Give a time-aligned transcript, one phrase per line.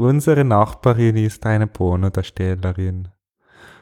[0.00, 3.08] unsere Nachbarin ist eine Pornodarstellerin.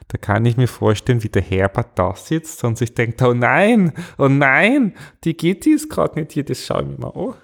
[0.09, 3.93] Da kann ich mir vorstellen, wie der Herbert da sitzt und sich denkt, oh nein,
[4.17, 4.95] oh nein,
[5.25, 7.35] die Gitti ist gerade nicht hier, das schaue ich mir mal an.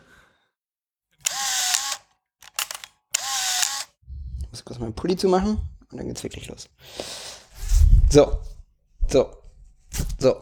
[4.40, 5.59] Ich muss kurz meinen Pulli zumachen
[5.91, 6.71] und dann geht's wirklich los.
[8.11, 8.38] So,
[9.09, 9.29] so,
[10.19, 10.37] so.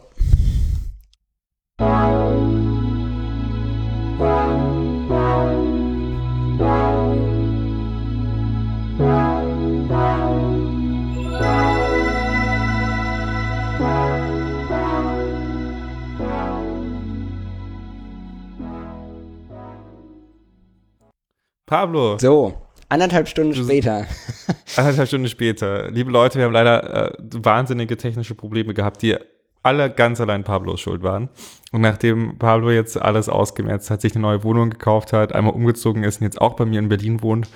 [21.73, 22.19] Pablo.
[22.19, 22.53] So,
[22.87, 24.05] anderthalb Stunden später.
[24.77, 25.89] Anderthalb Stunden später.
[25.89, 29.15] Liebe Leute, wir haben leider äh, wahnsinnige technische Probleme gehabt, die
[29.63, 31.29] alle ganz allein Pablos Schuld waren.
[31.71, 36.03] Und nachdem Pablo jetzt alles ausgemerzt hat, sich eine neue Wohnung gekauft hat, einmal umgezogen
[36.03, 37.49] ist und jetzt auch bei mir in Berlin wohnt,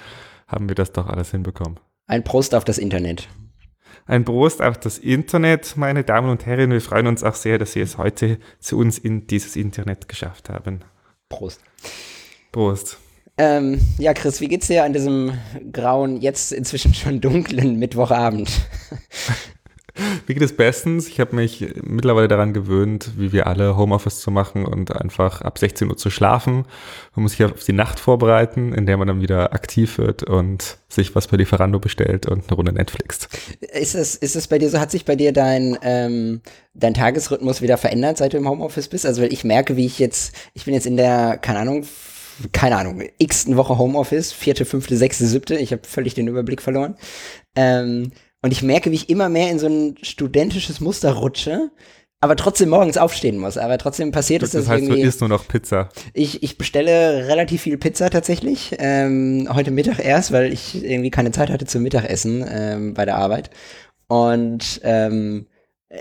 [0.47, 1.79] haben wir das doch alles hinbekommen.
[2.07, 3.27] Ein Prost auf das Internet.
[4.07, 6.71] Ein Prost auf das Internet, meine Damen und Herren.
[6.71, 10.49] Wir freuen uns auch sehr, dass Sie es heute zu uns in dieses Internet geschafft
[10.49, 10.79] haben.
[11.29, 11.61] Prost.
[12.51, 12.97] Prost.
[13.37, 15.31] Ähm, ja, Chris, wie geht's dir an diesem
[15.71, 18.49] grauen, jetzt inzwischen schon dunklen Mittwochabend?
[20.27, 21.07] Mir geht es bestens.
[21.07, 25.57] Ich habe mich mittlerweile daran gewöhnt, wie wir alle Homeoffice zu machen und einfach ab
[25.57, 26.65] 16 Uhr zu schlafen.
[27.15, 30.77] Man muss sich auf die Nacht vorbereiten, in der man dann wieder aktiv wird und
[30.87, 33.27] sich was bei Lieferando bestellt und eine Runde Netflix.
[33.59, 36.41] Ist es, ist es bei dir so, hat sich bei dir dein, ähm,
[36.73, 39.05] dein Tagesrhythmus wieder verändert, seit du im Homeoffice bist?
[39.05, 41.85] Also weil ich merke, wie ich jetzt, ich bin jetzt in der, keine Ahnung,
[42.51, 46.95] keine Ahnung, x Woche Homeoffice, vierte, fünfte, sechste, siebte, ich habe völlig den Überblick verloren.
[47.55, 51.71] Ähm, und ich merke, wie ich immer mehr in so ein studentisches Muster rutsche,
[52.19, 53.57] aber trotzdem morgens aufstehen muss.
[53.57, 55.07] Aber trotzdem passiert es, Das dass heißt, ich du irgendwie.
[55.09, 55.89] isst nur noch Pizza.
[56.13, 58.75] Ich, ich bestelle relativ viel Pizza tatsächlich.
[58.79, 63.17] Ähm, heute Mittag erst, weil ich irgendwie keine Zeit hatte zum Mittagessen ähm, bei der
[63.17, 63.49] Arbeit.
[64.07, 65.47] Und ähm,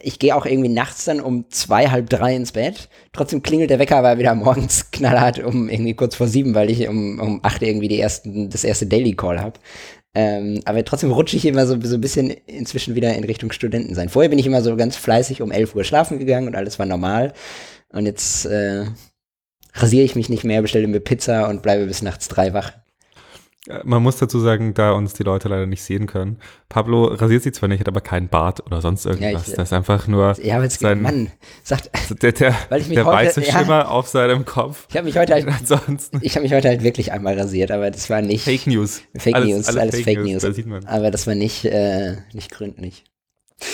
[0.03, 2.89] ich gehe auch irgendwie nachts dann um zwei, halb drei ins Bett.
[3.13, 6.89] Trotzdem klingelt der Wecker aber wieder morgens knallhart um irgendwie kurz vor sieben, weil ich
[6.89, 9.61] um, um acht irgendwie die ersten, das erste Daily Call habe.
[10.15, 13.95] Ähm, aber trotzdem rutsche ich immer so, so ein bisschen inzwischen wieder in Richtung Studenten
[13.95, 14.09] sein.
[14.09, 16.87] Vorher bin ich immer so ganz fleißig um 11 Uhr schlafen gegangen und alles war
[16.87, 17.35] normal.
[17.93, 18.87] Und jetzt äh,
[19.75, 22.73] rasiere ich mich nicht mehr, bestelle mir Pizza und bleibe bis nachts drei wach.
[23.69, 26.39] Äh, Man muss dazu sagen, da uns die Leute leider nicht sehen können.
[26.69, 29.49] Pablo rasiert sich zwar nicht, hat aber keinen Bart oder sonst irgendwas.
[29.49, 31.31] ich- das ist einfach nur Ja, aber jetzt, sein, Mann,
[31.65, 31.91] sagt,
[32.23, 33.59] der, der, Weil ich mich der heute- weiße ja.
[33.59, 34.87] Schimmer auf seinem Kopf.
[34.91, 37.91] ich habe mich heute halt, Ansonsten ich habe mich heute halt wirklich einmal rasiert, aber
[37.91, 39.03] das war nicht Fake News.
[39.17, 40.43] Fake News, alles Fake News.
[40.43, 40.85] Da sieht man.
[40.87, 43.05] aber das war nicht, äh, nicht gründlich.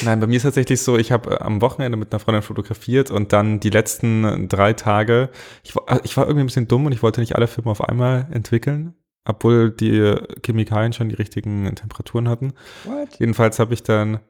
[0.04, 3.10] Nein, bei mir ist tatsächlich so, ich habe äh, am Wochenende mit einer Freundin fotografiert
[3.10, 5.30] und dann die letzten drei Tage,
[5.64, 7.82] ich, war- ich war irgendwie ein bisschen dumm und ich wollte nicht alle Filme auf
[7.82, 8.94] einmal entwickeln,
[9.24, 12.54] obwohl die Chemikalien schon die richtigen Temperaturen hatten.
[12.84, 13.18] What?
[13.18, 14.20] Jedenfalls habe ich dann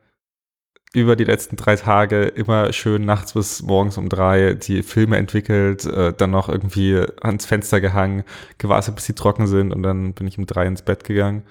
[0.94, 5.86] über die letzten drei Tage immer schön nachts bis morgens um drei die Filme entwickelt,
[5.86, 8.24] äh, dann noch irgendwie ans Fenster gehangen,
[8.58, 11.44] gewartet, bis sie trocken sind und dann bin ich um drei ins Bett gegangen.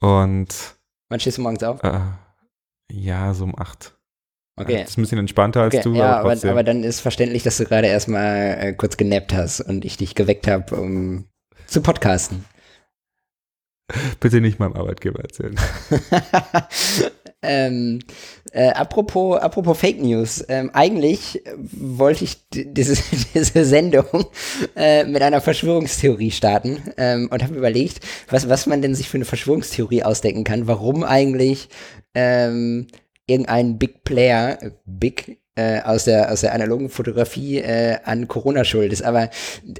[0.00, 0.76] Und
[1.08, 1.82] Wann stehst du morgens auf?
[1.82, 1.98] äh,
[2.92, 3.94] ja, so um acht.
[4.60, 4.80] Okay.
[4.80, 7.42] Das ist ein bisschen entspannter als Okay, du, ja, aber aber, aber dann ist verständlich,
[7.42, 11.26] dass du gerade erstmal äh, kurz genappt hast und ich dich geweckt habe, um
[11.66, 12.44] zu podcasten.
[14.20, 15.56] Bitte nicht meinem Arbeitgeber erzählen.
[17.42, 18.00] ähm,
[18.52, 23.00] äh, apropos, apropos Fake News, ähm, eigentlich wollte ich diese,
[23.34, 24.26] diese Sendung
[24.76, 29.18] äh, mit einer Verschwörungstheorie starten ähm, und habe überlegt, was, was man denn sich für
[29.18, 31.68] eine Verschwörungstheorie ausdenken kann, warum eigentlich
[32.14, 32.88] ähm,
[33.26, 38.92] irgendein Big Player, Big äh, aus der aus der analogen Fotografie äh, an Corona schuld
[38.92, 39.02] ist.
[39.02, 39.30] Aber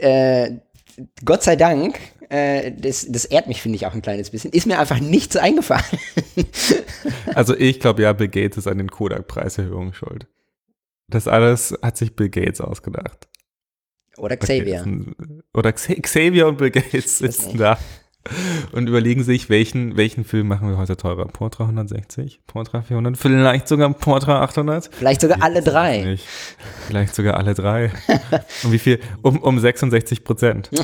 [0.00, 0.50] äh,
[1.24, 4.66] Gott sei Dank, äh, das, das ehrt mich, finde ich, auch ein kleines bisschen, ist
[4.66, 5.84] mir einfach nichts eingefallen.
[7.34, 10.26] Also ich glaube ja, Bill Gates ist an den Kodak-Preiserhöhungen schuld.
[11.08, 13.28] Das alles hat sich Bill Gates ausgedacht.
[14.16, 14.84] Oder Xavier.
[15.54, 17.78] Oder Xa- Xavier und Bill Gates sitzen da
[18.72, 21.26] und überlegen sich, welchen, welchen Film machen wir heute teurer?
[21.26, 22.40] Portra 160?
[22.46, 23.16] Portra 400?
[23.16, 24.90] Vielleicht sogar Portra 800?
[24.92, 26.02] Vielleicht sogar alle drei.
[26.04, 26.26] Nicht.
[26.86, 27.90] Vielleicht sogar alle drei.
[28.64, 29.00] um wie viel?
[29.22, 30.70] Um, um 66 Prozent.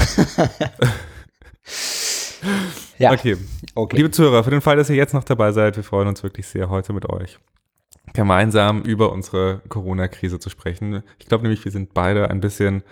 [2.98, 3.36] Ja, Okay.
[3.74, 3.96] okay.
[3.96, 6.46] Liebe Zuhörer, für den Fall, dass ihr jetzt noch dabei seid, wir freuen uns wirklich
[6.46, 7.38] sehr, heute mit euch
[8.12, 11.02] gemeinsam über unsere Corona-Krise zu sprechen.
[11.18, 12.82] Ich glaube nämlich, wir sind beide ein bisschen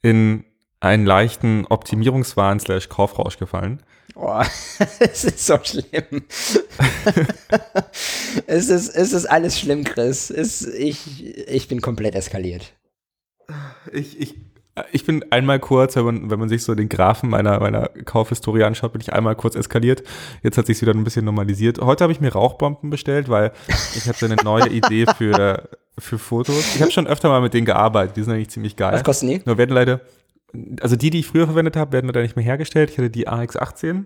[0.00, 0.44] in
[0.80, 3.82] einen leichten Optimierungswahn slash Kaufrausch gefallen.
[4.14, 4.42] Oh,
[5.00, 6.24] es ist so schlimm.
[8.46, 10.30] es, ist, es ist alles schlimm, Chris.
[10.30, 12.72] Es, ich, ich bin komplett eskaliert.
[13.92, 14.34] Ich, ich,
[14.90, 18.64] Ich bin einmal kurz, wenn man, wenn man sich so den Graphen meiner, meiner Kaufhistorie
[18.64, 20.02] anschaut, bin ich einmal kurz eskaliert.
[20.42, 21.78] Jetzt hat sich wieder ein bisschen normalisiert.
[21.80, 23.52] Heute habe ich mir Rauchbomben bestellt, weil
[23.94, 26.74] ich hatte eine neue Idee für, für Fotos.
[26.74, 28.16] Ich habe schon öfter mal mit denen gearbeitet.
[28.16, 28.94] Die sind eigentlich ziemlich geil.
[28.94, 29.42] Was kosten die?
[29.44, 30.00] Nur werden leider,
[30.80, 32.90] also die, die ich früher verwendet habe, werden leider nicht mehr hergestellt.
[32.90, 34.04] Ich hatte die AX18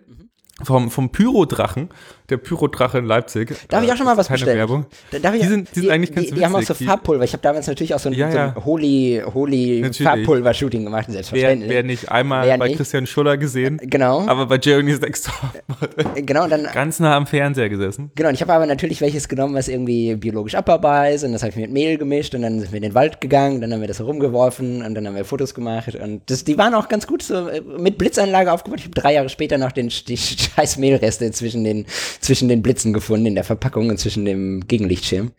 [0.61, 0.65] Mhm.
[0.65, 1.89] vom, vom Pyrodrachen,
[2.31, 3.55] der Pyrodrache in Leipzig.
[3.69, 4.59] Darf ich auch schon mal Äh, was keine bestellen?
[4.59, 4.87] Werbung.
[5.11, 6.87] Da- Darf ich, Die sind- die sind eigentlich ganz die, die haben auch so witzig.
[6.87, 7.25] Farbpulver.
[7.25, 8.55] Ich habe damals natürlich auch so ein, Ja, so ja.
[8.55, 10.03] ein Holy, Holy Natürlich.
[10.03, 11.71] Farbpulver-Shooting gemacht, Wer, selbstverständlich.
[11.71, 12.77] wer nicht einmal Wer bei nicht?
[12.77, 15.87] Christian Schuller gesehen, Genau, aber bei Jeremy's Next Top
[16.27, 18.11] genau, dann ganz nah am Fernseher gesessen.
[18.15, 21.43] Genau, und ich habe aber natürlich welches genommen, was irgendwie biologisch abbaubar ist und das
[21.43, 23.81] habe ich mit Mehl gemischt und dann sind wir in den Wald gegangen, dann haben
[23.81, 27.07] wir das herumgeworfen und dann haben wir Fotos gemacht und das, die waren auch ganz
[27.07, 28.81] gut so äh, mit Blitzanlage aufgebaut.
[28.81, 31.87] Ich habe drei Jahre später noch den, die scheiß Mehlreste zwischen den,
[32.21, 35.33] zwischen den Blitzen gefunden in der Verpackung und zwischen dem Gegenlichtschirm.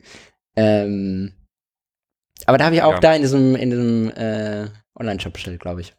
[0.56, 1.34] Ähm,
[2.46, 3.00] aber da habe ich auch Ja.
[3.00, 4.68] da in diesem, in diesem äh,
[5.00, 5.94] Online-Shop bestellt, glaube ich.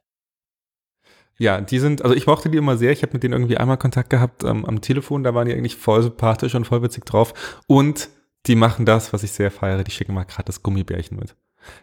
[1.39, 2.93] Ja, die sind, also ich mochte die immer sehr.
[2.93, 5.23] Ich habe mit denen irgendwie einmal Kontakt gehabt ähm, am Telefon.
[5.25, 7.61] Da waren die eigentlich voll sympathisch und voll witzig drauf.
[7.67, 8.11] Und
[8.47, 9.83] die machen das, was ich sehr feiere.
[9.85, 11.35] Die schicken mal gratis Gummibärchen mit.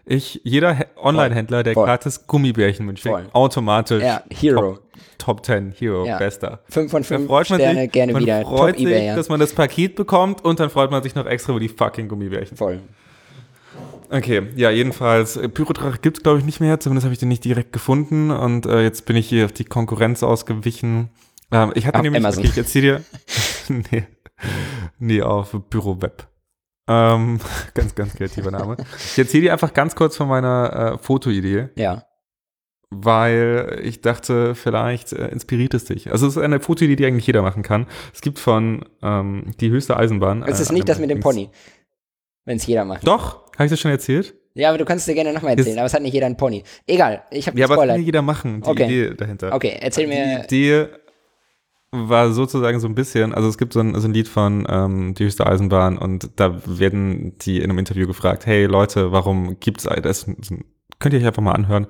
[0.05, 1.85] Ich, jeder Online-Händler, der Voll.
[1.85, 4.79] gratis Gummibärchen mitschickt, automatisch Ja, Hero.
[5.17, 6.17] Top, Top 10 Hero, Ja.
[6.17, 6.59] bester.
[6.69, 8.41] Fünf von Da fünf freut man Sterne sich, gerne man wieder.
[8.41, 9.15] freut Top sich, eBay, ja.
[9.15, 12.07] dass man das Paket bekommt und dann freut man sich noch extra über die fucking
[12.07, 12.57] Gummibärchen.
[12.57, 12.79] Voll.
[14.09, 17.43] Okay, ja, jedenfalls, äh, Pyrodrache gibt's glaube ich nicht mehr, zumindest habe ich den nicht
[17.43, 21.09] direkt gefunden und äh, jetzt bin ich hier auf die Konkurrenz ausgewichen.
[21.51, 22.43] Ähm, ich hatte Auf nämlich, Amazon.
[22.43, 23.03] okay, ich erzähle dir,
[23.91, 24.03] nee,
[24.99, 26.25] nee, auf Büroweb.
[26.87, 27.39] Ähm,
[27.73, 28.77] ganz, ganz kreativer Name.
[28.97, 32.03] Ich erzähle dir einfach ganz kurz von meiner äh, Fotoidee, Ja.
[32.89, 36.11] Weil ich dachte, vielleicht äh, inspiriert es dich.
[36.11, 37.85] Also es ist eine Fotoidee, die eigentlich jeder machen kann.
[38.13, 40.43] Es gibt von ähm, die höchste Eisenbahn.
[40.43, 41.49] Es äh, ist nicht einem das mit dem Pony.
[42.45, 43.05] Wenn es jeder macht.
[43.05, 44.33] Doch, habe ich das schon erzählt?
[44.53, 46.37] Ja, aber du kannst dir gerne nochmal erzählen, Ist- aber es hat nicht jeder einen
[46.37, 46.63] Pony.
[46.87, 48.85] Egal, ich habe Ja, aber das kann jeder machen, die Okay.
[48.85, 49.53] Idee dahinter.
[49.53, 50.45] Okay, erzähl mir.
[50.49, 50.87] Die Idee
[51.91, 55.13] war sozusagen so ein bisschen, also es gibt so ein, so ein Lied von ähm,
[55.13, 59.83] Die höchste Eisenbahn und da werden die in einem Interview gefragt, hey Leute, warum gibt's
[59.83, 60.25] das?
[60.99, 61.87] Könnt ihr euch einfach mal anhören.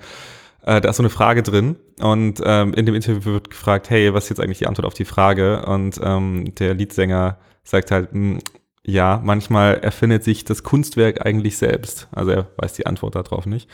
[0.68, 4.14] Äh, da ist so eine Frage drin und ähm, in dem Interview wird gefragt, hey,
[4.14, 5.66] was ist jetzt eigentlich die Antwort auf die Frage?
[5.66, 8.40] Und ähm, der Liedsänger sagt halt, "Hm,
[8.84, 12.10] ja, manchmal erfindet sich das Kunstwerk eigentlich selbst.
[12.12, 13.69] Also er weiß die Antwort darauf nicht.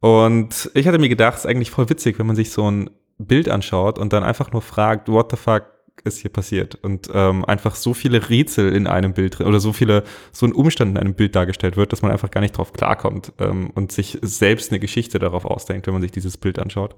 [0.00, 2.90] Und ich hatte mir gedacht, es ist eigentlich voll witzig, wenn man sich so ein
[3.18, 5.62] Bild anschaut und dann einfach nur fragt, what the fuck
[6.04, 6.76] ist hier passiert?
[6.76, 10.92] Und ähm, einfach so viele Rätsel in einem Bild oder so viele, so ein Umstand
[10.92, 14.18] in einem Bild dargestellt wird, dass man einfach gar nicht drauf klarkommt ähm, und sich
[14.22, 16.94] selbst eine Geschichte darauf ausdenkt, wenn man sich dieses Bild anschaut.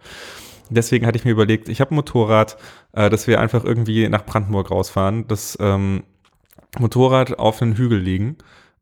[0.71, 2.59] Deswegen hatte ich mir überlegt, ich habe ein Motorrad,
[2.93, 6.03] äh, dass wir einfach irgendwie nach Brandenburg rausfahren, das ähm,
[6.79, 8.37] Motorrad auf einen Hügel liegen,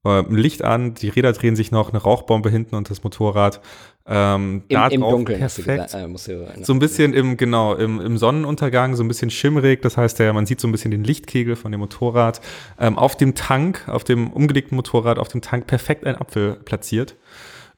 [0.04, 3.60] äh, Licht an, die Räder drehen sich noch, eine Rauchbombe hinten und das Motorrad.
[4.08, 5.66] Ähm, Im, da im Dunkeln perfekt.
[5.66, 5.94] gesagt.
[5.94, 9.82] Äh, So ein bisschen im, genau, im, im Sonnenuntergang, so ein bisschen schimmerig.
[9.82, 12.40] Das heißt, ja, man sieht so ein bisschen den Lichtkegel von dem Motorrad.
[12.78, 17.16] Ähm, auf dem Tank, auf dem umgelegten Motorrad, auf dem Tank perfekt ein Apfel platziert.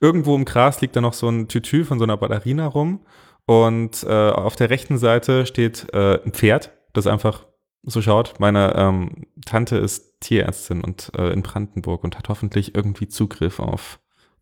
[0.00, 3.00] Irgendwo im Gras liegt da noch so ein Tütü von so einer Batterina rum.
[3.46, 7.46] Und äh, auf der rechten Seite steht äh, ein Pferd, das einfach
[7.82, 8.34] so schaut.
[8.38, 13.98] Meine ähm, Tante ist Tierärztin und äh, in Brandenburg und hat hoffentlich irgendwie Zugriff auf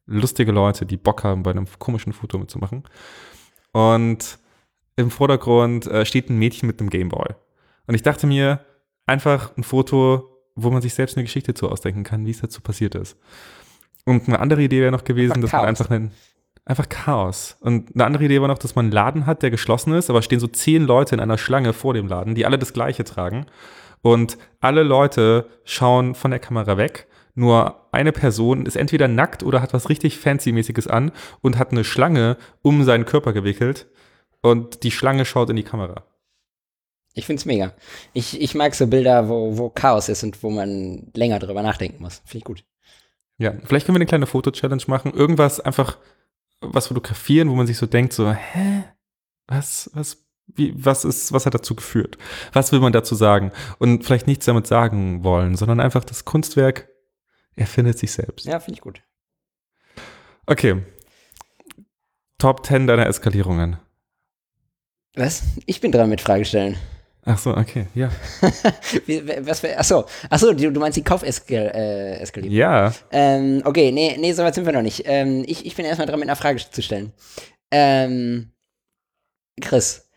[0.06, 2.85] lustige Leute, die Bock haben, bei einem komischen Foto mitzumachen.
[3.73, 4.38] Und
[4.97, 7.35] im Vordergrund äh, steht ein Mädchen mit einem Gameboy.
[7.87, 8.61] Und ich dachte mir,
[9.06, 12.61] einfach ein Foto, wo man sich selbst eine Geschichte zu ausdenken kann, wie es dazu
[12.61, 13.16] passiert ist.
[14.04, 16.11] Und eine andere Idee wäre noch gewesen, Einfach dass man einfach einen,
[16.64, 17.57] einfach Chaos.
[17.61, 20.23] Und eine andere Idee war noch, dass man einen Laden hat, der geschlossen ist, aber
[20.23, 23.47] stehen so zehn Leute in einer Schlange vor dem Laden, die alle das Gleiche tragen.
[24.02, 27.09] Und alle Leute schauen von der Kamera weg.
[27.37, 31.12] Nur eine Person ist entweder nackt oder hat was richtig Fancy-mäßiges an
[31.43, 33.87] und hat eine Schlange um seinen Körper gewickelt.
[34.40, 36.02] Und die Schlange schaut in die Kamera.
[37.12, 37.75] Ich find's mega.
[38.14, 42.02] Ich, ich mag so Bilder, wo, wo Chaos ist und wo man länger drüber nachdenken
[42.02, 42.23] muss.
[42.25, 42.64] Finde ich gut.
[43.37, 45.12] Ja, vielleicht können wir eine kleine Foto-Challenge machen.
[45.12, 45.99] Irgendwas einfach,
[46.61, 48.85] was fotografieren, wo man sich so denkt, so, hä?
[49.47, 52.16] Was, was, wie, was ist, was hat dazu geführt?
[52.55, 53.52] Was will man dazu sagen?
[53.78, 56.88] Und vielleicht nichts damit sagen wollen, sondern einfach das Kunstwerk
[57.56, 58.46] erfindet sich selbst.
[58.46, 59.02] Ja, finde ich gut.
[60.46, 60.82] Okay.
[62.38, 63.78] Top 10 deiner Eskalierungen.
[65.14, 65.42] Was?
[65.64, 66.76] Ich bin dran mit Fragestellen.
[67.28, 68.08] Ach so, okay, ja.
[69.40, 71.72] Was für, achso, achso, du, du meinst die Kaufeskalierung.
[71.72, 72.56] Äh, Eskalierung.
[72.56, 75.02] Ja, Ähm, okay, nee, nee, so weit sind wir noch nicht.
[75.06, 77.12] Ähm, ich, ich bin erstmal dran, mit einer Frage zu stellen.
[77.72, 78.52] Ähm,
[79.60, 80.08] Chris,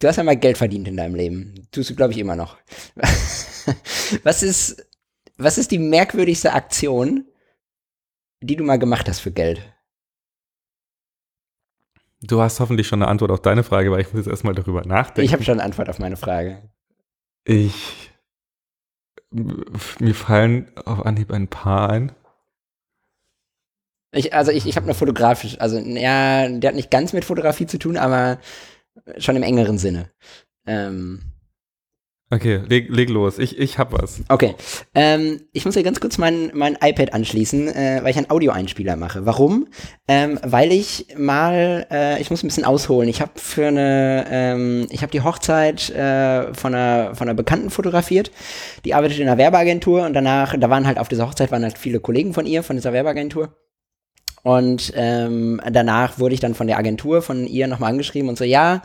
[0.00, 1.68] du hast ja mal Geld verdient in deinem Leben.
[1.70, 2.56] Tust du, glaube ich, immer noch.
[4.24, 4.88] was ist,
[5.42, 7.24] was ist die merkwürdigste Aktion,
[8.40, 9.60] die du mal gemacht hast für Geld?
[12.22, 14.82] Du hast hoffentlich schon eine Antwort auf deine Frage, weil ich muss jetzt erstmal darüber
[14.84, 15.24] nachdenken.
[15.24, 16.70] Ich habe schon eine Antwort auf meine Frage.
[17.44, 18.10] Ich.
[19.30, 22.12] Mir fallen auf Anhieb ein paar ein.
[24.12, 27.66] Ich, also ich, ich habe eine fotografisch, also ja, der hat nicht ganz mit Fotografie
[27.66, 28.40] zu tun, aber
[29.18, 30.10] schon im engeren Sinne.
[30.66, 31.29] Ähm,
[32.32, 33.40] Okay, leg, leg los.
[33.40, 34.22] Ich, ich hab was.
[34.28, 34.54] Okay.
[34.94, 38.94] Ähm, ich muss hier ganz kurz mein, mein iPad anschließen, äh, weil ich einen Audioeinspieler
[38.94, 39.26] mache.
[39.26, 39.66] Warum?
[40.06, 43.08] Ähm, weil ich mal, äh, ich muss ein bisschen ausholen.
[43.08, 47.68] Ich habe für eine, ähm, ich habe die Hochzeit äh, von, einer, von einer Bekannten
[47.68, 48.30] fotografiert.
[48.84, 51.78] Die arbeitet in einer Werbeagentur und danach, da waren halt auf dieser Hochzeit waren halt
[51.78, 53.56] viele Kollegen von ihr, von dieser Werbeagentur.
[54.42, 58.44] Und ähm, danach wurde ich dann von der Agentur, von ihr nochmal angeschrieben und so,
[58.44, 58.82] ja,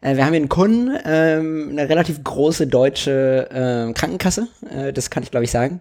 [0.00, 5.10] äh, wir haben hier einen Kunden, ähm, eine relativ große deutsche äh, Krankenkasse, äh, das
[5.10, 5.80] kann ich glaube ich sagen.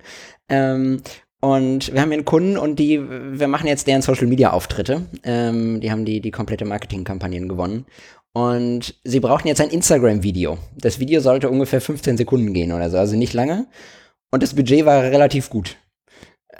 [0.50, 1.02] Ähm,
[1.40, 5.04] und wir haben hier einen Kunden und die, wir machen jetzt deren Social Media Auftritte.
[5.24, 7.86] Ähm, die haben die, die komplette Marketingkampagnen gewonnen.
[8.34, 10.58] Und sie brauchten jetzt ein Instagram-Video.
[10.76, 13.68] Das Video sollte ungefähr 15 Sekunden gehen oder so, also nicht lange.
[14.32, 15.78] Und das Budget war relativ gut.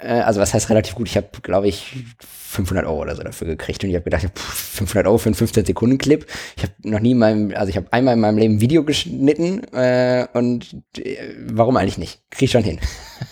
[0.00, 1.08] Äh, also was heißt relativ gut?
[1.08, 2.04] Ich habe, glaube ich,
[2.48, 5.34] 500 Euro oder so dafür gekriegt und ich habe gedacht, pff, 500 Euro für einen
[5.34, 6.26] 15 Sekunden Clip.
[6.56, 8.84] Ich habe noch nie in meinem, also ich habe einmal in meinem Leben ein Video
[8.84, 12.22] geschnitten äh, und äh, warum eigentlich nicht?
[12.30, 12.80] Krieg ich schon hin.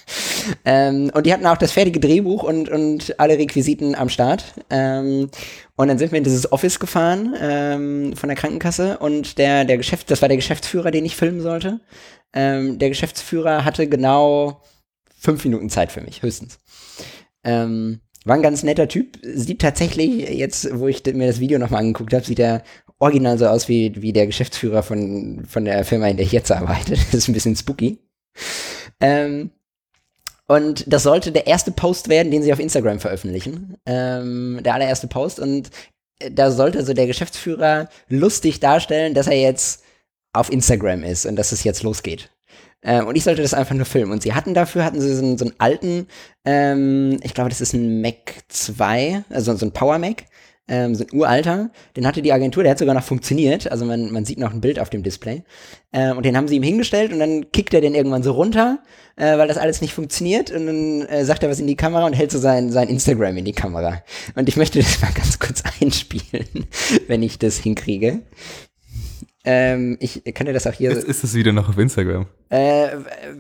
[0.64, 4.44] ähm, und die hatten auch das fertige Drehbuch und und alle Requisiten am Start.
[4.68, 5.30] Ähm,
[5.76, 9.78] und dann sind wir in dieses Office gefahren ähm, von der Krankenkasse und der der
[9.78, 11.80] Geschäft, das war der Geschäftsführer, den ich filmen sollte.
[12.34, 14.60] Ähm, der Geschäftsführer hatte genau
[15.26, 16.60] fünf Minuten Zeit für mich, höchstens.
[17.42, 19.18] Ähm, war ein ganz netter Typ.
[19.22, 22.62] Sieht tatsächlich, jetzt, wo ich mir das Video nochmal angeguckt habe, sieht er
[22.98, 26.52] original so aus wie, wie der Geschäftsführer von, von der Firma, in der ich jetzt
[26.52, 26.92] arbeite.
[27.10, 27.98] Das ist ein bisschen spooky.
[29.00, 29.50] Ähm,
[30.46, 33.76] und das sollte der erste Post werden, den sie auf Instagram veröffentlichen.
[33.84, 35.40] Ähm, der allererste Post.
[35.40, 35.70] Und
[36.30, 39.82] da sollte so der Geschäftsführer lustig darstellen, dass er jetzt
[40.32, 42.30] auf Instagram ist und dass es jetzt losgeht.
[42.82, 44.12] Ähm, und ich sollte das einfach nur filmen.
[44.12, 46.06] Und sie hatten dafür, hatten sie so einen, so einen alten,
[46.44, 50.24] ähm, ich glaube, das ist ein Mac 2, also so ein Power Mac,
[50.68, 51.70] ähm, so ein uralter.
[51.96, 53.70] Den hatte die Agentur, der hat sogar noch funktioniert.
[53.70, 55.44] Also man, man sieht noch ein Bild auf dem Display.
[55.92, 58.78] Ähm, und den haben sie ihm hingestellt und dann kickt er den irgendwann so runter,
[59.16, 60.50] äh, weil das alles nicht funktioniert.
[60.50, 63.36] Und dann äh, sagt er was in die Kamera und hält so sein, sein Instagram
[63.36, 64.02] in die Kamera.
[64.34, 66.66] Und ich möchte das mal ganz kurz einspielen,
[67.06, 68.22] wenn ich das hinkriege.
[69.48, 70.90] Ähm, ich kann dir das auch hier.
[70.90, 72.26] Jetzt ist es wieder noch auf Instagram.
[72.48, 72.88] Äh,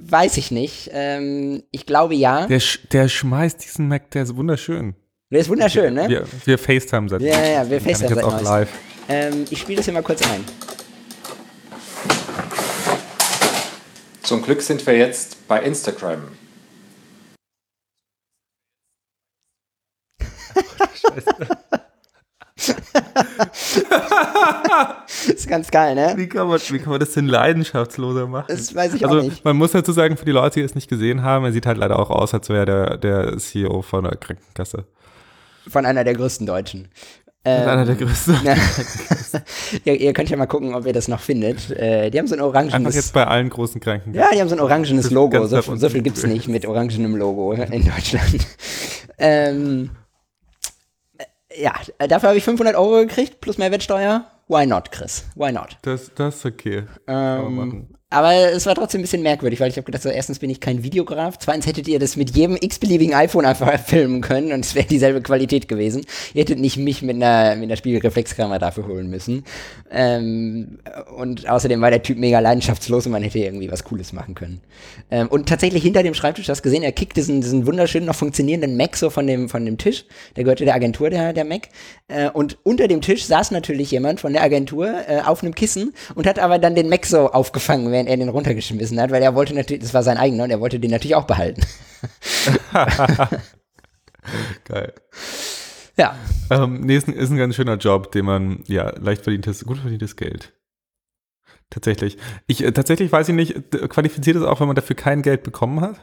[0.08, 0.88] weiß ich nicht.
[0.92, 2.46] Ähm, ich glaube ja.
[2.46, 4.94] Der, sch der schmeißt diesen Mac, der ist wunderschön.
[5.32, 6.08] Der ist wunderschön, ne?
[6.08, 8.68] Wir, wir FaceTime seit Ja, ja, wir FaceTime jetzt seit auch live.
[9.08, 10.44] Ähm, ich spiele das hier mal kurz ein.
[14.22, 16.22] Zum Glück sind wir jetzt bei Instagram.
[25.28, 26.14] ist ganz geil, ne?
[26.16, 28.46] Wie kann, man, wie kann man das denn leidenschaftsloser machen?
[28.48, 29.44] Das weiß ich also, auch nicht.
[29.44, 31.78] man muss dazu sagen, für die Leute, die es nicht gesehen haben, er sieht halt
[31.78, 34.84] leider auch aus, als wäre der, der CEO von der Krankenkasse.
[35.68, 36.88] Von einer der größten Deutschen.
[37.44, 38.36] Ähm, Ähm, einer der größten.
[39.84, 41.70] ihr, ihr könnt ja mal gucken, ob ihr das noch findet.
[41.70, 42.94] Äh, die haben so ein Einfach orangenes.
[42.96, 44.20] jetzt bei allen großen Krankenkassen.
[44.20, 45.46] Ja, die haben so ein orangenes Das Logo.
[45.46, 46.28] So, so viel sind wir.
[46.30, 48.46] nicht mit orangenem Logo in Deutschland.
[49.18, 49.88] ähm, äh,
[51.58, 51.72] ja,
[52.06, 54.24] dafür habe ich 500 Euro gekriegt, plus Mehrwertsteuer.
[54.48, 55.24] Why not, Chris?
[55.34, 55.76] Why not?
[55.82, 56.84] Das, das ist okay.
[57.06, 57.88] Ähm.
[58.16, 60.58] Aber es war trotzdem ein bisschen merkwürdig, weil ich habe gedacht, so, erstens bin ich
[60.58, 64.74] kein Videograf, zweitens hättet ihr das mit jedem x-beliebigen iPhone einfach filmen können und es
[64.74, 66.06] wäre dieselbe Qualität gewesen.
[66.32, 69.44] Ihr hättet nicht mich mit einer, mit einer Spiegelreflexkamera dafür holen müssen.
[69.90, 70.78] Ähm,
[71.14, 74.62] und außerdem war der Typ mega leidenschaftslos und man hätte irgendwie was Cooles machen können.
[75.10, 78.78] Ähm, und tatsächlich hinter dem Schreibtisch, hast gesehen, er kickt diesen, diesen wunderschönen, noch funktionierenden
[78.78, 80.06] Mac so von dem, von dem Tisch.
[80.36, 81.68] Der gehörte der Agentur, der, der Mac.
[82.08, 85.92] Äh, und unter dem Tisch saß natürlich jemand von der Agentur äh, auf einem Kissen
[86.14, 89.34] und hat aber dann den Mac so aufgefangen, während er den runtergeschmissen hat, weil er
[89.34, 91.62] wollte natürlich, das war sein eigener und er wollte den natürlich auch behalten.
[94.64, 94.92] Geil.
[95.96, 96.16] Ja.
[96.50, 99.78] Ähm, nee, ist ein, ist ein ganz schöner Job, den man, ja, leicht verdientes, gut
[99.78, 100.52] verdientes Geld.
[101.70, 102.18] Tatsächlich.
[102.46, 105.80] Ich, äh, tatsächlich weiß ich nicht, qualifiziert es auch, wenn man dafür kein Geld bekommen
[105.80, 105.96] hat?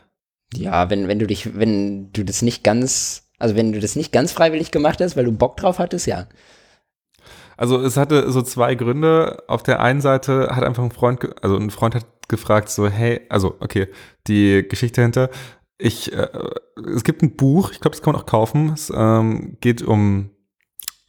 [0.54, 4.12] Ja, wenn, wenn du dich, wenn du das nicht ganz, also wenn du das nicht
[4.12, 6.28] ganz freiwillig gemacht hast, weil du Bock drauf hattest, ja.
[7.58, 9.44] Also es hatte so zwei Gründe.
[9.48, 13.22] Auf der einen Seite hat einfach ein Freund, also ein Freund hat gefragt so, hey,
[13.30, 13.88] also okay,
[14.28, 15.30] die Geschichte dahinter.
[15.78, 16.28] Ich, äh,
[16.96, 18.72] es gibt ein Buch, ich glaube, das kann man auch kaufen.
[18.74, 20.30] Es ähm, geht um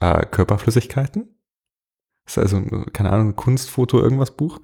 [0.00, 1.28] äh, Körperflüssigkeiten.
[2.24, 4.60] Das ist also, ein, keine Ahnung, ein Kunstfoto, irgendwas Buch.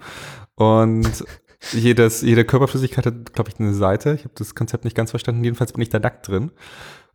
[0.55, 1.25] Und
[1.73, 4.15] jedes, jede Körperflüssigkeit hat, glaube ich, eine Seite.
[4.15, 5.45] Ich habe das Konzept nicht ganz verstanden.
[5.45, 6.51] Jedenfalls bin ich da nackt drin.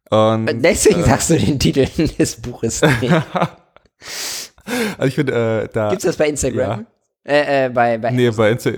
[0.09, 3.13] Und, Deswegen äh, sagst du den Titel des Buches nicht.
[4.97, 5.89] Also ich finde, äh, da.
[5.89, 6.85] Gibt's das bei Instagram?
[7.23, 8.71] Äh, äh, bei, bei Nee, bei Insta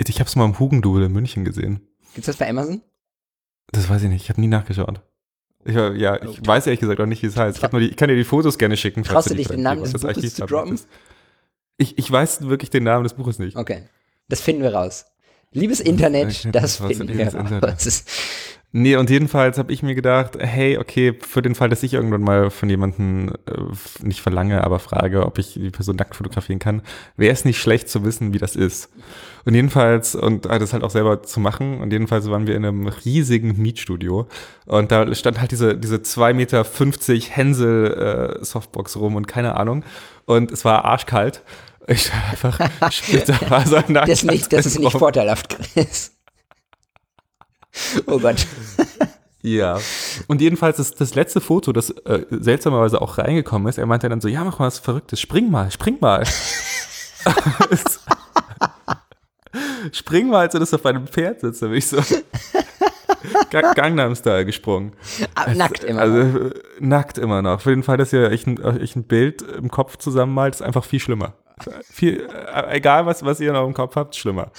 [0.00, 1.80] ich habe es mal im Hugendubel in München gesehen.
[2.14, 2.82] Gibt's das bei Amazon?
[3.72, 5.00] Das weiß ich nicht, ich habe nie nachgeschaut.
[5.64, 6.46] Ich, war- ja, ich Oh.
[6.46, 7.62] weiß ehrlich gesagt auch nicht, wie es heißt.
[7.62, 9.02] Ich, die, ich kann dir die Fotos gerne schicken.
[9.02, 10.80] Traust du dich, den Namen des Buches zu droppen?
[11.76, 13.56] Ich, ich weiß wirklich den Namen des Buches nicht.
[13.56, 13.82] Okay.
[14.28, 15.06] Das finden wir raus.
[15.52, 18.04] Liebes Internet, Ja, das das finden wir raus.
[18.70, 22.20] Nee, und jedenfalls habe ich mir gedacht, hey, okay, für den Fall, dass ich irgendwann
[22.20, 26.82] mal von jemandem äh, nicht verlange, aber frage, ob ich die Person nackt fotografieren kann,
[27.16, 28.90] wäre es nicht schlecht zu wissen, wie das ist.
[29.46, 32.66] Und jedenfalls, und äh, das halt auch selber zu machen, und jedenfalls waren wir in
[32.66, 34.28] einem riesigen Mietstudio
[34.66, 36.64] und da stand halt diese, diese 2,50 Meter
[37.34, 39.82] Hänsel äh, Softbox rum und keine Ahnung.
[40.26, 41.42] Und es war arschkalt.
[41.86, 42.60] Ich einfach
[42.92, 44.10] splitterfasernackt.
[44.10, 46.17] Das, ist nicht, das ist nicht vorteilhaft, Chris.
[48.06, 48.46] Oh Gott.
[49.42, 49.78] Ja.
[50.26, 54.20] Und jedenfalls ist das letzte Foto, das äh, seltsamerweise auch reingekommen ist, er meinte dann
[54.20, 56.24] so, ja, mach mal was Verrücktes, spring mal, spring mal.
[59.92, 61.98] spring mal, als würdest du auf einem Pferd sitzt, da bin ich so
[63.50, 64.92] Ga- Gangnam-Style gesprungen.
[65.34, 66.00] Ah, nackt immer.
[66.00, 67.60] Also äh, nackt immer noch.
[67.60, 70.84] Für den Fall, dass ihr euch ein, euch ein Bild im Kopf zusammenmalt, ist einfach
[70.84, 71.34] viel schlimmer.
[71.90, 74.50] Viel, äh, egal, was, was ihr noch im Kopf habt, schlimmer.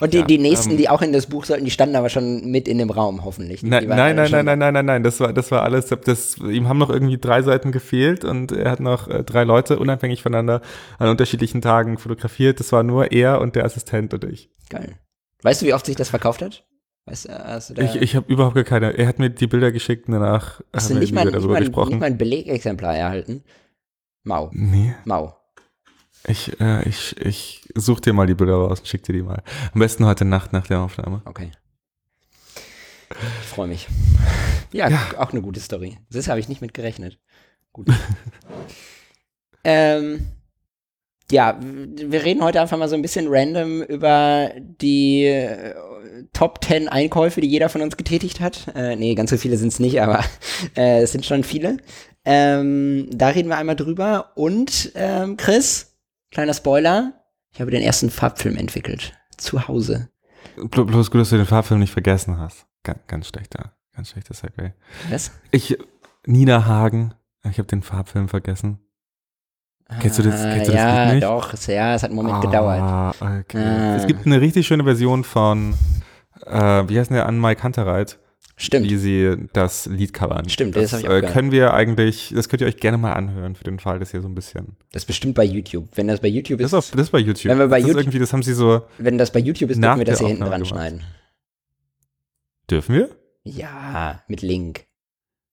[0.00, 2.08] Und die, ja, die nächsten, ähm, die auch in das Buch sollten, die standen aber
[2.08, 3.60] schon mit in dem Raum, hoffentlich.
[3.60, 5.86] Die, Nein, die nein, nein, nein, nein, nein, nein, nein, das war, das war alles,
[5.86, 9.78] das, ihm haben noch irgendwie drei Seiten gefehlt und er hat noch äh, drei Leute
[9.78, 10.60] unabhängig voneinander
[10.98, 12.60] an unterschiedlichen Tagen fotografiert.
[12.60, 14.50] Das war nur er und der Assistent und ich.
[14.68, 14.96] Geil.
[15.42, 16.64] Weißt du, wie oft sich das verkauft hat?
[17.06, 19.46] Weißt du, hast du da, Ich, ich habe überhaupt gar keine, er hat mir die
[19.46, 23.42] Bilder geschickt und danach hast du nicht mal, nicht, mal, nicht mal ein Belegexemplar erhalten?
[24.24, 24.50] Mau.
[24.52, 25.37] nee, Mau.
[26.26, 29.42] Ich, äh, ich, ich such dir mal die Bilder raus und schick dir die mal.
[29.72, 31.22] Am besten heute Nacht nach der Aufnahme.
[31.24, 31.50] Okay.
[33.42, 33.86] Ich freue mich.
[34.70, 35.96] Ja, auch eine gute Story.
[36.10, 37.18] Das habe ich nicht mit gerechnet.
[37.72, 37.88] Gut.
[39.64, 40.26] ähm,
[41.32, 45.74] ja, wir reden heute einfach mal so ein bisschen random über die äh,
[46.32, 48.66] Top 10 Einkäufe, die jeder von uns getätigt hat.
[48.74, 50.22] Äh, nee, ganz so viele sind es nicht, aber
[50.76, 51.78] äh, es sind schon viele.
[52.24, 54.32] Ähm, da reden wir einmal drüber.
[54.34, 55.87] Und ähm, Chris,
[56.30, 57.12] kleiner Spoiler,
[57.52, 59.12] ich habe den ersten Farbfilm entwickelt.
[59.36, 60.08] Zu Hause.
[60.56, 62.66] Blo- Bloß gut, dass du den Farbfilm nicht vergessen hast.
[62.82, 64.72] Ganz, ganz schlechter, ganz schlechter Segway.
[65.10, 65.30] Was?
[65.50, 65.76] Ich,
[66.26, 67.14] Nina Hagen,
[67.48, 68.80] ich habe den Farbfilm vergessen.
[70.00, 71.24] Kennst du das- Ah, kennst du das ja, Lied nicht?
[71.24, 71.52] doch.
[71.54, 72.80] es- Ja, es hat einen Moment gedauert.
[72.80, 73.10] Ah,
[73.40, 73.64] okay.
[73.64, 73.96] Ah.
[73.96, 75.74] Es gibt eine richtig schöne Version von,
[76.46, 78.18] äh, wie heißt der, an Mike Hunterreit,
[78.60, 78.90] Stimmt.
[78.90, 80.48] wie sie das Lied covern.
[80.48, 82.98] Stimmt, das das hab ich auch äh, können wir eigentlich, das könnt ihr euch gerne
[82.98, 84.76] mal anhören, für den Fall, dass ihr so ein bisschen.
[84.92, 85.88] Das ist bestimmt bei YouTube.
[85.94, 87.46] Wenn das bei YouTube Das ist, ist, auf, das ist bei YouTube.
[87.52, 89.70] Wenn wir bei das YouTube- ist irgendwie, das haben sie so, wenn das bei YouTube
[89.70, 90.68] ist, dürfen wir das hier hinten dran gemacht.
[90.68, 91.02] schneiden.
[92.70, 93.10] dürfen wir?
[93.44, 94.84] Ja, mit Link.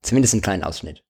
[0.01, 1.03] Zumindest einen kleinen Ausschnitt.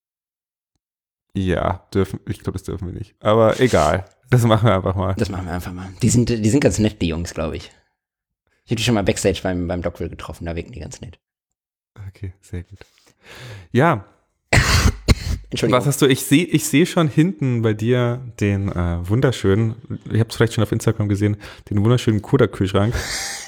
[1.34, 3.16] Ja, dürfen, ich glaube, das dürfen wir nicht.
[3.20, 4.06] Aber egal.
[4.30, 5.16] Das machen wir einfach mal.
[5.18, 5.90] Das machen wir einfach mal.
[6.02, 7.72] Die sind, die sind ganz nett, die Jungs, glaube ich.
[8.66, 11.20] Ich habe die schon mal Backstage beim, beim Dockville getroffen, da wirken die ganz nett.
[12.10, 12.80] Okay, sehr gut.
[13.72, 14.06] Ja,
[15.56, 15.80] Entschuldigung.
[15.80, 16.08] Was hast du?
[16.08, 19.76] Ich sehe ich seh schon hinten bei dir den äh, wunderschönen,
[20.12, 21.38] ihr habt es vielleicht schon auf Instagram gesehen,
[21.70, 22.94] den wunderschönen Koda-Kühlschrank.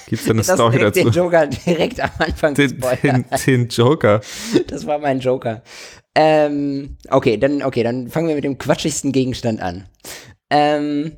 [0.07, 1.03] Gibt es eine das Story dazu?
[1.03, 4.21] den Joker direkt am Anfang Den, den, den Joker.
[4.67, 5.63] Das war mein Joker.
[6.15, 9.85] Ähm, okay, dann, okay, dann fangen wir mit dem quatschigsten Gegenstand an.
[10.49, 11.11] Ähm,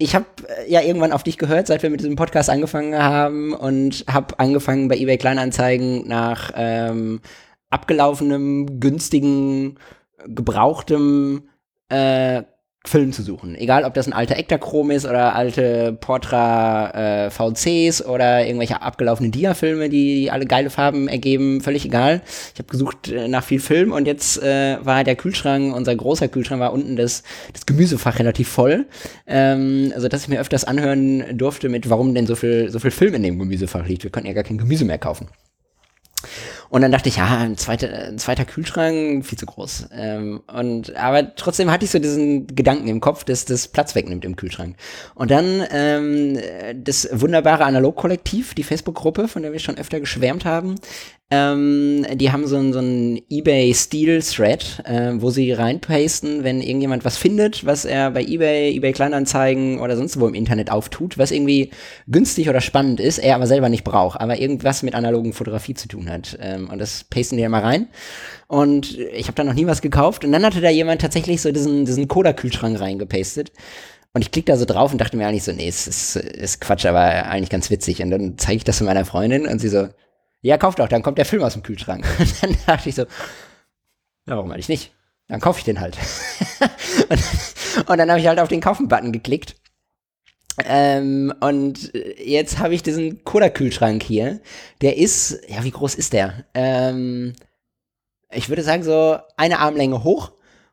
[0.00, 0.24] ich habe
[0.66, 4.88] ja irgendwann auf dich gehört, seit wir mit diesem Podcast angefangen haben und habe angefangen
[4.88, 7.20] bei eBay Kleinanzeigen nach ähm,
[7.68, 9.78] abgelaufenem, günstigen,
[10.26, 11.50] gebrauchtem
[11.90, 12.44] äh,
[12.86, 13.54] Film zu suchen.
[13.56, 19.30] Egal, ob das ein alter Ektachrom ist oder alte Portra äh, VCs oder irgendwelche abgelaufenen
[19.32, 22.22] Dia-Filme, die, die alle geile Farben ergeben, völlig egal.
[22.54, 26.28] Ich habe gesucht äh, nach viel Film und jetzt äh, war der Kühlschrank, unser großer
[26.28, 28.86] Kühlschrank war unten das, das Gemüsefach relativ voll,
[29.26, 32.90] ähm, also dass ich mir öfters anhören durfte mit, warum denn so viel, so viel
[32.90, 34.04] Film in dem Gemüsefach liegt.
[34.04, 35.28] Wir konnten ja gar kein Gemüse mehr kaufen.
[36.70, 39.88] Und dann dachte ich, ja, ein zweiter, ein zweiter Kühlschrank, viel zu groß.
[39.92, 44.24] Ähm, und, aber trotzdem hatte ich so diesen Gedanken im Kopf, dass das Platz wegnimmt
[44.24, 44.76] im Kühlschrank.
[45.16, 46.38] Und dann ähm,
[46.76, 50.76] das wunderbare Analog-Kollektiv, die Facebook-Gruppe, von der wir schon öfter geschwärmt haben,
[51.32, 57.16] ähm, die haben so einen so einen eBay-Steal-Thread, äh, wo sie reinpasten, wenn irgendjemand was
[57.16, 61.70] findet, was er bei eBay, eBay Kleinanzeigen oder sonst wo im Internet auftut, was irgendwie
[62.08, 65.86] günstig oder spannend ist, er aber selber nicht braucht, aber irgendwas mit analogen Fotografie zu
[65.86, 66.36] tun hat.
[66.40, 67.86] Ähm, und das pasten die mal rein.
[68.48, 70.24] Und ich habe da noch nie was gekauft.
[70.24, 73.52] Und dann hatte da jemand tatsächlich so diesen, diesen Coda-Kühlschrank reingepastet.
[74.12, 76.60] Und ich klicke da so drauf und dachte mir eigentlich so, nee, es ist, ist
[76.60, 78.02] Quatsch, aber eigentlich ganz witzig.
[78.02, 79.86] Und dann zeige ich das zu meiner Freundin und sie so,
[80.42, 82.06] ja, kauf doch, dann kommt der Film aus dem Kühlschrank.
[82.18, 84.92] Und dann dachte ich so, ja, warum eigentlich nicht?
[85.30, 85.96] dann kaufe ich den halt.
[87.08, 89.54] und, und, dann habe ich halt auf den Kaufen-Button geklickt.
[90.64, 94.40] Ähm, und jetzt habe ich diesen Kodak-Kühlschrank hier.
[94.80, 96.44] Der ist, ja, wie groß ist der?
[96.52, 97.34] Ähm,
[98.32, 100.32] ich würde sagen, so eine Armlänge hoch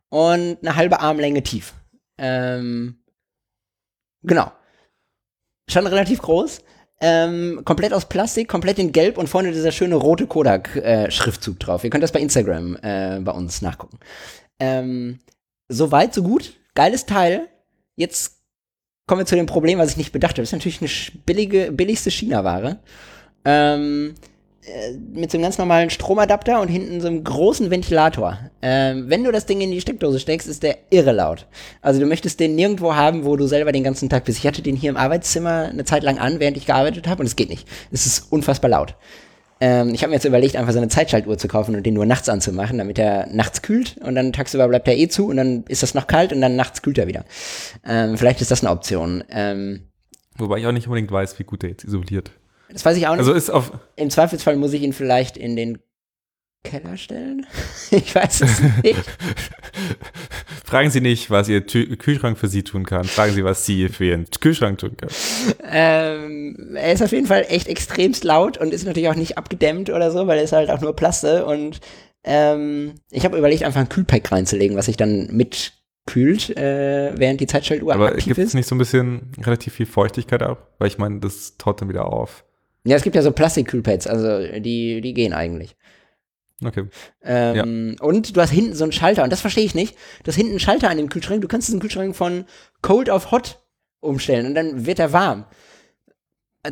[0.09, 1.73] und eine halbe Armlänge tief.
[2.17, 3.03] Ähm,
[4.23, 4.51] genau.
[5.69, 6.63] Schon relativ groß.
[6.99, 11.83] Ähm, komplett aus Plastik, komplett in Gelb und vorne dieser schöne rote Kodak-Schriftzug äh, drauf.
[11.83, 13.99] Ihr könnt das bei Instagram äh, bei uns nachgucken.
[14.59, 15.19] Ähm,
[15.69, 16.53] so weit, so gut.
[16.73, 17.47] Geiles Teil.
[17.95, 18.37] Jetzt
[19.05, 20.41] kommen wir zu dem Problem, was ich nicht bedacht habe.
[20.41, 22.79] Das ist natürlich eine billige, billigste China-Ware.
[23.45, 24.36] Ähm, äh,
[25.13, 28.37] mit so einem ganz normalen Stromadapter und hinten so einem großen Ventilator.
[28.61, 31.47] Ähm, wenn du das Ding in die Steckdose steckst, ist der irre laut.
[31.81, 34.39] Also du möchtest den nirgendwo haben, wo du selber den ganzen Tag bist.
[34.39, 37.27] Ich hatte den hier im Arbeitszimmer eine Zeit lang an, während ich gearbeitet habe und
[37.27, 37.67] es geht nicht.
[37.91, 38.95] Es ist unfassbar laut.
[39.59, 42.05] Ähm, ich habe mir jetzt überlegt, einfach so eine Zeitschaltuhr zu kaufen und den nur
[42.05, 45.63] nachts anzumachen, damit er nachts kühlt und dann tagsüber bleibt er eh zu und dann
[45.67, 47.25] ist das noch kalt und dann nachts kühlt er wieder.
[47.85, 49.23] Ähm, vielleicht ist das eine Option.
[49.29, 49.87] Ähm,
[50.37, 52.31] Wobei ich auch nicht unbedingt weiß, wie gut der jetzt isoliert.
[52.69, 53.19] Das weiß ich auch nicht.
[53.19, 55.79] Also ist auf Im Zweifelsfall muss ich ihn vielleicht in den
[56.63, 57.45] Keller stellen?
[57.91, 58.99] ich weiß es nicht.
[60.65, 63.05] Fragen Sie nicht, was Ihr Tü Kühlschrank für Sie tun kann.
[63.05, 65.11] Fragen Sie, was Sie für Ihren Kühlschrank tun können.
[65.63, 69.89] Ähm, er ist auf jeden Fall echt extremst laut und ist natürlich auch nicht abgedämmt
[69.89, 71.79] oder so, weil er ist halt auch nur Plaste und
[72.25, 77.47] ähm, ich habe überlegt, einfach ein Kühlpack reinzulegen, was sich dann mitkühlt, äh, während die
[77.47, 78.47] Zeitschaltuhr Aber aktiv gibt ist.
[78.49, 80.75] es nicht so ein bisschen relativ viel Feuchtigkeit ab?
[80.79, 82.43] Weil ich meine, das taut dann wieder auf.
[82.87, 85.75] Ja, es gibt ja so Plastikkühlpads, also die, die gehen eigentlich.
[86.63, 86.85] Okay.
[87.21, 89.95] Ähm, Und du hast hinten so einen Schalter, und das verstehe ich nicht.
[90.23, 92.45] Du hast hinten einen Schalter an dem Kühlschrank, du kannst diesen Kühlschrank von
[92.81, 93.59] Cold auf Hot
[93.99, 95.45] umstellen und dann wird er warm.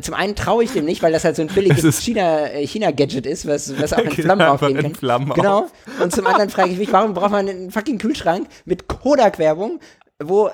[0.00, 2.66] Zum einen traue ich dem nicht, weil das halt so ein Es billiges China, äh,
[2.66, 4.94] China-Gadget ist, was, was auch in Flammen aufgehen kann.
[4.94, 5.36] Flammen auf.
[5.36, 5.66] Genau.
[6.02, 9.80] Und zum anderen frage ich mich, warum braucht man einen fucking Kühlschrank mit Kodak-Werbung,
[10.22, 10.50] wo äh,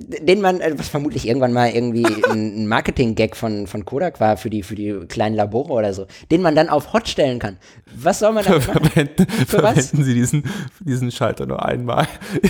[0.00, 4.50] den man, äh, was vermutlich irgendwann mal irgendwie ein Marketing-Gag von, von Kodak war für
[4.50, 7.58] die, für die kleinen Labore oder so, den man dann auf Hot stellen kann.
[7.94, 8.60] Was soll man machen?
[8.60, 9.74] Verwenden, Für was?
[9.74, 10.44] verwenden Sie diesen,
[10.80, 12.06] diesen Schalter nur einmal.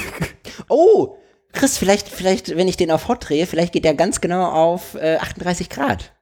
[0.70, 1.16] Oh,
[1.52, 4.96] Chris, vielleicht, vielleicht, wenn ich den auf Hot drehe, vielleicht geht der ganz genau auf
[4.96, 6.12] äh, 38 Grad.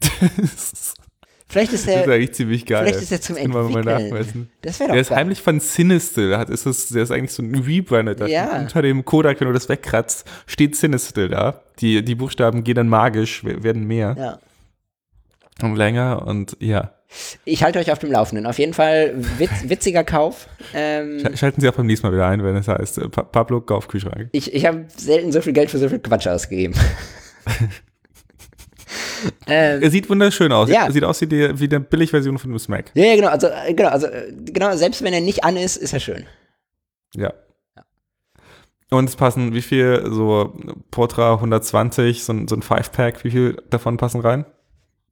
[1.48, 2.84] das Vielleicht ist ist der, eigentlich ziemlich geil.
[2.86, 4.50] vielleicht ist er zum das mal nachmessen.
[4.60, 5.18] das wäre doch Der ist geil.
[5.18, 5.58] heimlich von.
[5.58, 8.20] Da hat- ist es, der ist eigentlich so ein Rebranded.
[8.20, 8.58] Da Ja.
[8.60, 11.62] Unter dem Kodak, wenn du das wegkratzt, steht Cinestill da.
[11.80, 14.38] Die, die Buchstaben gehen dann magisch, we- werden mehr Ja.
[15.66, 16.92] und länger und ja.
[17.46, 18.44] Ich halte euch auf dem Laufenden.
[18.44, 20.46] Auf jeden Fall witz, witziger Kauf.
[20.74, 23.22] Ähm, Sch- Schalten Sie auch beim nächsten Mal wieder ein, wenn es heißt, äh, Pa-
[23.22, 24.28] Pablo, kauf Kühlschrank.
[24.32, 26.74] ich ich habe selten so viel Geld für so viel Quatsch ausgegeben.
[29.46, 30.68] ähm, Er sieht wunderschön aus.
[30.68, 30.86] Ja.
[30.86, 32.90] Er sieht aus wie die, wie die Billigversion von dem Smack.
[32.94, 33.28] ja, ja, genau.
[33.28, 36.26] Also, äh, genau, also, äh, genau, selbst wenn er nicht an ist, ist er schön.
[37.14, 37.32] Ja.
[38.90, 40.56] Und es passen, wie viel, so
[40.90, 44.46] Portra 120, so ein, so ein Five-Pack, wie viel davon passen rein?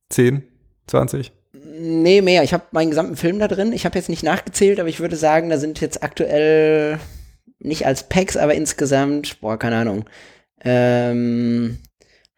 [0.09, 0.43] 10?
[0.87, 1.33] 20?
[1.79, 2.43] Nee, mehr.
[2.43, 3.73] Ich habe meinen gesamten Film da drin.
[3.73, 6.99] Ich habe jetzt nicht nachgezählt, aber ich würde sagen, da sind jetzt aktuell
[7.59, 10.05] nicht als Packs, aber insgesamt, boah, keine Ahnung.
[10.63, 11.79] Ähm,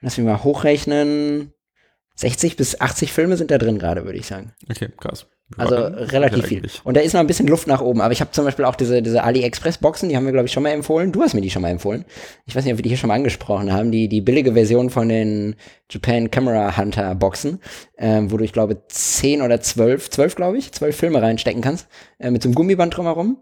[0.00, 1.52] lass mich mal hochrechnen.
[2.18, 4.52] 60 bis 80 Filme sind da drin gerade, würde ich sagen.
[4.68, 5.26] Okay, krass.
[5.56, 6.62] Also Ja, relativ viel.
[6.82, 8.00] Und da ist noch ein bisschen Luft nach oben.
[8.00, 10.64] Aber ich habe zum Beispiel auch diese, diese AliExpress-Boxen, die haben wir, glaube ich, schon
[10.64, 11.12] mal empfohlen.
[11.12, 12.04] Du hast mir die schon mal empfohlen.
[12.44, 13.92] Ich weiß nicht, ob wir die hier schon mal angesprochen haben.
[13.92, 15.54] Die, die billige Version von den
[15.88, 17.60] Japan Camera Hunter Boxen,
[17.96, 21.86] ähm, wo du, ich glaube, 10 oder 12, 12, glaube ich, 12 Filme reinstecken kannst.
[22.18, 23.38] Äh, mit so einem Gummiband drumherum.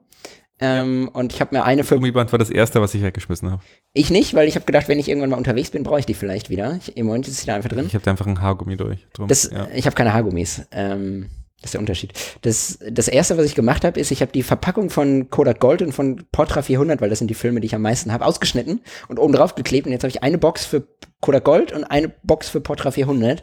[0.58, 3.62] Ähm, Und ich habe mir eine für Gummiband war das erste, was ich weggeschmissen habe.
[3.92, 6.14] ich nicht, weil ich habe gedacht, wenn ich irgendwann mal unterwegs bin, brauche ich die
[6.14, 6.76] vielleicht wieder.
[6.76, 7.86] Ich, Im Moment ist sie da einfach drin.
[7.86, 9.06] Ich habe da einfach ein Haargummi durch.
[9.12, 9.68] Drum, Das, ja.
[9.74, 10.62] Ich habe keine Haargummis.
[10.72, 11.26] Ähm,
[11.60, 12.12] das ist der Unterschied.
[12.42, 15.82] Das, das erste, was ich gemacht habe, ist, ich habe die Verpackung von Kodak Gold
[15.82, 18.80] und von Portra 400, weil das sind die Filme, die ich am meisten habe, ausgeschnitten
[19.08, 19.86] und oben drauf geklebt.
[19.86, 20.86] Und jetzt habe ich eine Box für
[21.20, 23.42] Kodak Gold und eine Box für Portra 400.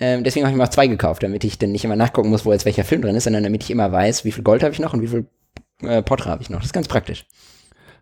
[0.00, 2.44] Ähm, deswegen habe ich mir auch zwei gekauft, damit ich dann nicht immer nachgucken muss,
[2.44, 4.72] wo jetzt welcher Film drin ist, sondern damit ich immer weiß, wie viel Gold habe
[4.72, 5.26] ich noch und wie viel
[5.82, 6.58] äh, Portra habe ich noch.
[6.58, 7.26] Das ist ganz praktisch.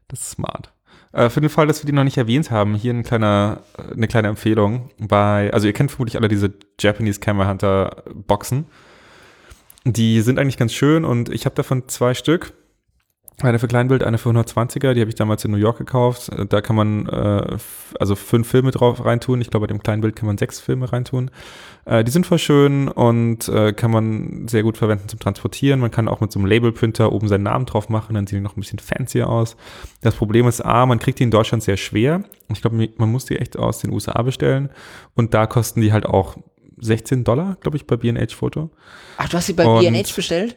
[0.08, 0.72] Das ist smart.
[1.12, 3.92] Äh, für den Fall, dass wir die noch nicht erwähnt haben, hier ein kleiner, äh,
[3.92, 4.90] eine kleine Empfehlung.
[4.98, 8.66] Bei, also ihr kennt vermutlich alle diese Japanese Camera Hunter Boxen.
[9.84, 12.52] Die sind eigentlich ganz schön und ich habe davon zwei Stück.
[13.42, 16.30] Eine für Kleinbild, eine für 120er, die habe ich damals in New York gekauft.
[16.48, 17.58] Da kann man äh,
[18.00, 19.42] also fünf Filme drauf reintun.
[19.42, 21.30] Ich glaube, bei dem Kleinbild kann man sechs Filme reintun.
[21.84, 25.80] Äh, die sind voll schön und äh, kann man sehr gut verwenden zum Transportieren.
[25.80, 28.42] Man kann auch mit so einem Labelprinter oben seinen Namen drauf machen, dann sehen die
[28.42, 29.56] noch ein bisschen fancier aus.
[30.00, 32.24] Das Problem ist, A, man kriegt die in Deutschland sehr schwer.
[32.50, 34.70] Ich glaube, man muss die echt aus den USA bestellen.
[35.14, 36.38] Und da kosten die halt auch
[36.78, 38.70] 16 Dollar, glaube ich, bei B&H Foto.
[39.18, 40.56] Ach, du hast sie bei B&H bestellt?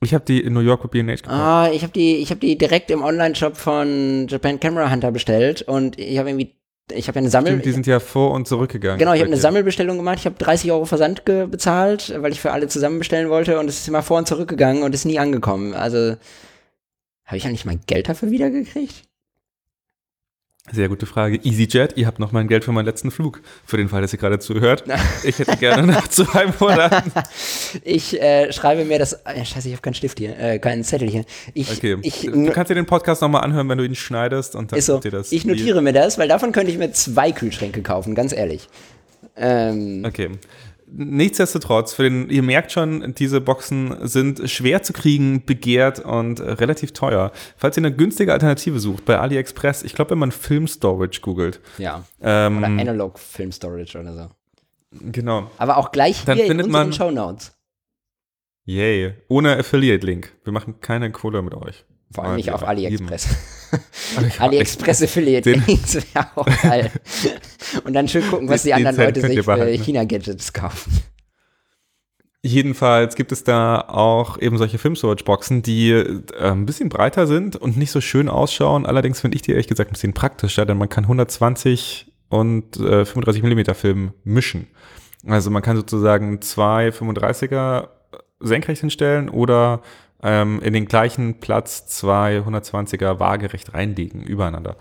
[0.00, 1.28] Ich habe die in New York bei B&H gekauft.
[1.30, 5.62] Ah, ich habe die, ich habe die direkt im Online-Shop von Japan Camera Hunter bestellt
[5.62, 6.54] und ich habe irgendwie,
[6.92, 8.98] ich habe ja eine Sammel, Stimmt, die sind ja vor und zurückgegangen.
[8.98, 9.36] genau, ich habe eine.
[9.38, 10.18] Sammelbestellung gemacht.
[10.18, 13.78] Ich habe 30 Euro Versand bezahlt, weil ich für alle zusammen bestellen wollte und es
[13.78, 15.72] ist immer vor und zurückgegangen und ist nie angekommen.
[15.74, 16.16] Also
[17.24, 19.04] habe ich eigentlich mein Geld dafür wiedergekriegt?
[20.72, 21.38] Sehr gute Frage.
[21.44, 23.42] EasyJet, ihr habt noch mein Geld für meinen letzten Flug.
[23.66, 24.84] Für den Fall, dass ihr gerade zuhört.
[25.22, 27.12] Ich hätte gerne nach zwei Monaten.
[27.82, 29.12] Ich äh, schreibe mir das.
[29.24, 31.24] Äh, scheiße, ich habe keinen Stift hier, äh, keinen Zettel hier.
[31.52, 31.98] Ich, Okay.
[32.02, 34.86] ich, du kannst dir den Podcast nochmal anhören, wenn du ihn schneidest und dann ist
[34.86, 35.32] so, dir das.
[35.32, 38.68] ich notiere mir das, weil davon könnte ich mir zwei Kühlschränke kaufen, ganz ehrlich.
[39.36, 40.30] Ähm, Okay.
[40.96, 46.92] Nichtsdestotrotz, für den, ihr merkt schon, diese Boxen sind schwer zu kriegen, begehrt und relativ
[46.92, 47.32] teuer.
[47.56, 51.60] Falls ihr eine günstige Alternative sucht, bei AliExpress, ich glaube, wenn man Film Storage googelt,
[51.78, 52.04] ja.
[52.22, 54.98] ähm, Oder Analog Film Storage oder so.
[55.10, 57.52] genau, Aber auch gleich Dann hier in findet unseren man- Shownotes.
[58.64, 60.32] yay, ohne Affiliate-Link.
[60.44, 61.84] Wir machen keine Kohle mit euch.
[62.12, 62.62] Vor allem nicht auf.
[62.62, 63.26] AliExpress.
[64.38, 66.92] AliExpress Affiliate Links wäre auch geil.
[67.84, 69.66] Und dann schön gucken, was die anderen Leute sich für.
[69.66, 71.02] China-Gadgets kaufen.
[72.46, 77.78] Jedenfalls gibt es da auch eben solche Film-Storage-Boxen, die äh, ein bisschen breiter sind und
[77.78, 78.84] nicht so schön ausschauen.
[78.84, 83.06] Allerdings finde ich die ehrlich gesagt ein bisschen praktischer, denn man kann 120 und äh,
[83.06, 84.66] 35 Millimeter Film mischen.
[85.26, 87.88] Also man kann sozusagen zwei 35er
[88.40, 89.80] senkrecht hinstellen oder
[90.22, 94.76] ähm, in den gleichen Platz zwei 120er waagerecht reinlegen, übereinander.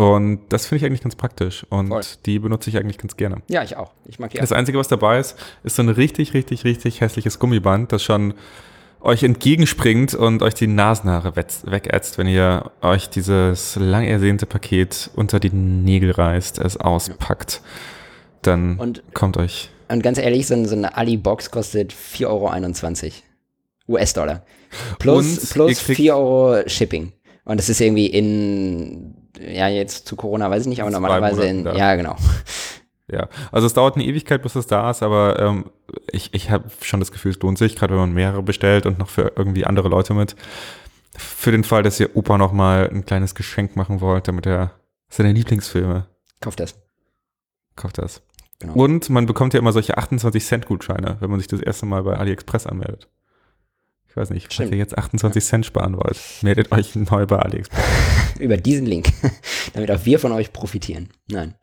[0.00, 2.00] Und das finde ich eigentlich ganz praktisch und Voll.
[2.24, 3.42] die benutze ich eigentlich ganz gerne.
[3.48, 3.92] Ja, ich auch.
[4.06, 4.50] Ich mag die Das.
[4.50, 8.32] Einzige, was dabei ist, ist so ein richtig, richtig, richtig hässliches Gummiband, das schon
[9.02, 15.38] euch entgegenspringt und euch die Nasenhaare wegätzt, wenn ihr euch dieses lang ersehnte Paket unter
[15.38, 17.60] die Nägel reißt, es auspackt.
[18.40, 19.68] Dann Und- kommt euch.
[19.88, 23.96] Und ganz ehrlich, so, so eine Ali-Box kostet 4,21 Euro.
[23.98, 24.44] US-Dollar.
[24.98, 27.12] Plus, Und plus kriegt- 4 Euro Shipping.
[27.44, 31.64] Und das ist irgendwie in, ja, jetzt zu Corona weiß ich nicht, aber normalerweise in,
[31.64, 31.74] da.
[31.74, 32.16] ja, genau.
[33.12, 35.70] Ja, also es dauert eine Ewigkeit, bis es da ist, aber ähm,
[36.12, 39.00] ich, ich habe schon das Gefühl, es lohnt sich, gerade wenn man mehrere bestellt und
[39.00, 40.36] noch für irgendwie andere Leute mit.
[41.16, 44.74] Für den Fall, dass ihr Opa noch mal ein kleines Geschenk machen wollt, damit er
[45.08, 46.06] seine Lieblingsfilme
[46.40, 46.76] Kauft das.
[47.74, 48.22] kauft das.
[48.60, 48.74] Genau.
[48.74, 52.04] Und man bekommt ja immer solche 28 Cent Gutscheine, wenn man sich das erste Mal
[52.04, 53.08] bei AliExpress anmeldet.
[54.10, 57.84] Ich weiß nicht, falls ihr jetzt 28 Cent sparen wollt, meldet euch neu bei AliExpress.
[58.40, 59.08] Über diesen Link.
[59.72, 61.10] Damit auch wir von euch profitieren.
[61.30, 61.54] Nein.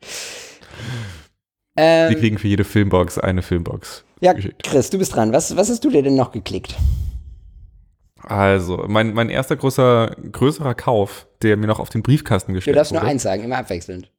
[1.76, 4.62] Ähm, Wir kriegen für jede Filmbox eine Filmbox ja, geschickt.
[4.64, 5.32] Chris, du bist dran.
[5.32, 6.74] Was, was hast du dir denn noch geklickt?
[8.22, 12.76] Also, mein, mein erster großer, größerer Kauf, der mir noch auf den Briefkasten Du gestellt
[12.76, 13.10] darfst nur wurde.
[13.10, 14.10] eins sagen, immer abwechselnd.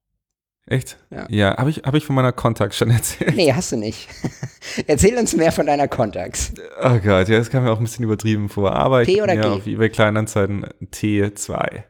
[0.70, 0.98] Echt?
[1.10, 1.26] Ja.
[1.30, 3.36] Ja, habe ich, hab ich von meiner Kontakt schon erzählt.
[3.36, 4.08] Nee, hast du nicht.
[4.88, 6.54] Erzähl uns mehr von deiner Kontax.
[6.84, 8.74] Oh Gott, ja, das kam mir auch ein bisschen übertrieben vor.
[8.74, 9.48] Aber T ich oder mir G?
[9.48, 11.84] auf eBay Kleinanzeigen T2.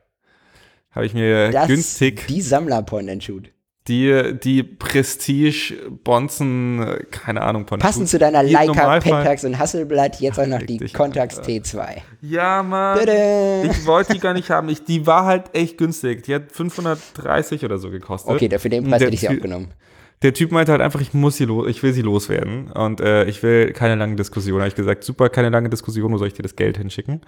[0.92, 3.52] Habe ich mir Das, günstig Die Sammler Point and Shoot.
[3.89, 5.73] Die, die Prestige
[6.04, 10.62] Bonzen, äh, keine Ahnung, von Passend zu deiner Leica Pentax und Hasselblatt jetzt auch noch
[10.62, 11.52] die Contax Alter.
[11.52, 11.88] T2.
[12.21, 12.99] Ja, Mann.
[12.99, 13.63] Tada!
[13.63, 14.69] Ich wollte die gar nicht haben.
[14.69, 16.23] Ich, die war halt echt günstig.
[16.23, 18.32] Die hat 530 oder so gekostet.
[18.32, 19.73] Okay, dafür den Preis Der hätte ich sie auch genommen.
[20.21, 23.23] Der Typ meinte halt einfach, ich muss sie los, ich will sie loswerden und äh,
[23.25, 24.60] ich will keine lange Diskussion.
[24.60, 27.21] Habe ich gesagt, super, keine lange Diskussion, wo soll ich dir das Geld hinschicken?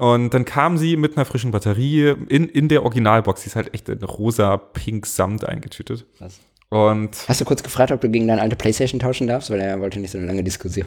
[0.00, 3.42] Und dann kam sie mit einer frischen Batterie in, in der Originalbox.
[3.42, 6.06] Die ist halt echt in rosa, pink Samt eingetütet.
[6.18, 6.40] Was?
[6.70, 9.50] Und Hast du kurz gefragt, ob du gegen deine alte Playstation tauschen darfst?
[9.50, 10.86] Weil er wollte nicht so eine lange Diskussion.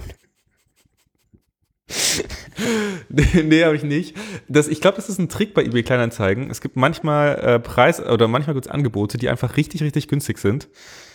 [3.09, 4.15] nee, nee habe ich nicht.
[4.47, 6.49] Das, ich glaube, das ist ein Trick bei eBay Kleinanzeigen.
[6.49, 10.67] Es gibt manchmal äh, Preis oder manchmal gibt's Angebote, die einfach richtig, richtig günstig sind.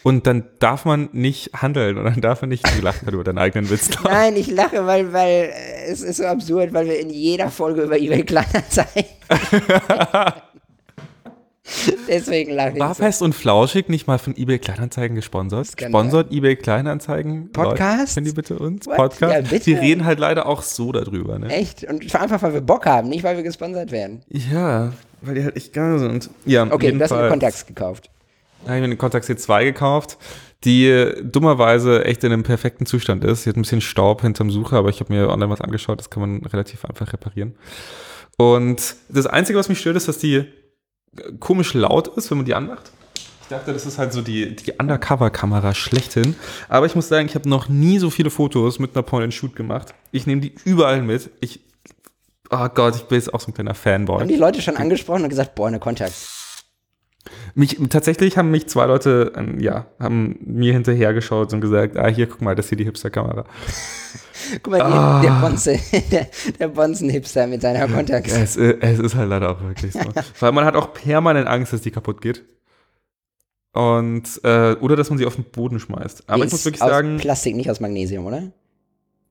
[0.03, 3.69] Und dann darf man nicht handeln und dann darf man nicht gerade über deinen eigenen
[3.71, 3.91] Witz.
[4.05, 7.83] Nein, ich lache, weil, weil äh, es ist so absurd, weil wir in jeder Folge
[7.83, 9.05] über eBay Kleinanzeigen.
[12.09, 12.79] Deswegen lache ich.
[12.81, 13.03] War So.
[13.03, 15.67] fest und flauschig nicht mal von eBay Kleinanzeigen gesponsert?
[15.67, 15.91] Skandal.
[16.01, 17.53] Sponsert eBay Kleinanzeigen?
[17.53, 18.15] Podcast?
[18.15, 18.87] Können die bitte uns?
[18.87, 18.97] What?
[18.97, 19.33] Podcast?
[19.35, 19.65] Ja, bitte.
[19.65, 21.49] Die reden halt leider auch so darüber, ne?
[21.49, 21.85] Echt?
[21.85, 24.23] Und einfach, weil wir Bock haben, nicht weil wir gesponsert werden.
[24.29, 26.31] Ja, weil die halt echt geil sind.
[26.47, 28.11] Ja, Okay, du hast mir Kontakts gekauft.
[28.65, 30.17] habe ich mir eine Contax C2 gekauft,
[30.65, 33.43] die dummerweise echt in einem perfekten Zustand ist.
[33.45, 36.09] Sie hat ein bisschen Staub hinterm Sucher, aber ich habe mir online was angeschaut, das
[36.11, 37.55] kann man relativ einfach reparieren.
[38.37, 40.45] Und das Einzige, was mich stört, ist, dass die
[41.41, 42.91] komisch laut ist, wenn man die anmacht.
[43.43, 46.37] Ich dachte, das ist halt so die, die Undercover-Kamera schlechthin.
[46.69, 49.95] Aber ich muss sagen, ich habe noch nie so viele Fotos mit einer Point-and-Shoot gemacht.
[50.13, 51.31] Ich nehme die überall mit.
[51.41, 51.61] Ich,
[52.51, 54.21] oh Gott, ich bin jetzt auch so ein kleiner Fanboy.
[54.21, 56.65] Haben die Leute schon angesprochen und gesagt, boah, eine Kontakts.
[57.55, 62.27] Mich, tatsächlich haben mich zwei Leute, ähm, ja, haben mir hinterhergeschaut und gesagt, ah, hier,
[62.27, 63.47] guck mal, das ist hier die Hipster-Kamera.
[64.63, 65.21] Guck mal, Ah.
[65.23, 65.79] der Bonze,
[66.11, 68.33] der, der Bonzen-Hipster mit seiner Kontax.
[68.33, 70.01] Es, äh, es ist halt leider auch wirklich so.
[70.41, 72.45] Weil man hat auch permanent Angst, dass die kaputt geht.
[73.73, 76.25] Und, äh, oder dass man sie auf den Boden schmeißt.
[76.29, 78.51] Aber Die ich muss ist wirklich aus sagen, Plastik, nicht aus Magnesium, oder?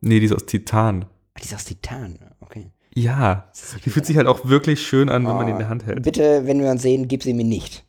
[0.02, 1.06] nee, die ist aus Titan.
[1.34, 2.72] Ah, Die ist aus Titan, okay.
[2.94, 3.52] Ja,
[3.86, 6.02] die fühlt sich halt auch wirklich schön an, wenn man die in der Hand hält.
[6.04, 7.84] Bitte, wenn wir uns sehen, gib sie mir nicht.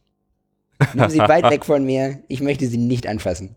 [0.94, 2.22] Nimm sie weit weg von mir.
[2.28, 3.57] Ich möchte sie nicht anfassen.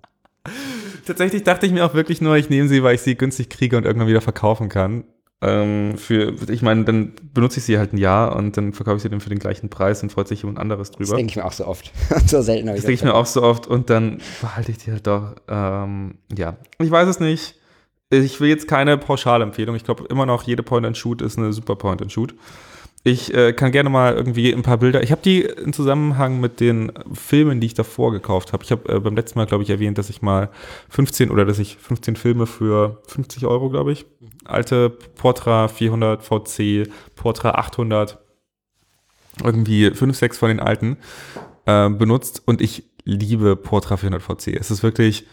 [1.05, 3.77] Tatsächlich dachte ich mir auch wirklich nur, ich nehme sie, weil ich sie günstig kriege
[3.77, 5.03] und irgendwann wieder verkaufen kann.
[5.43, 9.03] Ähm, für, ich meine, dann benutze ich sie halt ein Jahr und dann verkaufe ich
[9.03, 11.17] sie dann für den gleichen Preis und freut sich jemand anderes Das drüber.
[11.17, 11.91] denke ich mir auch so oft.
[12.27, 14.77] So selten habe Das ich denke ich mir auch so oft und dann behalte ich
[14.77, 15.35] die halt doch.
[15.47, 17.55] Ähm, ja, ich weiß es nicht.
[18.11, 19.75] Ich will jetzt keine pauschale Empfehlung.
[19.75, 22.35] Ich glaube immer noch, jede Point-and-Shoot ist eine super Point-and-Shoot.
[23.03, 25.01] Ich äh, kann gerne mal irgendwie ein paar Bilder.
[25.01, 28.63] Ich habe die im Zusammenhang mit den Filmen, die ich davor gekauft habe.
[28.63, 30.49] Ich habe äh, beim letzten Mal, glaube ich, erwähnt, dass ich mal
[30.89, 34.05] 15 oder dass ich 15 Filme für 50 Euro, glaube ich,
[34.45, 38.19] alte Portra 400 VC, Portra 800,
[39.43, 40.97] irgendwie 5, 6 von den alten
[41.65, 44.59] äh, benutzt und ich liebe Portra 400 VC.
[44.59, 45.25] Es ist wirklich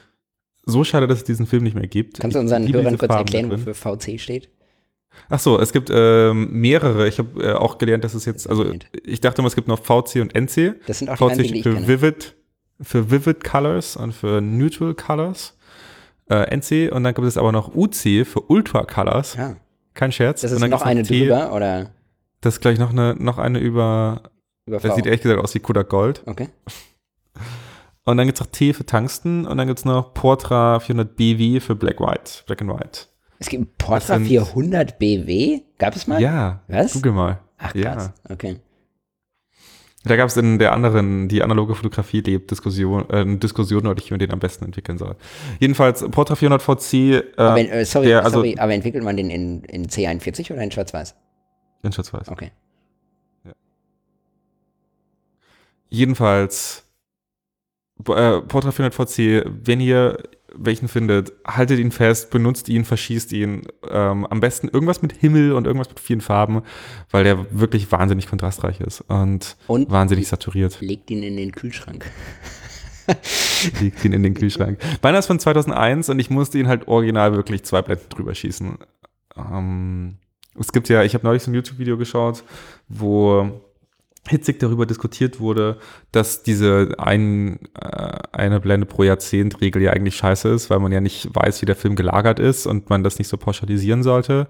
[0.65, 2.19] so schade, dass es diesen Film nicht mehr gibt.
[2.21, 3.67] Kannst du unseren Hörern kurz erklären, drin.
[3.67, 4.49] wofür VC steht?
[5.29, 7.07] Ach so, es gibt ähm, mehrere.
[7.09, 8.65] Ich habe äh, auch gelernt, dass es jetzt, also
[9.05, 10.77] ich dachte immer, es gibt noch VC und NC.
[10.87, 11.89] Das sind auch VC die für kenne.
[11.89, 12.35] Vivid,
[12.81, 15.57] für Vivid Colors und für Neutral Colors.
[16.31, 19.35] Äh, NC und dann gibt es aber noch UC für Ultra Colors.
[19.35, 19.57] Ja.
[19.95, 20.43] Kein Scherz.
[20.43, 21.21] Das ist noch eine T.
[21.21, 21.91] drüber oder
[22.41, 24.23] Das ist gleich noch eine, noch eine über,
[24.67, 26.23] über das sieht ehrlich gesagt aus wie Kodak Gold.
[26.27, 26.49] Okay.
[28.05, 31.15] Und dann gibt es noch T für Tungsten und dann gibt es noch Portra 400
[31.15, 33.08] BV für Black White, Black and White.
[33.39, 35.61] Es gibt einen Portra sind- 400 BW.
[35.79, 36.21] Gab es mal?
[36.21, 36.93] Ja, Was?
[36.93, 37.41] google mal.
[37.59, 37.93] Ach Ja.
[37.95, 38.13] krass.
[38.29, 38.57] Okay.
[40.05, 44.11] Da gab es in der anderen, die analoge Fotografie lebt, Diskussion, äh, Diskussion, ob ich
[44.11, 45.17] mir den am besten entwickeln soll.
[45.59, 49.29] Jedenfalls, Portra 400 VC, äh, Aber, äh, sorry, der, also- sorry, aber entwickelt man den
[49.29, 51.15] in, in C41 oder in Schwarz-Weiß?
[51.83, 52.29] in Schwarz-Weiß.
[52.29, 52.51] Okay.
[55.91, 56.85] Jedenfalls,
[58.01, 60.19] äh, Portra 400 VC, wenn ihr
[60.59, 63.63] welchen findet, haltet ihn fest, benutzt ihn, verschießt ihn.
[63.89, 66.63] Ähm, am besten irgendwas mit Himmel und irgendwas mit vielen Farben,
[67.11, 70.81] weil der wirklich wahnsinnig kontrastreich ist und, Und wahnsinnig saturiert.
[70.81, 72.11] legt ihn in den Kühlschrank.
[73.81, 74.79] Legt ihn in den Kühlschrank.
[75.03, 78.77] Meiner ist von 2001 und ich musste ihn halt original wirklich zwei Blenden drüber schießen.
[79.37, 80.19] Ähm,
[80.59, 82.45] es gibt ja, ich habe neulich so ein YouTube-Video geschaut,
[82.89, 83.63] wo
[84.29, 85.79] hitzig darüber diskutiert wurde,
[86.13, 90.93] dass diese ein, äh, eine Blende pro Jahrzehnt Regel ja eigentlich scheiße ist, weil man
[90.93, 94.49] ja nicht weiß, wie der Film gelagert ist und man das nicht so pauschalisieren sollte.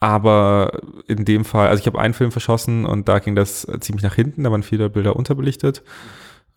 [0.00, 4.02] Aber in dem Fall, also ich habe einen Film verschossen und da ging das ziemlich
[4.02, 5.82] nach hinten, da waren viele Bilder unterbelichtet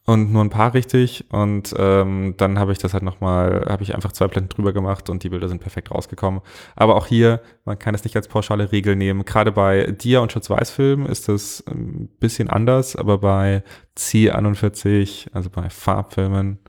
[0.05, 1.25] und nur ein paar richtig.
[1.29, 5.09] Und ähm, dann habe ich das halt nochmal, habe ich einfach zwei Blenden drüber gemacht
[5.09, 6.41] und die Bilder sind perfekt rausgekommen.
[6.75, 9.25] Aber auch hier, man kann es nicht als pauschale Regel nehmen.
[9.25, 13.63] Gerade bei Dia- und Schwarz-Weiß-Filmen ist das ein bisschen anders, aber bei
[13.97, 16.59] C41, also bei Farbfilmen,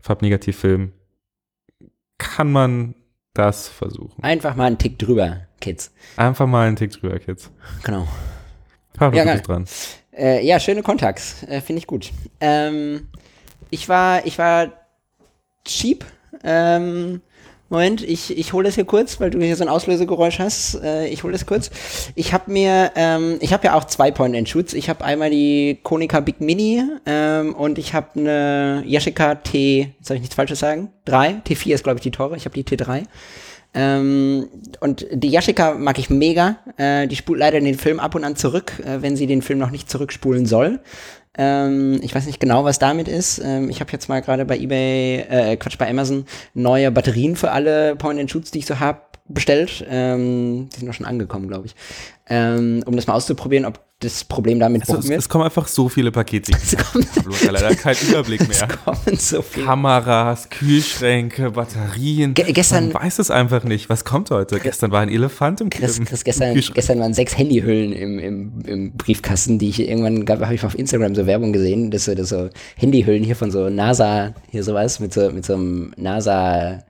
[0.00, 0.92] Farbnegativfilmen,
[2.18, 2.94] kann man
[3.34, 4.22] das versuchen.
[4.22, 5.92] Einfach mal einen Tick drüber, Kids.
[6.16, 7.50] Einfach mal einen Tick drüber, Kids.
[7.84, 8.08] Genau.
[8.94, 9.64] Pablo, Ja, du bist dran.
[10.16, 11.42] Äh, ja, schöne Kontakts.
[11.44, 12.10] Äh, Finde ich gut.
[12.40, 13.08] Ähm,
[13.70, 14.72] ich war, ich war
[15.64, 16.04] cheap.
[16.44, 17.22] Ähm,
[17.72, 20.74] Moment, ich, ich hole das hier kurz, weil du hier so ein Auslösegeräusch hast.
[20.82, 21.70] Äh, ich hole das kurz.
[22.14, 24.74] Ich habe mir, ähm, ich habe ja auch zwei Point-and-Shoots.
[24.74, 30.16] Ich habe einmal die Konica Big Mini ähm, und ich habe eine Yashica T, soll
[30.16, 30.90] ich nichts Falsches sagen?
[31.06, 31.40] 3.
[31.46, 32.36] T4 ist, glaube ich, die teure.
[32.36, 33.04] Ich habe die T3.
[33.74, 34.48] Ähm,
[34.80, 36.58] und die Yashica mag ich mega.
[36.76, 39.58] Äh, die spult leider den Film ab und an zurück, äh, wenn sie den Film
[39.58, 40.80] noch nicht zurückspulen soll.
[41.38, 43.40] Ähm, ich weiß nicht genau, was damit ist.
[43.42, 47.52] Ähm, ich habe jetzt mal gerade bei eBay, äh, Quatsch, bei Amazon neue Batterien für
[47.52, 49.00] alle Point-and-Shoots, die ich so habe,
[49.34, 49.84] bestellt.
[49.88, 51.74] Ähm, die sind auch schon angekommen, glaube ich.
[52.28, 55.18] Ähm, um das mal auszuprobieren, ob das Problem damit Also, es, wird.
[55.20, 56.50] es kommen einfach so viele Pakete.
[56.62, 58.68] Es kommen, Pablo hat leider keinen Überblick es mehr.
[58.68, 59.66] kommen so viele.
[59.66, 62.34] Kameras, Kühlschränke, Batterien.
[62.34, 63.88] Ge- gestern- Man weiß es einfach nicht.
[63.88, 64.58] Was kommt heute?
[64.60, 66.74] Gestern war ein Elefant im, Chris, im Chris gestern, Kühlschrank.
[66.74, 71.14] gestern waren sechs Handyhüllen im, im, im Briefkasten, die ich irgendwann habe ich auf Instagram
[71.14, 75.12] so Werbung gesehen, dass so, dass so Handyhüllen hier von so NASA, hier sowas, mit
[75.12, 76.82] so, mit so einem NASA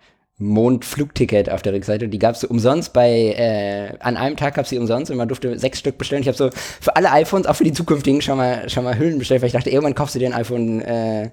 [0.43, 2.09] Mondflugticket auf der Rückseite.
[2.09, 5.17] Die gab es so umsonst bei, äh, an einem Tag gab es sie umsonst und
[5.17, 6.23] man durfte sechs Stück bestellen.
[6.23, 9.19] Ich habe so für alle iPhones, auch für die zukünftigen, schon mal, schon mal Hüllen
[9.19, 11.31] bestellt, weil ich dachte, irgendwann kaufst du dir ein iPhone äh,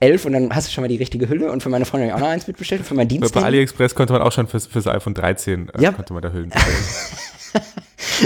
[0.00, 2.18] 11 und dann hast du schon mal die richtige Hülle und für meine Freundin habe
[2.18, 3.34] ich auch noch eins mitbestellt und für mein Bei Dienst.
[3.36, 5.92] AliExpress konnte man auch schon fürs, fürs iPhone 13 äh, Ja.
[5.92, 6.50] konnte man da Hüllen
[7.54, 7.64] bestellen.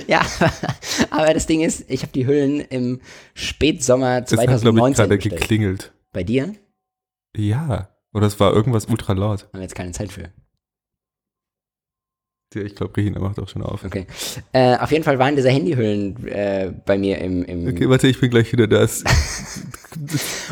[0.08, 0.20] ja,
[1.10, 3.00] aber das Ding ist, ich habe die Hüllen im
[3.34, 5.40] Spätsommer Das hat, ich, 2019 bestellt.
[5.40, 5.92] geklingelt.
[6.12, 6.54] Bei dir?
[7.36, 7.89] Ja.
[8.12, 9.48] Oder es war irgendwas ultra laut.
[9.52, 10.30] wir jetzt keine Zeit für.
[12.54, 13.84] Ja, Ich glaube, Regina macht auch schon auf.
[13.84, 14.06] Okay.
[14.52, 18.18] Äh, auf jeden Fall waren diese Handyhüllen äh, bei mir im, im Okay, warte, ich
[18.18, 18.86] bin gleich wieder da.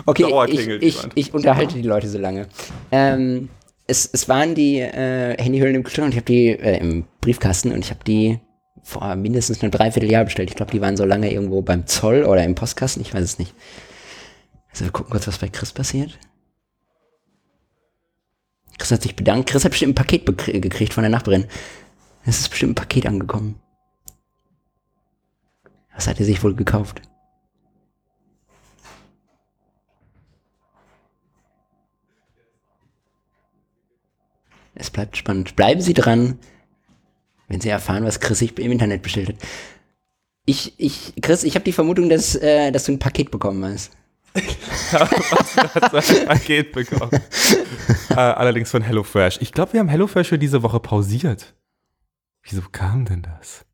[0.05, 2.49] Okay, ich, ich, ich unterhalte die Leute so lange.
[2.91, 3.49] Ähm,
[3.87, 7.73] es, es waren die äh, Handyhüllen im Kühlschrank und ich habe die äh, im Briefkasten
[7.73, 8.39] und ich habe die
[8.83, 10.51] vor mindestens einem Dreivierteljahr bestellt.
[10.51, 13.39] Ich glaube, die waren so lange irgendwo beim Zoll oder im Postkasten, ich weiß es
[13.39, 13.55] nicht.
[14.71, 16.19] Also wir gucken kurz, was bei Chris passiert.
[18.79, 19.51] Chris hat sich bedankt.
[19.51, 21.47] Chris hat bestimmt ein Paket bekr- gekriegt von der Nachbarin.
[22.25, 23.61] Es ist bestimmt ein Paket angekommen.
[25.95, 27.03] Was hat er sich wohl gekauft?
[34.75, 35.57] Es bleibt spannend.
[35.57, 36.39] Bleiben Sie dran,
[37.49, 39.37] wenn Sie erfahren, was Chris sich im Internet bestellt hat.
[40.47, 43.91] Ich, ich, Chris, ich habe die Vermutung, dass, äh, dass du ein Paket bekommen hast.
[44.93, 47.11] Hat sein Paket bekommen.
[48.11, 49.39] äh, allerdings von HelloFresh.
[49.41, 51.55] Ich glaube, wir haben HelloFresh für diese Woche pausiert.
[52.43, 53.65] Wieso kam denn das?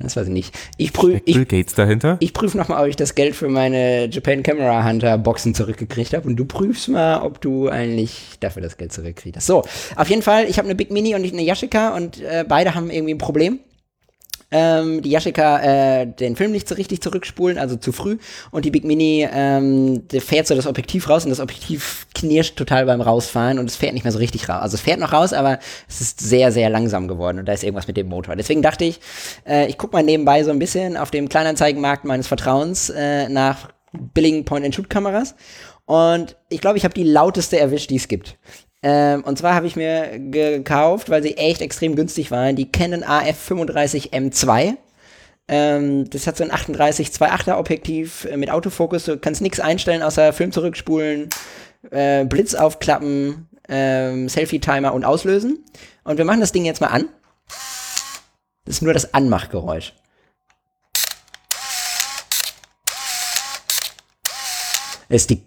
[0.00, 0.54] Das weiß ich nicht.
[0.76, 2.18] Ich, prüf, Steckt ich, Bill Gates dahinter?
[2.20, 6.28] ich prüfe nochmal, ob ich das Geld für meine Japan Camera Hunter Boxen zurückgekriegt habe.
[6.28, 9.38] Und du prüfst mal, ob du eigentlich dafür das Geld zurückkriegst.
[9.38, 9.46] hast.
[9.46, 9.64] So,
[9.96, 12.90] auf jeden Fall, ich habe eine Big Mini und eine Yashica und äh, beide haben
[12.90, 13.58] irgendwie ein Problem.
[14.50, 18.16] Ähm, die Yashica äh, den Film nicht so richtig zurückspulen, also zu früh.
[18.50, 22.86] Und die Big Mini, ähm, fährt so das Objektiv raus und das Objektiv knirscht total
[22.86, 24.62] beim Rausfahren und es fährt nicht mehr so richtig raus.
[24.62, 27.62] Also es fährt noch raus, aber es ist sehr, sehr langsam geworden und da ist
[27.62, 28.36] irgendwas mit dem Motor.
[28.36, 29.00] Deswegen dachte ich,
[29.46, 33.68] äh, ich gucke mal nebenbei so ein bisschen auf dem Kleinanzeigenmarkt meines Vertrauens äh, nach
[33.92, 35.34] billigen Point-and-Shoot-Kameras.
[35.84, 38.36] Und ich glaube, ich habe die lauteste erwischt, die es gibt.
[38.82, 43.02] Ähm, und zwar habe ich mir gekauft, weil sie echt extrem günstig waren, die Canon
[43.02, 44.76] AF35 M2.
[45.48, 49.04] Ähm, das hat so ein 38 2.8er Objektiv äh, mit Autofokus.
[49.04, 51.30] Du kannst nichts einstellen außer Film zurückspulen,
[51.90, 55.64] äh, Blitz aufklappen, ähm, Selfie-Timer und auslösen.
[56.04, 57.08] Und wir machen das Ding jetzt mal an.
[58.64, 59.94] Das ist nur das Anmachgeräusch.
[65.08, 65.42] Das ist die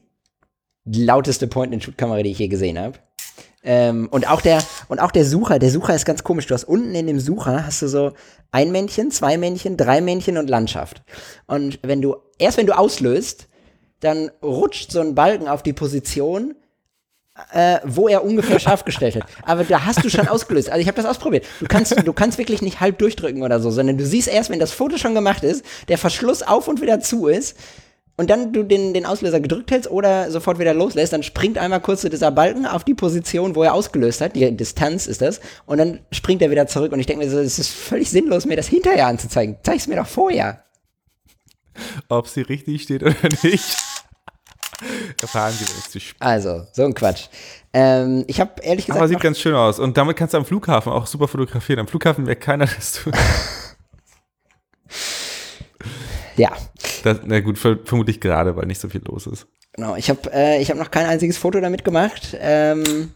[0.86, 2.98] lauteste Point-and-Shoot-Kamera, die ich je gesehen habe.
[3.64, 6.48] Ähm, und auch der und auch der Sucher, der Sucher ist ganz komisch.
[6.48, 8.14] Du hast unten in dem Sucher hast du so
[8.52, 11.04] ein Männchen, zwei Männchen, drei Männchen und Landschaft.
[11.46, 13.48] Und wenn du erst wenn du auslöst,
[14.00, 16.56] dann rutscht so ein Balken auf die Position,
[17.54, 19.26] äh, wo er ungefähr scharf gestellt hat.
[19.44, 20.70] Aber da hast du schon ausgelöst.
[20.70, 21.46] Also ich habe das ausprobiert.
[21.60, 24.60] Du kannst, du kannst wirklich nicht halb durchdrücken oder so, sondern du siehst erst, wenn
[24.60, 27.56] das Foto schon gemacht ist, der Verschluss auf und wieder zu ist
[28.22, 31.82] und dann du den, den Auslöser gedrückt hältst oder sofort wieder loslässt, dann springt einmal
[31.82, 35.42] kurz so dieser Balken auf die Position, wo er ausgelöst hat, die Distanz ist das,
[35.66, 38.46] und dann springt er wieder zurück und ich denke mir so, es ist völlig sinnlos,
[38.46, 39.58] mir das hinterher anzuzeigen.
[39.64, 40.64] Zeig's mir doch vorher.
[42.10, 43.76] Ob sie richtig steht oder nicht.
[45.20, 46.00] Erfahren wenn es zu.
[46.20, 47.26] Also, so ein Quatsch.
[47.74, 49.80] Ähm, ich habe ehrlich gesagt Aber sieht ganz schön aus.
[49.80, 51.80] Und damit kannst du am Flughafen auch super fotografieren.
[51.80, 53.14] Am Flughafen wäre keiner das tun.
[56.38, 56.52] ja,
[57.04, 59.48] Das, na gut, ver vermutlich gerade, weil nicht so viel los ist.
[59.74, 62.36] Genau, ich habe äh, ich hab noch kein einziges Foto damit gemacht.
[62.40, 63.14] Ähm,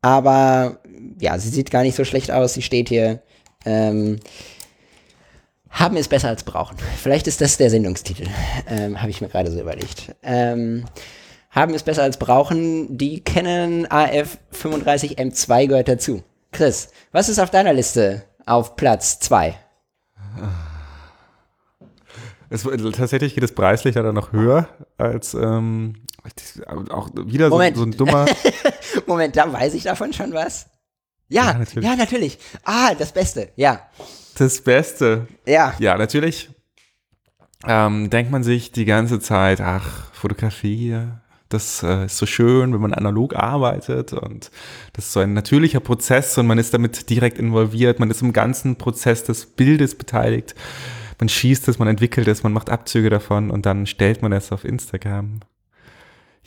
[0.00, 0.78] aber
[1.20, 2.54] ja, sie sieht gar nicht so schlecht aus.
[2.54, 3.22] Sie steht hier.
[3.64, 4.20] Ähm,
[5.68, 6.76] haben ist besser als brauchen.
[7.02, 8.28] Vielleicht ist das der Sendungstitel.
[8.68, 10.14] Ähm, habe ich mir gerade so überlegt.
[10.22, 10.84] Ähm,
[11.50, 12.96] haben ist besser als brauchen.
[12.96, 16.22] Die Canon AF35 M2 gehört dazu.
[16.52, 19.54] Chris, was ist auf deiner Liste auf Platz 2?
[22.48, 24.68] Es, tatsächlich geht das preislich leider noch höher
[24.98, 25.94] als ähm,
[26.90, 28.26] auch wieder so, so ein dummer.
[29.06, 30.66] Moment, da weiß ich davon schon was.
[31.28, 31.88] Ja, Ja, natürlich.
[31.88, 32.38] ja, natürlich.
[32.64, 33.50] Ah, das Beste.
[33.56, 33.80] Ja,
[34.36, 35.26] Das Beste.
[35.44, 35.74] ja.
[35.78, 36.50] Ja, natürlich.
[37.66, 40.98] Ähm, denkt man sich die ganze Zeit, ach, Fotografie,
[41.48, 44.50] das äh, ist so schön, wenn man analog arbeitet und
[44.92, 48.32] das ist so ein natürlicher Prozess und man ist damit direkt involviert, man ist im
[48.32, 50.54] ganzen Prozess des Bildes beteiligt.
[51.18, 54.52] Man schießt es, man entwickelt es, man macht Abzüge davon und dann stellt man es
[54.52, 55.40] auf Instagram.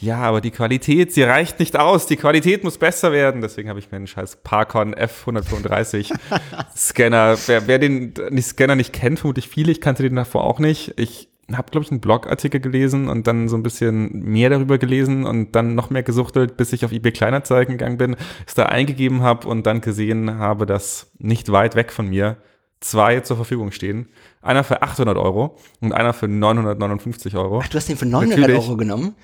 [0.01, 2.05] Ja, aber die Qualität, sie reicht nicht aus.
[2.07, 3.41] Die Qualität muss besser werden.
[3.41, 6.13] Deswegen habe ich mir einen scheiß Parcon F135
[6.75, 7.37] Scanner.
[7.47, 9.73] Wer, wer den nicht Scanner nicht kennt, vermutlich viele.
[9.73, 10.93] Ich kannte den davor auch nicht.
[10.95, 15.25] Ich habe, glaube ich, einen Blogartikel gelesen und dann so ein bisschen mehr darüber gelesen
[15.25, 18.15] und dann noch mehr gesuchtelt, bis ich auf eBay Kleinanzeigen gegangen bin,
[18.47, 22.37] es da eingegeben habe und dann gesehen habe, dass nicht weit weg von mir
[22.79, 24.07] zwei zur Verfügung stehen.
[24.41, 27.61] Einer für 800 Euro und einer für 959 Euro.
[27.63, 28.61] Ach, du hast den für 900 Natürlich.
[28.61, 29.15] Euro genommen?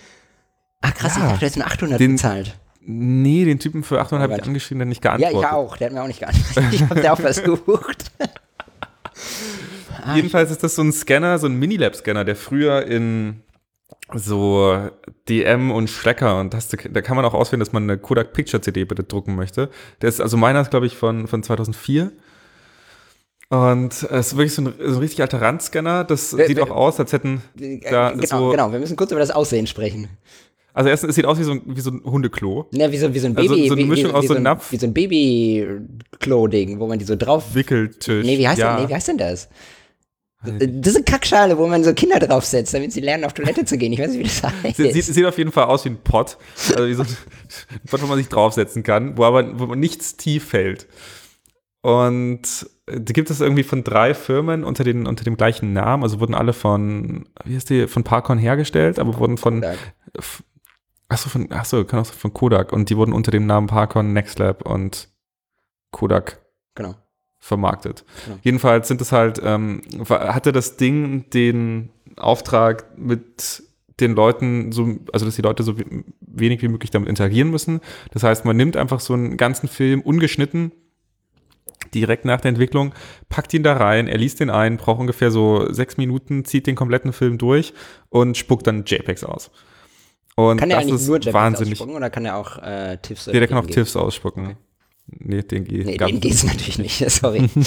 [0.81, 1.33] Ach krass, Ja.
[1.33, 2.55] ich dachte, du nur 800 Den- bezahlt.
[2.87, 5.39] Nee, den Typen für 800 habe ich angeschrieben, der nicht Ja, geantwortet.
[5.49, 5.77] ich auch.
[5.77, 6.73] Der hat mir auch nicht geantwortet.
[6.73, 8.11] Ich habe der auch versucht.
[10.03, 13.41] Ah, Jedenfalls ist das so ein Scanner, so ein Minilab-Scanner, der früher in
[14.13, 14.77] so
[15.27, 18.61] DM und Schlecker und das, da kann man auch auswählen, dass man eine Kodak Picture
[18.61, 19.71] CD bitte drucken möchte.
[20.01, 22.11] Der ist, also meiner ist, glaube ich, von, von 2004.
[23.49, 26.03] Und es ist wirklich so ein, so ein richtig alter Randscanner.
[26.03, 28.95] Das Wer- sieht wer- auch aus, als hätten Äh, da genau, so, genau, wir müssen
[28.95, 30.07] kurz über das Aussehen sprechen.
[30.73, 32.67] also erstens, es sieht aus wie so ein, wie so ein Hundeklo.
[32.71, 34.33] Ja, wie so, wie so ein Also Baby, so eine Mischung wie, aus wie so
[34.33, 34.71] so ein Napf.
[34.71, 37.53] Wie so ein Baby-Klo-Ding, wo man die so drauf.
[37.53, 38.25] Wickeltisch.
[38.25, 38.75] Nee, wie heißt, ja.
[38.75, 39.47] denn, nee, wie heißt denn das?
[40.43, 43.79] Das ist eine Kackschale, wo man so Kinder draufsetzt, damit sie lernen, auf Toilette zu
[43.79, 43.91] gehen.
[43.93, 44.77] Ich weiß nicht, wie das heißt.
[44.77, 46.37] Sieht, sieht, sieht auf jeden Fall aus wie ein Pott.
[46.75, 47.07] Also wie so ein
[47.89, 50.85] Pott, wo man sich draufsetzen kann, wo aber wo man nichts tief fällt.
[51.85, 56.01] Und die gibt es irgendwie von drei Firmen unter, den, unter dem gleichen Namen.
[56.01, 59.77] Also wurden alle von, wie heißt die, von Parkon hergestellt, aber wurden von, Kodak.
[61.09, 62.73] achso, von, achso, kann auch von Kodak.
[62.73, 65.09] Und die wurden unter dem Namen Parkon, Nextlab und
[65.91, 66.41] Kodak
[66.73, 66.95] Genau.
[67.37, 68.03] vermarktet.
[68.25, 68.39] Genau.
[68.41, 73.61] Jedenfalls sind es halt, ähm, hatte das Ding den Auftrag mit
[73.99, 77.79] den Leuten so, also dass die Leute so we- wenig wie möglich damit interagieren müssen.
[78.11, 80.71] Das heißt, man nimmt einfach so einen ganzen Film ungeschnitten
[81.95, 82.93] direkt nach der Entwicklung,
[83.29, 86.75] packt ihn da rein, er liest den ein, braucht ungefähr so sechs Minuten, zieht den
[86.75, 87.73] kompletten Film durch
[88.09, 89.49] und spuckt dann JPEGs aus.
[90.35, 91.73] Und Kann das eigentlich ist nur JPEGs wahnsinnig.
[91.73, 93.27] ausspucken oder kann er auch äh, TIFFs?
[93.27, 93.65] Ja, der kann auch?
[93.65, 94.45] TIFFs ausspucken.
[94.45, 94.55] Okay.
[95.07, 97.49] Nee, den geht Nee, den geht's natürlich nicht, sorry.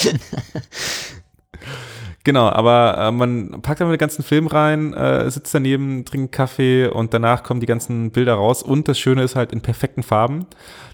[2.25, 6.87] Genau, aber äh, man packt einfach den ganzen Film rein, äh, sitzt daneben, trinkt Kaffee
[6.87, 8.63] und danach kommen die ganzen Bilder raus.
[8.63, 10.47] Und das Schöne ist halt in perfekten Farben.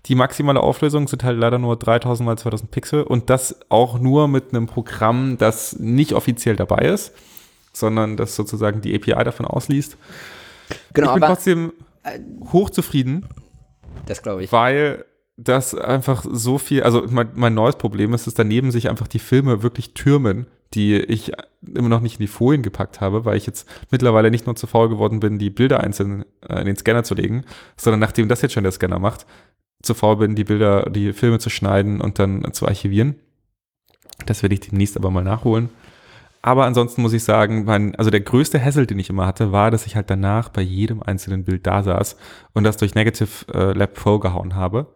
[0.07, 4.29] Die maximale Auflösung sind halt leider nur 3000 mal 2000 Pixel und das auch nur
[4.29, 7.13] mit einem Programm, das nicht offiziell dabei ist,
[7.73, 9.97] sondern das sozusagen die API davon ausliest.
[10.93, 11.73] genau, ich bin aber äh, trotzdem
[12.53, 13.27] hochzufrieden,
[14.07, 14.53] das glaube ich.
[14.53, 15.07] weil
[15.37, 19.19] das einfach so viel, also mein, mein neues Problem ist, dass daneben sich einfach die
[19.19, 21.33] Filme wirklich türmen, die ich
[21.75, 24.67] immer noch nicht in die Folien gepackt habe, weil ich jetzt mittlerweile nicht nur zu
[24.67, 27.45] faul geworden bin, die Bilder einzeln äh, in den Scanner zu legen,
[27.77, 29.27] sondern nachdem das jetzt schon der Scanner macht,
[29.83, 33.17] zu faul bin, die Bilder, die Filme zu schneiden und dann äh, zu archivieren.
[34.27, 35.69] Das werde ich demnächst aber mal nachholen.
[36.43, 39.71] Aber ansonsten muss ich sagen, mein, also der größte Hassel, den ich immer hatte, war,
[39.71, 42.17] dass ich halt danach bei jedem einzelnen Bild da saß
[42.53, 44.95] und das durch Negative äh, Lab Pro gehauen habe.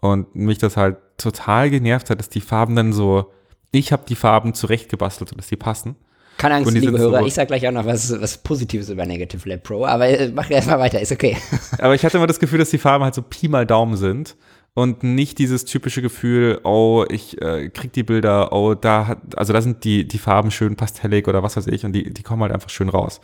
[0.00, 3.32] Und mich das halt total genervt hat, dass die Farben dann so,
[3.72, 5.96] ich habe die Farben zurechtgebastelt, sodass die passen.
[6.36, 9.04] Keine Angst, liebe sind so- Hörer, ich sag gleich auch noch was, was Positives über
[9.06, 11.36] Negative Lab Pro, aber äh, mach erst mal weiter, ist okay.
[11.78, 14.36] Aber ich hatte immer das Gefühl, dass die Farben halt so Pi mal Daumen sind
[14.74, 19.52] und nicht dieses typische Gefühl, oh, ich äh, krieg die Bilder, oh, da hat, also
[19.52, 22.42] da sind die, die Farben schön pastellig oder was weiß ich und die, die kommen
[22.42, 23.20] halt einfach schön raus.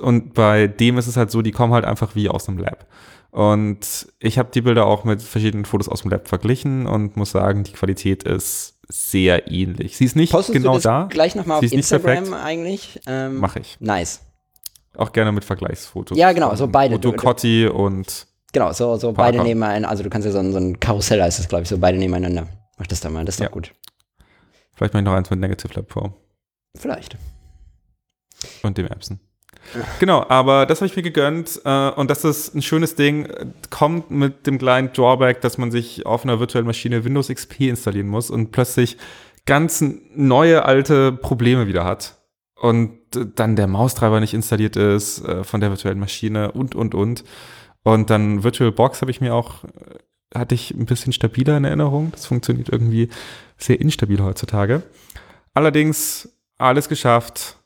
[0.00, 2.86] Und bei dem ist es halt so, die kommen halt einfach wie aus dem Lab.
[3.30, 7.30] Und ich habe die Bilder auch mit verschiedenen Fotos aus dem Lab verglichen und muss
[7.30, 9.96] sagen, die Qualität ist sehr ähnlich.
[9.96, 13.00] Sie ist nicht Postest genau du das da, gleich nochmal auf Instagram eigentlich?
[13.06, 13.78] Ähm, mache ich.
[13.80, 14.20] Nice.
[14.96, 16.18] Auch gerne mit Vergleichsfotos.
[16.18, 16.96] Ja, genau, so beide.
[16.96, 20.58] Otto Cotti und Genau, so, so beide nebeneinander, also du kannst ja so ein, so
[20.58, 22.48] ein Karussell heißt das, glaube ich, so beide nebeneinander.
[22.76, 23.46] Mach das doch mal, das ist Ja.
[23.46, 23.72] doch gut.
[24.74, 26.12] vielleicht mache ich noch eins mit Negative Lab Pro.
[26.76, 27.16] Vielleicht.
[28.62, 29.20] Und dem Epson.
[29.98, 33.28] Genau, aber das habe ich mir gegönnt äh, und das ist ein schönes Ding.
[33.70, 38.08] Kommt mit dem kleinen Drawback, dass man sich auf einer virtuellen Maschine Windows XP installieren
[38.08, 38.98] muss und plötzlich
[39.46, 39.82] ganz
[40.14, 42.18] neue alte Probleme wieder hat.
[42.54, 46.94] Und äh, dann der Maustreiber nicht installiert ist äh, von der virtuellen Maschine und, und,
[46.94, 47.24] und.
[47.82, 52.12] Und dann VirtualBox habe ich mir auch, äh, hatte ich ein bisschen stabiler in Erinnerung.
[52.12, 53.08] Das funktioniert irgendwie
[53.58, 54.82] sehr instabil heutzutage.
[55.54, 57.58] Allerdings alles geschafft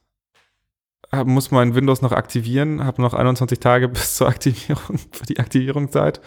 [1.24, 6.20] muss mein Windows noch aktivieren, habe noch 21 Tage bis zur Aktivierung, für die Aktivierungszeit,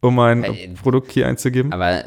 [0.00, 1.72] um mein Äh, Produkt hier einzugeben.
[1.72, 2.04] Aber,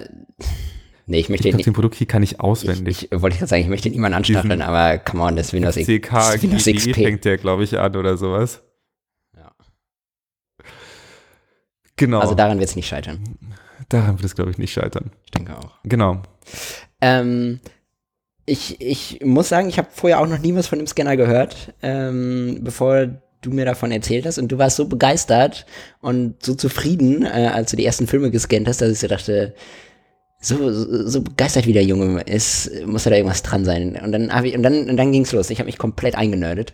[1.06, 3.12] nee, ich Ich möchte glaube, nicht, den Produkt hier kann ich ich, auswendig.
[3.12, 6.34] ich wollte gerade sagen, ich möchte niemanden anstacheln, aber come on, das Windows, X- das
[6.36, 6.96] CK Windows XP.
[6.96, 8.64] fängt der, glaube ich, an oder sowas.
[9.36, 9.52] Ja.
[11.96, 12.20] Genau.
[12.20, 13.38] Also daran wird es nicht scheitern.
[13.90, 15.12] Daran wird es, glaube ich, nicht scheitern.
[15.26, 15.78] Ich denke auch.
[15.84, 16.22] Genau.
[17.02, 17.60] Ähm,
[18.46, 21.74] ich, ich muss sagen, ich habe vorher auch noch nie was von dem Scanner gehört,
[21.82, 23.08] ähm, bevor
[23.42, 24.38] du mir davon erzählt hast.
[24.38, 25.66] Und du warst so begeistert
[26.02, 29.54] und so zufrieden, äh, als du die ersten Filme gescannt hast, dass ich so dachte,
[30.40, 33.98] so, so, so begeistert wie der Junge ist, muss da irgendwas dran sein.
[34.04, 35.50] Und dann habe ich, und dann, und dann ging's los.
[35.50, 36.74] Ich habe mich komplett eingenördet.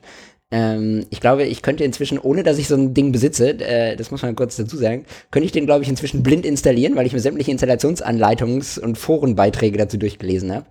[0.52, 4.10] Ähm, ich glaube, ich könnte inzwischen, ohne dass ich so ein Ding besitze, äh, das
[4.10, 7.14] muss man kurz dazu sagen, könnte ich den, glaube ich, inzwischen blind installieren, weil ich
[7.14, 10.66] mir sämtliche Installationsanleitungs- und Forenbeiträge dazu durchgelesen habe.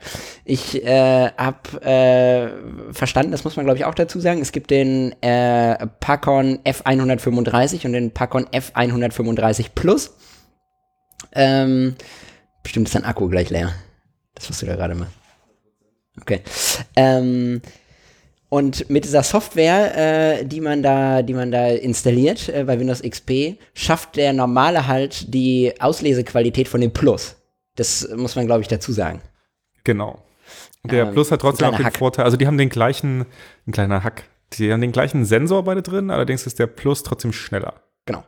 [0.44, 4.72] Ich äh, habe äh, verstanden, das muss man, glaube ich, auch dazu sagen, es gibt
[4.72, 10.16] den äh, Pacon F135 und den Pacon F135 Plus.
[11.32, 11.94] Ähm,
[12.64, 13.72] bestimmt ist dein Akku gleich leer.
[14.34, 15.14] Das, was du da gerade machst.
[16.20, 16.40] Okay.
[16.96, 17.60] Ähm,
[18.50, 23.02] Und mit dieser Software, äh, die man da, die man da installiert äh, bei Windows
[23.02, 27.36] XP, schafft der normale halt die Auslesequalität von dem Plus.
[27.76, 29.20] Das muss man, glaube ich, dazu sagen.
[29.84, 30.22] Genau.
[30.84, 31.98] Der Ähm, Plus hat trotzdem auch den Hack.
[31.98, 33.26] Vorteil, also die haben den gleichen,
[33.66, 34.24] ein kleiner Hack,
[34.54, 37.74] die haben den gleichen Sensor beide drin, allerdings ist der Plus trotzdem schneller.
[38.06, 38.24] Genau.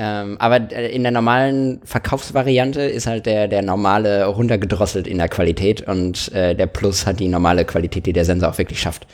[0.00, 5.28] Ähm, aber äh, in der normalen Verkaufsvariante ist halt der, der normale runtergedrosselt in der
[5.28, 9.08] Qualität und äh, der Plus hat die normale Qualität, die der Sensor auch wirklich schafft.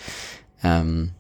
[0.62, 1.12] Ähm,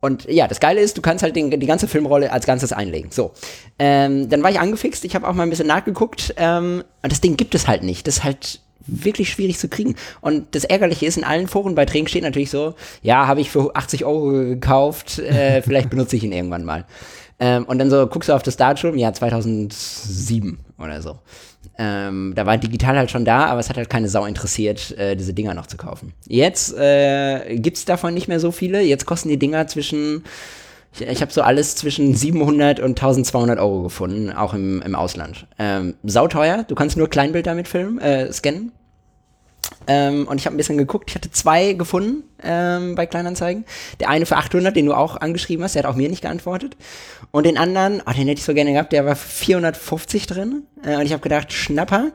[0.00, 3.12] und ja, das Geile ist, du kannst halt den, die ganze Filmrolle als Ganzes einlegen.
[3.12, 3.32] So,
[3.78, 7.20] ähm, dann war ich angefixt, ich habe auch mal ein bisschen nachgeguckt ähm, und das
[7.20, 8.08] Ding gibt es halt nicht.
[8.08, 9.94] Das ist halt wirklich schwierig zu kriegen.
[10.20, 14.04] Und das Ärgerliche ist, in allen Forenbeiträgen steht natürlich so, ja, habe ich für 80
[14.04, 16.84] Euro gekauft, äh, vielleicht benutze ich ihn irgendwann mal.
[17.42, 21.18] Ähm, und dann so guckst du auf das Datum, ja, 2007 oder so.
[21.76, 25.16] Ähm, da war digital halt schon da, aber es hat halt keine Sau interessiert, äh,
[25.16, 26.12] diese Dinger noch zu kaufen.
[26.28, 28.80] Jetzt äh, gibt's davon nicht mehr so viele.
[28.82, 30.22] Jetzt kosten die Dinger zwischen,
[30.94, 35.48] ich, ich habe so alles zwischen 700 und 1200 Euro gefunden, auch im, im Ausland.
[35.58, 38.70] Ähm, sauteuer, du kannst nur Kleinbild damit filmen, äh, scannen.
[39.86, 41.10] Ähm, und ich habe ein bisschen geguckt.
[41.10, 43.64] Ich hatte zwei gefunden ähm, bei Kleinanzeigen.
[44.00, 46.76] Der eine für 800, den du auch angeschrieben hast, der hat auch mir nicht geantwortet.
[47.30, 50.62] Und den anderen, oh, den hätte ich so gerne gehabt, der war für 450 drin.
[50.84, 52.12] Äh, und ich habe gedacht, Schnapper.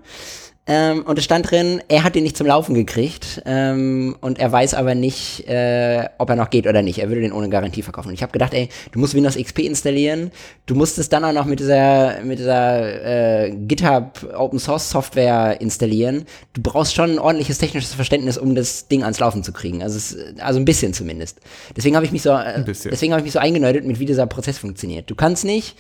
[0.68, 4.52] Ähm, und es stand drin, er hat den nicht zum Laufen gekriegt ähm, und er
[4.52, 7.00] weiß aber nicht, äh, ob er noch geht oder nicht.
[7.00, 8.10] Er würde den ohne Garantie verkaufen.
[8.10, 10.32] Und ich habe gedacht, ey, du musst Windows XP installieren,
[10.66, 15.62] du musst es dann auch noch mit dieser, mit dieser äh, GitHub Open Source Software
[15.62, 16.26] installieren.
[16.54, 19.82] Du brauchst schon ein ordentliches technisches Verständnis, um das Ding ans Laufen zu kriegen.
[19.82, 21.40] Also, es, also ein bisschen zumindest.
[21.78, 24.28] Deswegen habe ich mich so, äh, deswegen habe ich mich so eingenördet, mit wie dieser
[24.28, 25.10] Prozess funktioniert.
[25.10, 25.78] Du kannst nicht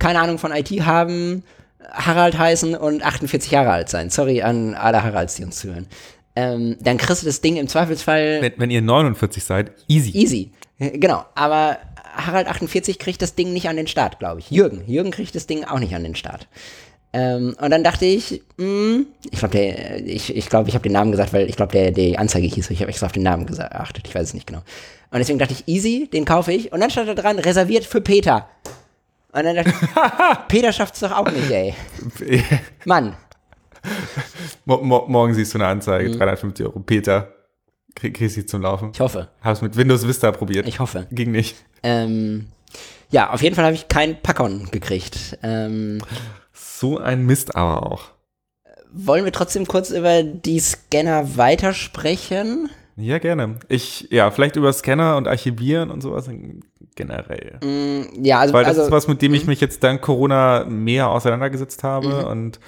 [0.00, 1.44] keine Ahnung von IT haben,
[1.92, 4.10] Harald heißen und 48 Jahre alt sein.
[4.10, 5.86] Sorry an alle Haralds, die uns zuhören.
[6.36, 10.10] Ähm, dann kriegst du das Ding im Zweifelsfall Wenn, wenn ihr 49 seid, easy.
[10.12, 10.50] easy.
[10.78, 11.78] Genau, aber
[12.14, 14.50] Harald 48 kriegt das Ding nicht an den Start, glaube ich.
[14.50, 16.46] Jürgen, Jürgen kriegt das Ding auch nicht an den Start.
[17.12, 21.10] Ähm, und dann dachte ich, mh, ich glaube, ich, ich glaube, ich habe den Namen
[21.10, 22.72] gesagt, weil ich glaube, der die Anzeige hieß, so.
[22.72, 24.60] ich habe extra auf den Namen geachtet, ich weiß es nicht genau.
[25.10, 26.72] Und deswegen dachte ich, easy, den kaufe ich.
[26.72, 28.48] Und dann stand da dran, reserviert für Peter.
[29.32, 31.74] Und dann dachte ich, Peter schafft's doch auch nicht, ey.
[32.84, 33.16] Mann,
[34.66, 36.80] Mo mo morgen siehst du eine Anzeige, 350 Euro.
[36.80, 37.32] Peter,
[37.94, 38.90] krieg, kriegst du zum Laufen.
[38.92, 40.66] ich hoffe, Hab's mit Windows Vista probiert.
[40.68, 41.06] ich hoffe.
[41.10, 41.56] Ging nicht.
[41.82, 42.48] Ähm,
[43.10, 45.38] ja, auf jeden Fall habe ich keinen Packon gekriegt.
[45.42, 46.02] Ähm,
[46.52, 48.10] So ein Mist aber auch.
[48.92, 52.68] wollen wir trotzdem kurz über die Scanner weitersprechen?
[52.96, 53.56] Ja, gerne.
[53.68, 56.28] Ich, ja, vielleicht über Scanner und Archivieren und sowas
[56.96, 57.58] generell.
[57.62, 60.64] Mm, ja, also, Weil das also ist was, mit dem ich mich jetzt dank Corona
[60.64, 62.60] mehr auseinandergesetzt habe und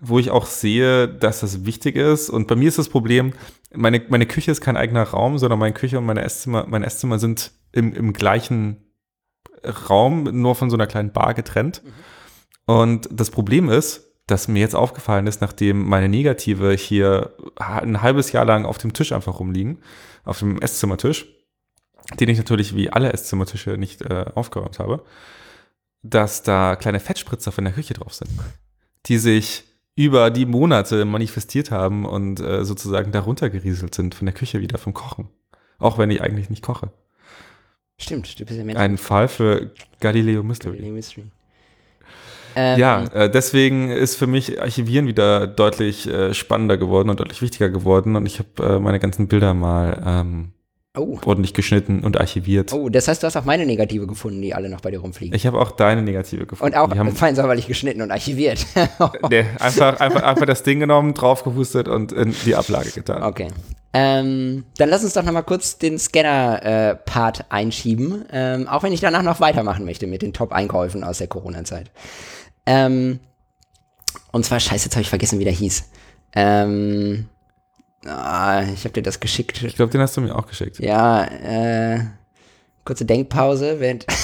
[0.00, 2.30] wo ich auch sehe, dass das wichtig ist.
[2.30, 3.34] Und bei mir ist das Problem,
[3.72, 7.18] meine, meine Küche ist kein eigener Raum, sondern meine Küche und meine Esszimmer, mein Esszimmer
[7.18, 8.90] sind im, im gleichen
[9.90, 11.82] Raum, nur von so einer kleinen Bar getrennt.
[12.66, 18.32] Und das Problem ist, dass mir jetzt aufgefallen ist, nachdem meine Negative hier ein halbes
[18.32, 19.78] Jahr lang auf dem Tisch einfach rumliegen,
[20.24, 21.26] auf dem Esszimmertisch,
[22.18, 25.02] den ich natürlich wie alle Esszimmertische nicht äh, aufgeräumt habe,
[26.02, 28.30] dass da kleine Fettspritzer von der Küche drauf sind,
[29.06, 29.64] die sich
[29.96, 34.78] über die Monate manifestiert haben und äh, sozusagen darunter gerieselt sind von der Küche wieder
[34.78, 35.28] vom Kochen.
[35.78, 36.90] Auch wenn ich eigentlich nicht koche.
[37.98, 38.78] stimmt, du bist ja Mensch.
[38.78, 40.80] Ein Fall für Galileo Mystery.
[40.90, 41.30] Mystery.
[42.60, 47.42] Ähm, Ja, äh, deswegen ist für mich Archivieren wieder deutlich äh, spannender geworden und deutlich
[47.42, 50.52] wichtiger geworden und ich habe äh, meine ganzen Bilder mal ähm,
[50.98, 51.18] Oh.
[51.24, 52.72] ordentlich geschnitten und archiviert.
[52.72, 55.36] oh, das heißt, du hast auch meine Negative gefunden, die alle noch bei dir rumfliegen.
[55.36, 56.74] Ich habe auch deine Negative gefunden.
[56.74, 58.66] Und auch haben fein sauberlich geschnitten und archiviert.
[59.30, 63.22] nee, einfach, einfach, einfach das Ding genommen, draufgehustet und in die Ablage getan.
[63.22, 63.46] Okay.
[63.92, 69.00] Ähm, dann lass uns doch noch mal kurz den Scanner-Part einschieben, ähm, auch wenn ich
[69.00, 71.90] danach noch weitermachen möchte mit den Top-Einkäufen aus der Corona-Zeit.
[72.70, 73.18] Ähm,
[74.30, 75.90] und zwar, scheiße, jetzt habe ich vergessen, wie der hieß.
[76.34, 77.28] Ähm,
[78.06, 79.60] ah, ich habe dir das geschickt.
[79.64, 80.78] Ich glaube, den hast du mir auch geschickt.
[80.78, 82.04] Ja, äh,
[82.84, 84.06] kurze Denkpause, während.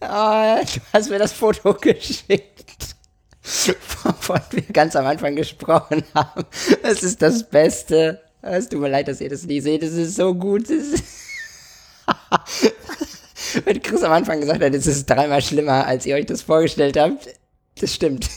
[0.00, 2.94] Ah, du hast mir das Foto geschickt,
[4.04, 6.44] wovon wir ganz am Anfang gesprochen haben.
[6.82, 8.20] Es ist das Beste.
[8.42, 9.82] Es tut mir leid, dass ihr das nie seht.
[9.82, 10.68] Es ist so gut.
[10.70, 11.04] Es ist
[13.64, 16.98] Wenn Chris am Anfang gesagt hat, es ist dreimal schlimmer, als ihr euch das vorgestellt
[16.98, 17.28] habt.
[17.80, 18.28] Das stimmt.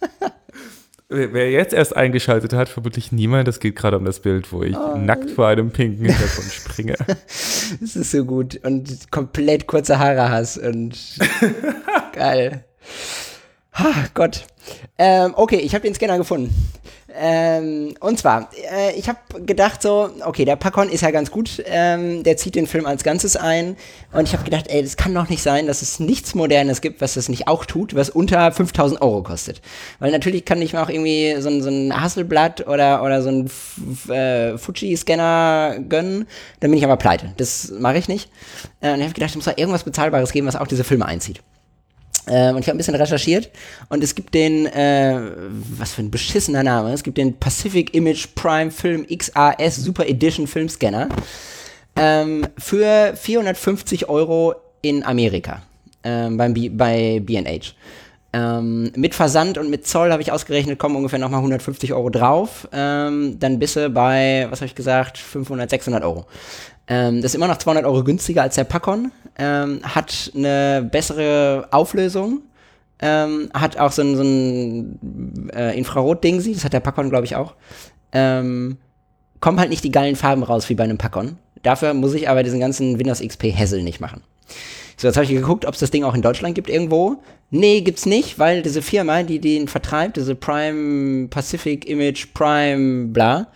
[1.12, 3.48] Wer jetzt erst eingeschaltet hat, vermutlich niemand.
[3.48, 6.94] Es geht gerade um das Bild, wo ich nackt vor einem pinken Hintergrund springe.
[7.82, 10.96] Es ist so gut und komplett kurze Haare hast und
[12.12, 12.64] geil.
[13.80, 14.44] Ha, Gott.
[14.98, 16.54] Ähm, okay, ich habe den Scanner gefunden.
[17.18, 21.62] Ähm, und zwar, äh, ich habe gedacht so, okay, der Pacon ist ja ganz gut,
[21.66, 23.76] ähm, der zieht den Film als Ganzes ein.
[24.12, 27.00] Und ich habe gedacht, ey, das kann doch nicht sein, dass es nichts Modernes gibt,
[27.00, 29.62] was das nicht auch tut, was unter 5000 Euro kostet.
[29.98, 33.30] Weil natürlich kann ich mir auch irgendwie so, ein so ein Hasselblatt oder, oder so
[33.30, 33.50] ein
[34.14, 36.26] äh, Fuji-Scanner gönnen,
[36.60, 37.32] dann bin ich aber pleite.
[37.38, 38.30] Das mache ich nicht.
[38.82, 41.06] Äh, und ich habe gedacht, es muss da irgendwas Bezahlbares geben, was auch diese Filme
[41.06, 41.40] einzieht.
[42.26, 43.50] Ähm, und ich habe ein bisschen recherchiert
[43.88, 45.18] und es gibt den, äh,
[45.78, 50.46] was für ein beschissener Name, es gibt den Pacific Image Prime Film XAS Super Edition
[50.46, 51.08] Filmscanner
[51.96, 55.62] ähm, für 450 Euro in Amerika
[56.04, 57.72] ähm, beim B bei B&H.
[58.32, 62.68] Ähm, mit Versand und mit Zoll habe ich ausgerechnet, kommen ungefähr nochmal 150 Euro drauf.
[62.72, 66.26] Ähm, dann bist du bei, was habe ich gesagt, 500, 600 Euro.
[66.86, 69.10] Ähm, das ist immer noch 200 Euro günstiger als der Pacon.
[69.38, 72.42] Ähm, hat eine bessere Auflösung.
[73.02, 77.34] Ähm, hat auch so ein, so ein äh, Infrarot-Ding, das hat der Pacon, glaube ich,
[77.34, 77.54] auch.
[78.12, 78.76] Ähm,
[79.40, 81.38] kommen halt nicht die geilen Farben raus wie bei einem Pacon.
[81.62, 84.22] Dafür muss ich aber diesen ganzen Windows XP Hassel nicht machen.
[84.96, 87.22] So, jetzt habe ich geguckt, ob es das Ding auch in Deutschland gibt irgendwo.
[87.50, 93.46] Nee, gibt's nicht, weil diese Firma, die den vertreibt, diese Prime Pacific Image Prime bla,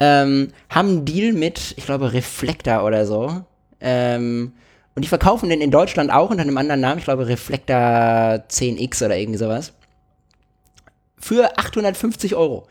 [0.00, 3.42] ähm, haben einen Deal mit, ich glaube, Reflector oder so.
[3.80, 4.52] Ähm,
[4.98, 7.76] und die verkaufen den in Deutschland auch unter einem anderen Namen, ich glaube Reflector
[8.50, 9.72] 10X oder irgendwie sowas.
[11.20, 12.66] Für 850 Euro.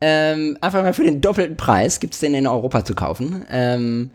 [0.00, 3.46] Ähm, einfach mal für den doppelten Preis gibt es den in Europa zu kaufen.
[3.48, 4.10] Ähm,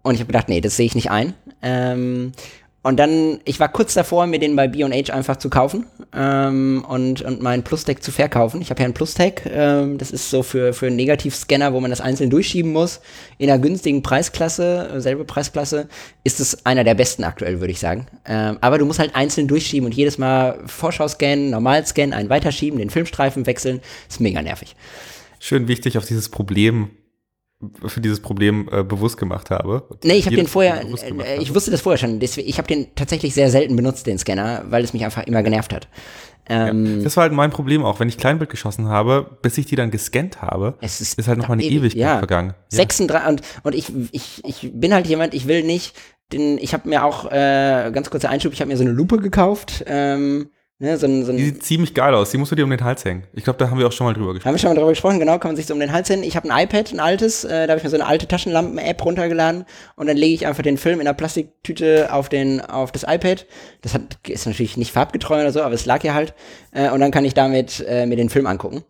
[0.00, 1.34] und ich habe gedacht, nee, das sehe ich nicht ein.
[1.60, 2.32] Ähm,
[2.82, 7.20] und dann, ich war kurz davor, mir den bei B&H einfach zu kaufen ähm, und,
[7.20, 8.62] und meinen Plus-Tag zu verkaufen.
[8.62, 11.90] Ich habe ja einen Plus-Tag, ähm, das ist so für, für einen Negativscanner, wo man
[11.90, 13.00] das einzeln durchschieben muss.
[13.36, 15.88] In einer günstigen Preisklasse, selbe Preisklasse,
[16.24, 18.06] ist es einer der besten aktuell, würde ich sagen.
[18.24, 22.30] Ähm, aber du musst halt einzeln durchschieben und jedes Mal Vorschau scannen, normal scannen, einen
[22.30, 23.80] weiterschieben, den Filmstreifen wechseln.
[24.08, 24.74] ist mega nervig.
[25.38, 26.90] Schön wichtig, auf dieses Problem
[27.86, 29.86] für dieses Problem äh, bewusst gemacht habe.
[30.02, 32.18] Nee, ich habe den vorher, äh, ich wusste das vorher schon.
[32.18, 35.42] Deswegen, ich habe den tatsächlich sehr selten benutzt, den Scanner, weil es mich einfach immer
[35.42, 35.88] genervt hat.
[36.48, 38.00] Ähm, ja, das war halt mein Problem auch.
[38.00, 41.38] Wenn ich Kleinbild geschossen habe, bis ich die dann gescannt habe, es ist, ist halt
[41.38, 42.18] noch mal eine ewig, Ewigkeit ja.
[42.18, 42.54] vergangen.
[42.72, 42.76] Ja.
[42.76, 45.94] 36 und, und ich, ich, ich bin halt jemand, ich will nicht,
[46.32, 49.18] den, ich habe mir auch, äh, ganz kurzer Einschub, ich habe mir so eine Lupe
[49.18, 50.50] gekauft, ähm,
[50.82, 52.30] Ne, so ein, so ein die sieht ziemlich geil aus.
[52.30, 53.24] Die musst du dir um den Hals hängen.
[53.34, 54.48] Ich glaube, da haben wir auch schon mal drüber gesprochen.
[54.48, 56.22] Haben wir schon mal drüber gesprochen, genau, kann man sich so um den Hals hängen.
[56.22, 59.04] Ich habe ein iPad, ein altes, äh, da habe ich mir so eine alte Taschenlampen-App
[59.04, 59.66] runtergeladen
[59.96, 63.44] und dann lege ich einfach den Film in der Plastiktüte auf, den, auf das iPad.
[63.82, 66.32] Das hat, ist natürlich nicht farbgetreu oder so, aber es lag ja halt.
[66.72, 68.82] Äh, und dann kann ich damit äh, mir den Film angucken.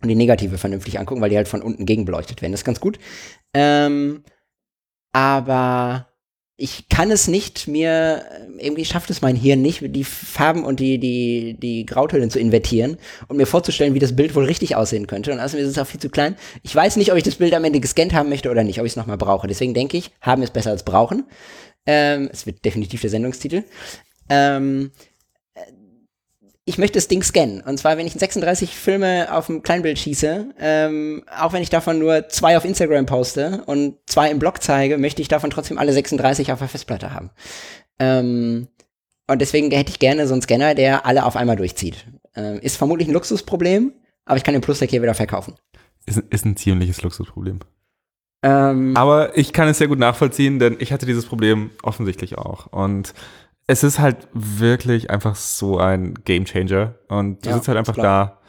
[0.00, 2.52] Und die Negative vernünftig angucken, weil die halt von unten gegenbeleuchtet werden.
[2.52, 3.00] Das ist ganz gut.
[3.54, 4.22] Ähm,
[5.10, 6.06] aber
[6.60, 8.24] ich kann es nicht mir,
[8.58, 12.98] irgendwie schafft es mein Hirn nicht, die Farben und die, die, die Grautöne zu invertieren
[13.28, 15.32] und mir vorzustellen, wie das Bild wohl richtig aussehen könnte.
[15.32, 16.34] Und außerdem ist es auch viel zu klein.
[16.64, 18.86] Ich weiß nicht, ob ich das Bild am Ende gescannt haben möchte oder nicht, ob
[18.86, 19.46] ich es nochmal brauche.
[19.46, 21.26] Deswegen denke ich, haben ist besser als brauchen.
[21.86, 23.62] Ähm, es wird definitiv der Sendungstitel.
[24.28, 24.90] Ähm,
[26.68, 27.62] ich möchte das Ding scannen.
[27.62, 31.98] Und zwar, wenn ich 36 Filme auf dem Kleinbild schieße, ähm, auch wenn ich davon
[31.98, 35.94] nur zwei auf Instagram poste und zwei im Blog zeige, möchte ich davon trotzdem alle
[35.94, 37.30] 36 auf der Festplatte haben.
[37.98, 38.68] Ähm,
[39.26, 42.06] und deswegen hätte ich gerne so einen Scanner, der alle auf einmal durchzieht.
[42.36, 43.92] Ähm, ist vermutlich ein Luxusproblem,
[44.26, 45.54] aber ich kann den Plus-Tag hier wieder verkaufen.
[46.04, 47.60] Ist, ist ein ziemliches Luxusproblem.
[48.42, 52.66] Ähm, aber ich kann es sehr gut nachvollziehen, denn ich hatte dieses Problem offensichtlich auch.
[52.66, 53.14] Und
[53.68, 57.94] es ist halt wirklich einfach so ein Game Changer und du ja, sitzt halt einfach
[57.94, 58.40] da.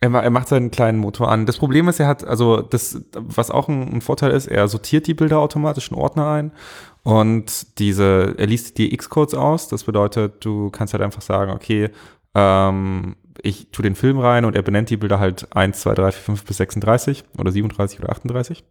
[0.00, 1.46] Er, er, macht seinen kleinen Motor an.
[1.46, 5.06] Das Problem ist, er hat, also das, was auch ein, ein, Vorteil ist, er sortiert
[5.06, 6.52] die Bilder automatisch in Ordner ein
[7.02, 9.68] und diese, er liest die X-Codes aus.
[9.68, 11.90] Das bedeutet, du kannst halt einfach sagen, okay,
[12.34, 16.12] ähm, ich tue den Film rein und er benennt die Bilder halt 1, 2, 3,
[16.12, 18.64] 4, 5 bis 36 oder 37 oder 38.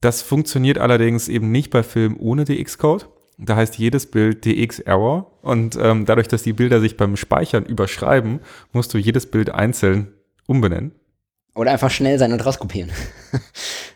[0.00, 3.06] Das funktioniert allerdings eben nicht bei Filmen ohne DX-Code.
[3.42, 8.40] Da heißt jedes Bild DX-Error und ähm, dadurch, dass die Bilder sich beim Speichern überschreiben,
[8.72, 10.12] musst du jedes Bild einzeln
[10.46, 10.92] umbenennen.
[11.54, 12.90] Oder einfach schnell sein und rauskopieren.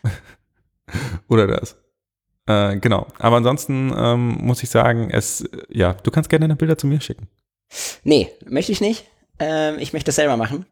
[1.27, 1.77] Oder das.
[2.47, 3.07] Äh, genau.
[3.19, 7.01] Aber ansonsten ähm, muss ich sagen, es, ja, du kannst gerne deine Bilder zu mir
[7.01, 7.27] schicken.
[8.03, 9.05] Nee, möchte ich nicht.
[9.39, 10.65] Ähm, ich möchte das selber machen.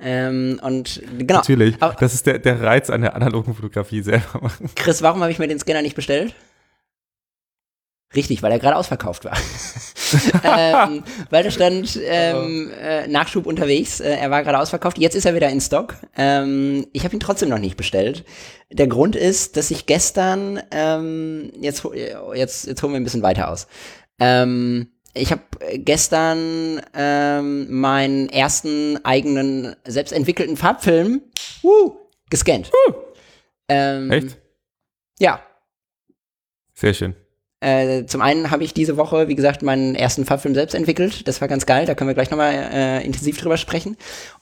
[0.00, 1.36] Ähm, und genau.
[1.36, 1.76] Natürlich.
[1.80, 4.70] Aber, das ist der, der Reiz an der analogen Fotografie selber machen.
[4.74, 6.34] Chris, warum habe ich mir den Scanner nicht bestellt?
[8.14, 9.36] Richtig, weil er gerade ausverkauft war.
[10.42, 14.00] ähm, weil da stand ähm, äh, Nachschub unterwegs.
[14.00, 14.96] Äh, er war gerade ausverkauft.
[14.96, 15.96] Jetzt ist er wieder in Stock.
[16.16, 18.24] Ähm, ich habe ihn trotzdem noch nicht bestellt.
[18.70, 21.86] Der Grund ist, dass ich gestern ähm, jetzt
[22.34, 23.66] jetzt jetzt holen wir ein bisschen weiter aus.
[24.18, 25.42] Ähm, ich habe
[25.74, 31.22] gestern ähm, meinen ersten eigenen selbstentwickelten Farbfilm
[31.62, 31.92] uh,
[32.30, 32.70] gescannt.
[33.68, 34.38] Ähm, Echt?
[35.18, 35.42] Ja.
[36.74, 37.14] Sehr schön.
[37.60, 41.26] Äh, zum einen habe ich diese Woche, wie gesagt, meinen ersten Farbfilm selbst entwickelt.
[41.26, 41.86] Das war ganz geil.
[41.86, 43.96] Da können wir gleich nochmal äh, intensiv drüber sprechen.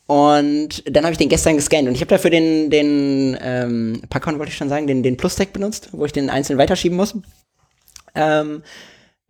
[0.06, 1.88] Und dann habe ich den gestern gescannt.
[1.88, 5.52] Und ich habe dafür den, den ähm, Packon wollte ich schon sagen, den, den Plus-Tag
[5.52, 7.14] benutzt, wo ich den einzeln weiterschieben muss.
[8.14, 8.62] Ähm,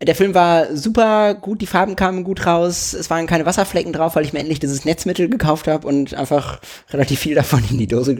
[0.02, 4.14] der Film war super gut, die Farben kamen gut raus, es waren keine Wasserflecken drauf,
[4.14, 7.86] weil ich mir endlich dieses Netzmittel gekauft habe und einfach relativ viel davon in die
[7.86, 8.14] Dose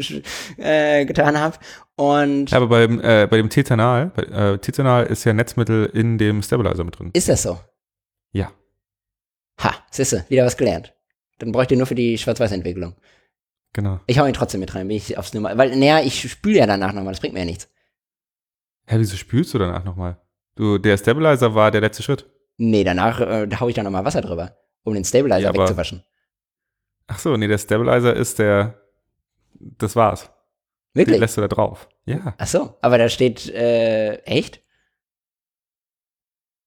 [0.57, 1.59] äh, getan habe.
[1.97, 6.17] Und Ja, aber beim, äh, bei dem Titanal, bei, äh, Titanal ist ja Netzmittel in
[6.17, 7.11] dem Stabilizer mit drin.
[7.13, 7.61] ist das so?
[8.33, 8.51] Ja.
[9.63, 10.95] Ha, siehste, wieder was gelernt.
[11.39, 12.95] Dann bräuchte ich nur für die Schwarz-Weiß-Entwicklung.
[13.75, 14.01] Genau.
[14.07, 15.57] Ich hau ihn trotzdem mit rein, bin ich aufs Nummer.
[15.59, 17.69] Weil, naja, ich spüle ja danach nochmal, das bringt mir ja nichts.
[18.87, 20.19] Hä, wieso spülst du danach nochmal?
[20.57, 22.27] Du, der Stabilizer war der letzte Schritt.
[22.57, 26.03] Nee, danach äh, hau ich da nochmal Wasser drüber, um den Stabilizer Ja, wegzuwaschen.
[27.07, 28.81] Ach so, nee, der Stabilizer ist der,
[29.55, 30.25] das war's.
[30.95, 31.21] Den Wirklich?
[31.21, 31.89] lässt du da drauf.
[32.07, 32.35] Ja.
[32.39, 34.63] Ach so, aber da steht, äh, echt?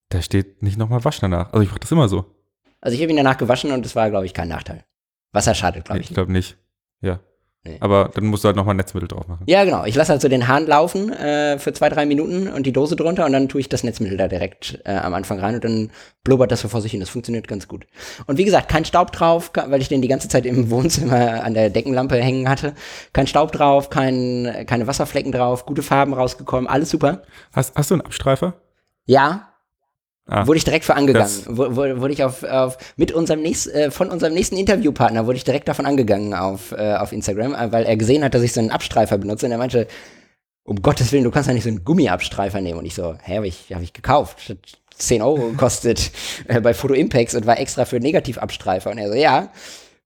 [0.09, 1.51] Da steht nicht nochmal waschen danach.
[1.51, 2.25] Also ich mach das immer so.
[2.81, 4.85] Also ich habe ihn danach gewaschen und es war, glaube ich, kein Nachteil.
[5.31, 6.09] Wasser schadet, glaube Nee, ich.
[6.11, 6.57] ich glaube nicht.
[7.01, 7.19] Ja.
[7.65, 7.77] Nee.
[7.81, 9.43] Aber dann musst du halt nochmal Netzmittel drauf machen.
[9.45, 9.83] Ja, genau.
[9.83, 12.95] Ich lasse halt so den Hahn laufen äh, für zwei, drei Minuten und die Dose
[12.95, 15.91] drunter und dann tue ich das Netzmittel da direkt äh, am Anfang rein und dann
[16.23, 17.01] blubbert das so vor sich hin.
[17.01, 17.85] Das funktioniert ganz gut.
[18.27, 21.53] Und wie gesagt, kein Staub drauf, weil ich den die ganze Zeit im Wohnzimmer an
[21.53, 22.75] der Deckenlampe hängen hatte.
[23.11, 27.23] Kein Staub drauf, kein, keine Wasserflecken drauf, gute Farben rausgekommen, alles super.
[27.51, 28.53] Hast, hast du einen Abstreifer?
[29.05, 29.48] Ja,
[30.29, 31.25] Ah, wurde ich direkt für angegangen.
[31.47, 35.43] wo- Wurde ich auf, auf mit unserem nächsten, äh, von unserem nächsten Interviewpartner wurde ich
[35.43, 38.59] direkt davon angegangen auf, äh, auf Instagram, äh, weil er gesehen hat, dass ich so
[38.59, 39.87] einen Abstreifer benutze und er meinte,
[40.63, 42.77] um Gottes Willen, du kannst ja nicht so einen Gummiabstreifer nehmen.
[42.79, 44.49] Und ich so, hä, habe ich, hab ich gekauft.
[44.49, 44.57] Hat
[44.95, 46.11] 10 Euro gekostet
[46.47, 48.91] äh, bei Photo Impacts und war extra für Negativabstreifer.
[48.91, 49.49] Und er so, ja,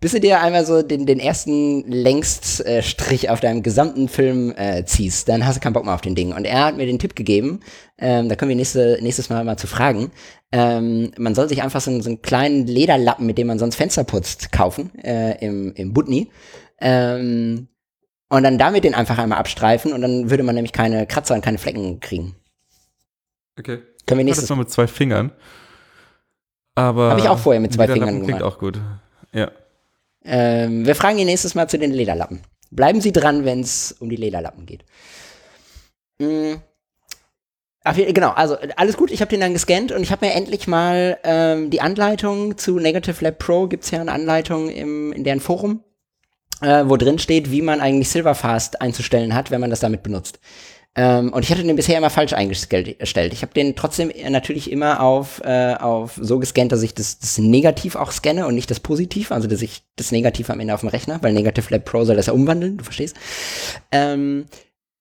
[0.04, 5.30] bis du dir einmal so den, den ersten Längststrich auf deinem gesamten Film äh, ziehst,
[5.30, 6.34] dann hast du keinen Bock mehr auf den Ding.
[6.34, 7.62] Und er hat mir den Tipp gegeben,
[7.98, 10.12] ähm, da können wir nächste, nächstes Mal mal zu fragen,
[10.52, 13.76] ähm, man soll sich einfach so, einen- so einen kleinen Lederlappen, mit dem man sonst
[13.78, 16.30] Fenster putzt, kaufen, äh, im, im Butni.
[16.82, 17.70] Ähm,
[18.30, 21.42] und dann damit den einfach einmal abstreifen und dann würde man nämlich keine Kratzer und
[21.46, 22.36] keine Flecken kriegen.
[23.58, 23.80] okay.
[24.06, 25.32] Können wir nächstes mal mit zwei Fingern.
[26.76, 27.12] Aber.
[27.12, 28.44] Hab ich auch vorher mit zwei Fingern klingt gemacht.
[28.44, 28.82] auch gut.
[29.32, 29.50] Ja.
[30.26, 32.42] Ähm, wir fragen ihn nächstes Mal zu den Lederlappen.
[32.72, 34.84] Bleiben Sie dran, wenn es um die Lederlappen geht.
[36.20, 36.56] Mm.
[37.86, 40.68] Ach, genau, also alles gut, ich habe den dann gescannt und ich habe mir endlich
[40.68, 45.26] mal ähm, die Anleitung zu Negative Lab Pro, gibt es ja eine Anleitung im, in
[45.26, 45.84] deren Forum,
[46.62, 50.40] äh, wo drin steht, wie man eigentlich Silverfast einzustellen hat, wenn man das damit benutzt.
[50.96, 52.98] Ähm, und ich hatte den bisher immer falsch eingestellt.
[53.34, 57.40] Ich habe den trotzdem natürlich immer auf, äh, auf so gescannt, dass ich das, das
[57.40, 60.82] Negativ auch scanne und nicht das Positiv, also dass ich das Negativ am Ende auf
[60.82, 63.16] dem Rechner, weil Negative Lab Pro soll das ja umwandeln, du verstehst.
[63.92, 64.46] Ähm,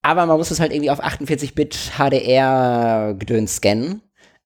[0.00, 4.00] aber man muss es halt irgendwie auf 48-Bit HDR-Gedöns scannen.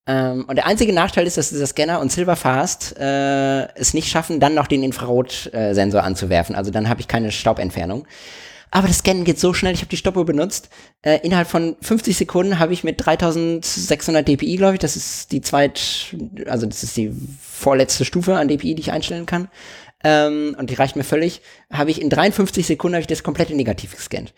[0.08, 4.40] Ähm, und der einzige Nachteil ist, dass dieser Scanner und Silverfast äh, es nicht schaffen,
[4.40, 6.56] dann noch den Infrarotsensor anzuwerfen.
[6.56, 8.06] Also dann habe ich keine Staubentfernung.
[8.70, 10.68] Aber das Scannen geht so schnell, ich habe die Stoppuhr benutzt.
[11.02, 15.40] Äh, innerhalb von 50 Sekunden habe ich mit 3600 dpi, glaube ich, das ist die
[15.40, 19.48] zweit, also das ist die vorletzte Stufe an dpi, die ich einstellen kann.
[20.04, 21.40] Ähm, und die reicht mir völlig.
[21.72, 24.34] Habe ich in 53 Sekunden habe ich das komplette Negativ gescannt.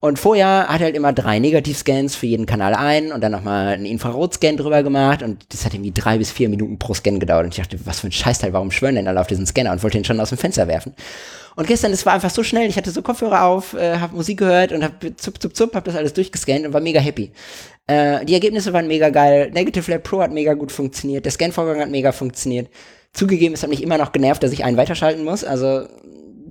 [0.00, 3.66] Und vorher hat er halt immer drei Negativscans für jeden Kanal ein und dann nochmal
[3.66, 7.46] einen Infrarotscan drüber gemacht und das hat irgendwie drei bis vier Minuten pro Scan gedauert
[7.46, 9.82] und ich dachte, was für ein Scheißteil, warum schwören denn alle auf diesen Scanner und
[9.82, 10.94] wollte ihn schon aus dem Fenster werfen.
[11.56, 14.38] Und gestern, das war einfach so schnell, ich hatte so Kopfhörer auf, äh, habe Musik
[14.38, 17.32] gehört und habe zup, zup, zup, hab das alles durchgescannt und war mega happy.
[17.88, 21.80] Äh, die Ergebnisse waren mega geil, Negative Lab Pro hat mega gut funktioniert, der Scanvorgang
[21.80, 22.68] hat mega funktioniert.
[23.14, 25.88] Zugegeben, es hat mich immer noch genervt, dass ich einen weiterschalten muss, also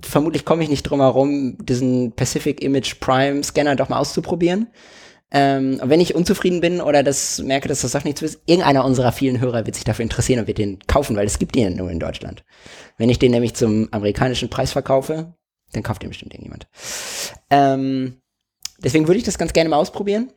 [0.02, 4.68] vermutlich komme ich nicht drum herum, diesen Pacific Image Prime Scanner doch mal auszuprobieren.
[5.30, 8.84] Ähm, und wenn ich unzufrieden bin oder das merke, dass das doch nichts ist, irgendeiner
[8.84, 11.76] unserer vielen Hörer wird sich dafür interessieren und wird den kaufen, weil es gibt den
[11.76, 12.44] nur in Deutschland.
[12.96, 15.34] Wenn ich den nämlich zum amerikanischen Preis verkaufe,
[15.72, 16.66] dann kauft den bestimmt irgendjemand.
[17.50, 18.22] Ähm,
[18.78, 20.32] deswegen würde ich das ganz gerne mal ausprobieren.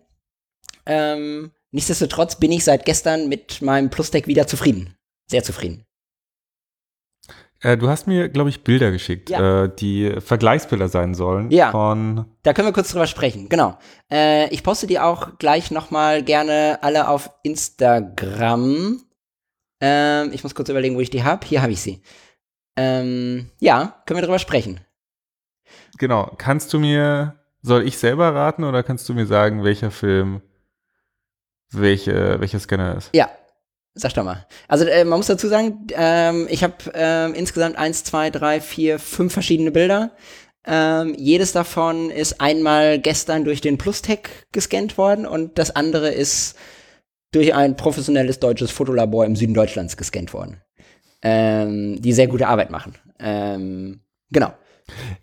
[0.85, 4.95] Ähm, nichtsdestotrotz bin ich seit gestern mit meinem Plus-Deck wieder zufrieden.
[5.27, 5.85] Sehr zufrieden.
[7.61, 9.65] Äh, du hast mir, glaube ich, Bilder geschickt, Ja.
[9.65, 11.51] äh, die Vergleichsbilder sein sollen.
[11.51, 11.71] Ja.
[11.71, 12.25] Von.
[12.43, 13.77] Da können wir kurz drüber sprechen, genau.
[14.11, 19.01] Äh, ich poste die auch gleich nochmal gerne alle auf Instagram.
[19.79, 21.45] Ähm, ich muss kurz überlegen, wo ich die habe.
[21.45, 22.01] Hier habe ich sie.
[22.77, 24.79] Ähm, ja, können wir drüber sprechen.
[25.97, 26.33] Genau.
[26.37, 27.35] Kannst du mir.
[27.63, 30.41] Soll ich selber raten oder kannst du mir sagen, welcher Film
[31.69, 33.11] welche, welcher Scanner ist?
[33.13, 33.29] Ja.
[33.93, 34.47] Sag doch mal.
[34.67, 38.99] Also äh, man muss dazu sagen, ähm, ich habe ähm, insgesamt eins, zwei, drei, vier,
[38.99, 40.11] fünf verschiedene Bilder.
[40.65, 46.55] Ähm, jedes davon ist einmal gestern durch den Plus-Tech gescannt worden und das andere ist
[47.31, 50.61] durch ein professionelles deutsches Fotolabor im Süden Deutschlands gescannt worden.
[51.23, 52.95] Ähm, die sehr gute Arbeit machen.
[53.19, 54.53] Ähm, genau.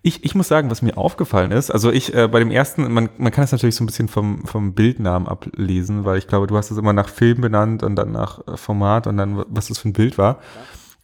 [0.03, 3.09] Ich, ich muss sagen, was mir aufgefallen ist, also ich äh, bei dem ersten, man,
[3.19, 6.57] man kann es natürlich so ein bisschen vom, vom Bildnamen ablesen, weil ich glaube, du
[6.57, 9.79] hast es immer nach Film benannt und dann nach äh, Format und dann, was das
[9.79, 10.39] für ein Bild war.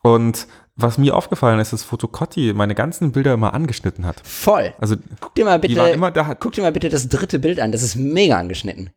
[0.03, 0.47] Und
[0.77, 4.21] was mir aufgefallen ist, dass Fotocotti meine ganzen Bilder immer angeschnitten hat.
[4.25, 4.75] Voll.
[4.79, 6.35] Also Guck dir mal bitte, immer da.
[6.35, 7.73] guck dir mal bitte das dritte Bild an.
[7.73, 8.91] Das ist mega angeschnitten.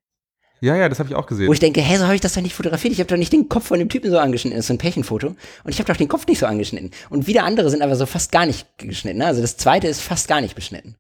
[0.59, 1.47] Ja, ja, das habe ich auch gesehen.
[1.47, 2.91] Wo ich denke, hä, so habe ich das doch nicht fotografiert.
[2.93, 4.57] Ich habe doch nicht den Kopf von dem Typen so angeschnitten.
[4.57, 5.27] Das ist so ein Pärchenfoto.
[5.27, 6.91] Und ich habe doch den Kopf nicht so angeschnitten.
[7.09, 9.19] Und wieder andere sind aber so fast gar nicht geschnitten.
[9.19, 9.25] Ne?
[9.27, 10.95] Also das zweite ist fast gar nicht beschnitten.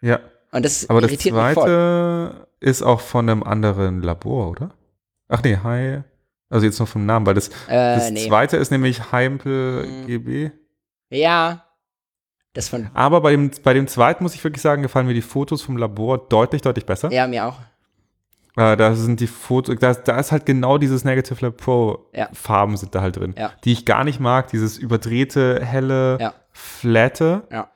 [0.00, 0.20] ja,
[0.50, 1.64] Und das aber das irritiert mich voll.
[1.64, 4.70] zweite ist auch von einem anderen Labor, oder?
[5.28, 6.00] Ach nee, Hi.
[6.50, 8.26] Also jetzt nur vom Namen, weil das, Äh, das nee.
[8.28, 10.06] zweite ist nämlich Heimpel Mhm.
[10.06, 10.50] GB.
[11.10, 11.64] Ja.
[12.54, 12.90] Das von.
[12.92, 15.78] Aber bei dem, bei dem zweiten muss ich wirklich sagen, gefallen mir die Fotos vom
[15.78, 17.10] Labor deutlich, deutlich besser.
[17.10, 17.56] Ja, mir auch.
[18.56, 22.28] Äh, da sind die Fotos, da, da ist halt genau dieses Negative Lab Pro Ja.
[22.34, 23.52] Farben sind da halt drin, Ja.
[23.64, 26.34] die ich gar nicht mag, dieses überdrehte, helle, Ja.
[26.50, 27.44] flatte.
[27.50, 27.70] Ja.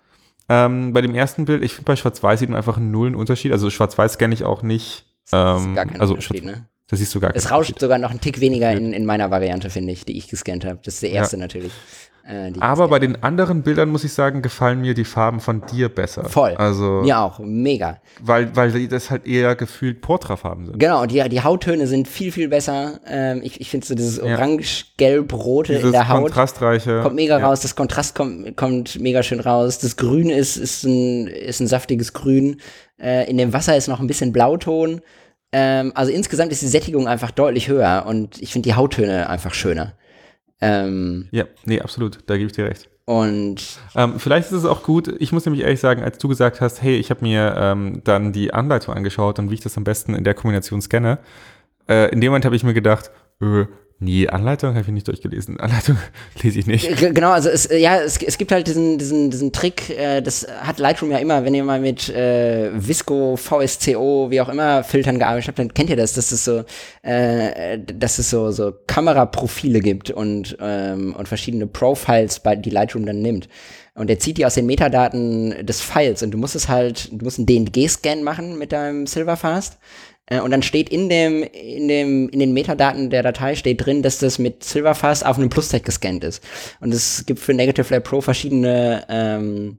[0.49, 3.53] Ähm, bei dem ersten Bild, ich finde bei Schwarz-Weiß sieht man einfach einen nullen Unterschied.
[3.53, 5.07] Also Schwarz-Weiß scanne ich auch nicht.
[5.31, 6.67] Das ist Ähm, gar kein also Unterschied, ne?
[6.89, 9.71] da siehst du gar Es rauscht sogar noch einen Tick weniger in, in meiner Variante,
[9.71, 10.79] finde ich, die ich gescannt habe.
[10.85, 11.17] Das ist der Ja.
[11.17, 11.73] erste natürlich.
[12.27, 15.89] Äh, Aber bei den anderen Bildern muss ich sagen, gefallen mir die Farben von dir
[15.89, 16.25] besser.
[16.25, 16.55] Voll.
[16.57, 17.03] Also.
[17.03, 18.01] Mir auch, mega.
[18.21, 20.79] weil, weil das halt eher gefühlt Portra-Farben sind.
[20.79, 23.01] Genau, und die, die Hauttöne sind viel, viel besser.
[23.07, 26.23] Ähm, ich ich finde so dieses orange-gelb-rote in der Haut.
[26.23, 27.01] kontrastreiche.
[27.03, 27.47] Kommt mega ja.
[27.47, 29.79] raus, das Kontrast kommt, kommt mega schön raus.
[29.79, 32.61] Das Grün ist, ist, ein, ist ein saftiges Grün.
[33.01, 35.01] Äh, in dem Wasser ist noch ein bisschen Blauton.
[35.53, 39.55] Ähm, also insgesamt ist die Sättigung einfach deutlich höher und ich finde die Hauttöne einfach
[39.55, 39.95] schöner.
[40.61, 42.89] Ähm, Ja, nee, absolut, da gebe ich dir recht.
[43.05, 43.57] und
[43.95, 46.83] Ähm, vielleicht ist es auch gut, ich muss nämlich ehrlich sagen, als du gesagt hast,
[46.83, 50.15] hey, ich habe mir ähm, dann die Anleitung angeschaut und wie ich das am besten
[50.15, 51.19] in der Kombination scanne,
[51.89, 53.67] äh, in dem Moment habe ich mir gedacht, äh,
[53.99, 55.59] nee, Anleitung habe ich nicht durchgelesen.
[55.59, 55.97] Anleitung
[56.43, 56.97] lese ich nicht.
[56.99, 60.47] Genau, also es, äh, ja, es, es gibt halt diesen, diesen, diesen Trick, äh, das
[60.61, 65.19] hat Lightroom ja immer, wenn ihr mal mit äh, Visco, VSCO, wie auch immer Filtern
[65.19, 66.65] gearbeitet habt, dann kennt ihr das, dass es so,
[67.03, 73.21] äh, dass es so, so Kameraprofile gibt und, ähm, und verschiedene Profiles, die Lightroom dann
[73.23, 73.49] nimmt.
[73.97, 77.25] Und er zieht die aus den Metadaten des Files und du musst es halt, du
[77.25, 79.79] musst einen DNG-Scan machen mit deinem Silverfast.
[80.27, 84.03] Äh, Und dann steht in dem, in dem, in den Metadaten der Datei steht drin,
[84.03, 86.43] dass das mit Silverfast auf einem Plus-Tech gescannt ist.
[86.81, 89.79] Und es gibt für Negative Lab Pro verschiedene, ähm,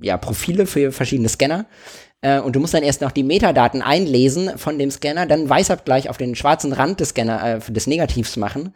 [0.00, 1.66] ja, Profile für verschiedene Scanner.
[2.20, 6.08] Äh, und du musst dann erst noch die Metadaten einlesen von dem Scanner, dann Weißabgleich
[6.08, 8.74] auf den schwarzen Rand des Scanner, äh, des Negativs machen.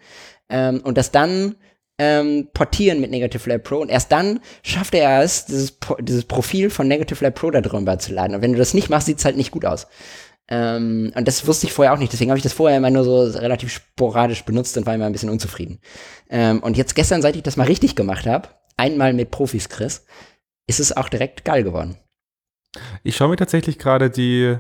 [0.50, 1.56] Ähm, und das dann
[1.98, 6.70] ähm, portieren mit Negative Lab Pro und erst dann schafft er es, dieses, dieses Profil
[6.70, 8.36] von Negative Lab Pro da drüber zu laden.
[8.36, 9.88] Und wenn du das nicht machst, sieht's halt nicht gut aus.
[10.50, 13.04] Ähm, und das wusste ich vorher auch nicht, deswegen habe ich das vorher immer nur
[13.04, 15.78] so relativ sporadisch benutzt und war immer ein bisschen unzufrieden.
[16.30, 20.06] Ähm, und jetzt gestern, seit ich das mal richtig gemacht habe, einmal mit Profis, Chris,
[20.66, 21.98] ist es auch direkt geil geworden.
[23.02, 24.56] Ich schaue mir tatsächlich gerade die.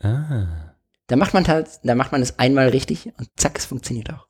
[0.00, 0.74] Ah.
[1.08, 4.26] Da macht man halt, da macht man es einmal richtig und zack, es funktioniert auch.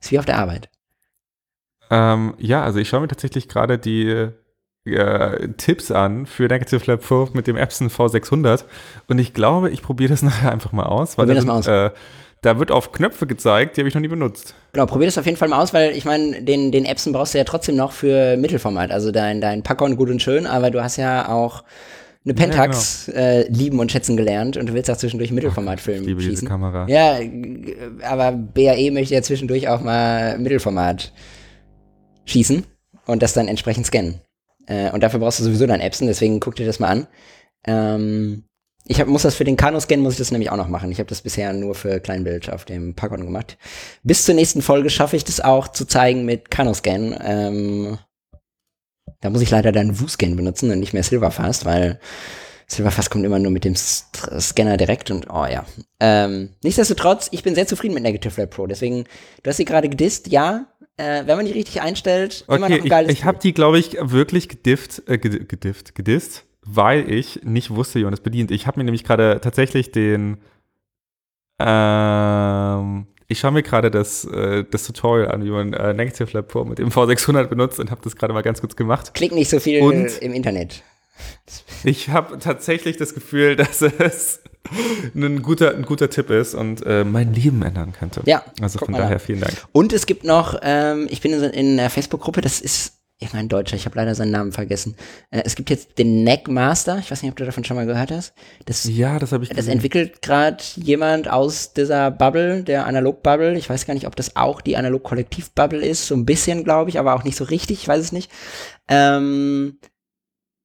[0.00, 0.68] Ist wie auf der Arbeit.
[1.90, 4.28] Ähm, ja, also ich schaue mir tatsächlich gerade die
[4.84, 8.64] äh, Tipps an für Negative Lab Pro mit dem Epson V600
[9.08, 11.90] und ich glaube, ich probiere das nachher einfach mal aus, weil da, sind, mal Äh,
[12.42, 14.54] da wird auf Knöpfe gezeigt, die habe ich noch nie benutzt.
[14.72, 17.34] Genau, probier das auf jeden Fall mal aus, weil ich meine, den, den Epson brauchst
[17.34, 18.90] du ja trotzdem noch für Mittelformat.
[18.90, 21.62] Also dein, dein Pacon gut und schön, aber du hast ja auch
[22.24, 26.20] eine Pentax äh, lieben und schätzen gelernt und du willst auch zwischendurch Mittelformatfilm Ich liebe
[26.20, 26.48] diese schießen.
[26.48, 26.86] Kamera.
[26.88, 27.18] Ja,
[28.08, 31.12] aber BAE möchte ja zwischendurch auch mal Mittelformat
[32.24, 32.64] schießen
[33.06, 34.20] und das dann entsprechend scannen.
[34.66, 37.06] Äh, und dafür brauchst du sowieso dein Epson, deswegen guck dir das mal an.
[37.66, 38.44] Ähm,
[38.84, 40.90] ich hab, muss das für den Kano-Scan, muss ich das nämlich auch noch machen.
[40.90, 43.56] Ich habe das bisher nur für Kleinbild auf dem Pacon gemacht.
[44.02, 47.16] Bis zur nächsten Folge schaffe ich das auch zu zeigen mit Kano-Scan.
[47.24, 47.98] Ähm,
[49.20, 52.00] da muss ich leider dann VU-Scan benutzen und nicht mehr Silverfast, weil
[52.66, 55.64] Silverfast kommt immer nur mit dem Scanner direkt und oh ja.
[56.00, 58.66] Ähm, nichtsdestotrotz, ich bin sehr zufrieden mit Negative Lab Pro.
[58.66, 59.04] Deswegen,
[59.42, 60.66] du hast sie gerade gedisst, ja.
[60.98, 63.52] Äh, wenn man die richtig einstellt, immer noch Okay, ein ich, geiles ich habe die,
[63.54, 68.20] glaube ich, wirklich gedifft, äh, ged- gedifft, gedisst, weil ich nicht wusste, wie man das
[68.20, 68.50] bedient.
[68.50, 70.36] Ich habe mir nämlich gerade tatsächlich den,
[71.60, 76.48] ähm, ich schaue mir gerade das, äh, das Tutorial an, wie man äh, Negative Lab
[76.48, 79.14] Pro mit dem V600 benutzt und habe das gerade mal ganz kurz gemacht.
[79.14, 80.82] Klick nicht so viel Und- im Internet.
[81.84, 84.40] Ich habe tatsächlich das Gefühl, dass es
[85.14, 88.22] ein guter, ein guter Tipp ist und äh, mein Leben ändern könnte.
[88.26, 88.44] Ja.
[88.60, 89.54] Also von daher vielen Dank.
[89.72, 93.48] Und es gibt noch, ähm, ich bin in, in einer Facebook-Gruppe, das ist ich mein
[93.48, 94.96] Deutscher, ich habe leider seinen Namen vergessen.
[95.30, 98.10] Äh, es gibt jetzt den Neckmaster, ich weiß nicht, ob du davon schon mal gehört
[98.10, 98.34] hast.
[98.66, 99.64] Das, ja, das habe ich gesehen.
[99.64, 103.56] Das entwickelt gerade jemand aus dieser Bubble, der Analog-Bubble.
[103.56, 106.98] Ich weiß gar nicht, ob das auch die Analog-Kollektiv-Bubble ist, so ein bisschen, glaube ich,
[106.98, 108.30] aber auch nicht so richtig, ich weiß es nicht.
[108.88, 109.78] Ähm,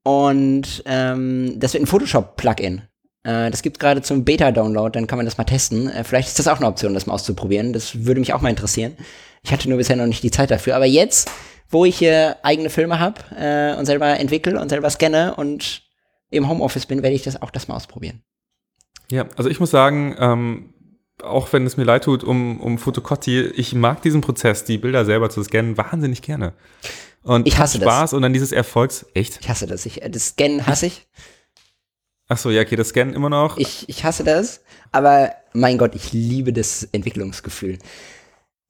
[0.07, 2.83] und ähm, das wird ein Photoshop-Plugin.
[3.23, 5.89] Äh, das gibt gerade zum Beta-Download, dann kann man das mal testen.
[5.89, 7.73] Äh, vielleicht ist das auch eine Option, das mal auszuprobieren.
[7.73, 8.95] Das würde mich auch mal interessieren.
[9.43, 10.75] Ich hatte nur bisher noch nicht die Zeit dafür.
[10.75, 11.29] Aber jetzt
[11.69, 15.83] wo ich hier eigene Filme habe äh, und selber entwickle und selber scanne und
[16.29, 18.21] im Homeoffice bin, werde ich das auch das mal ausprobieren.
[19.09, 20.73] Ja, also ich muss sagen, ähm,
[21.23, 25.05] auch wenn es mir leid tut um, um Fotocotti, ich mag diesen Prozess, die Bilder
[25.05, 26.53] selber zu scannen, wahnsinnig gerne.
[27.23, 28.13] Und ich hasse Spaß das.
[28.13, 29.39] und dann dieses Erfolgs, echt?
[29.41, 29.85] Ich hasse das.
[29.85, 31.07] Ich, das Scannen hasse ich.
[32.29, 33.57] Ach so, ja, okay, das Scannen immer noch.
[33.57, 34.61] Ich, ich hasse das,
[34.91, 37.79] aber mein Gott, ich liebe das Entwicklungsgefühl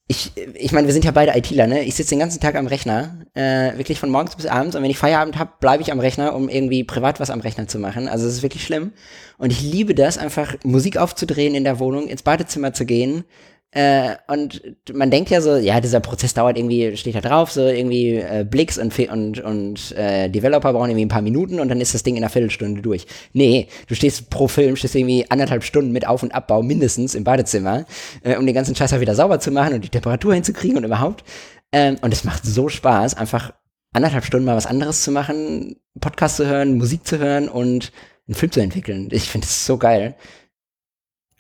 [0.10, 1.84] ich, ich meine, wir sind ja beide ITler, ne?
[1.84, 4.76] Ich sitze den ganzen Tag am Rechner, äh, wirklich von morgens bis abends.
[4.76, 7.68] Und wenn ich Feierabend habe, bleibe ich am Rechner, um irgendwie privat was am Rechner
[7.68, 8.08] zu machen.
[8.08, 8.94] Also es ist wirklich schlimm.
[9.38, 13.26] Und ich liebe das, einfach Musik aufzudrehen in der Wohnung, ins Badezimmer zu gehen,
[13.72, 14.62] äh, und
[14.94, 18.46] man denkt ja so, ja, dieser Prozess dauert irgendwie, steht da drauf, so irgendwie äh,
[18.50, 22.04] Blicks und, und, und äh, Developer brauchen irgendwie ein paar Minuten und dann ist das
[22.04, 23.06] Ding in einer Viertelstunde durch.
[23.34, 27.26] Nee, du stehst pro Film, stehst irgendwie anderthalb Stunden mit Auf- und Abbau mindestens im
[27.26, 27.86] Badezimmer,
[28.24, 31.26] äh, um den ganzen Scheiß wieder sauber zu machen und die Temperatur hinzukriegen und überhaupt.
[31.74, 33.54] Ähm, und es macht so Spaß, einfach
[33.92, 37.92] anderthalb Stunden mal was anderes zu machen, Podcast zu hören, Musik zu hören und
[38.28, 39.10] einen Film zu entwickeln.
[39.12, 40.16] Ich finde es so geil.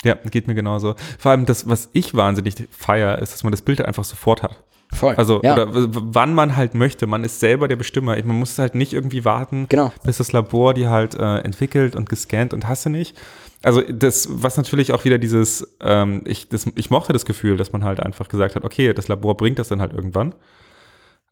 [0.03, 0.95] Ja, geht mir genauso.
[1.17, 4.63] Vor allem das, was ich wahnsinnig feier, ist, dass man das Bild einfach sofort hat.
[4.93, 5.15] Voll.
[5.15, 5.53] Also, ja.
[5.53, 7.07] oder wann man halt möchte.
[7.07, 8.15] Man ist selber der Bestimmer.
[8.15, 9.91] Man muss halt nicht irgendwie warten, genau.
[10.03, 13.17] bis das Labor die halt äh, entwickelt und gescannt und hast du nicht.
[13.63, 17.73] Also, das, was natürlich auch wieder dieses, ähm, ich, das, ich mochte das Gefühl, dass
[17.73, 20.33] man halt einfach gesagt hat, okay, das Labor bringt das dann halt irgendwann.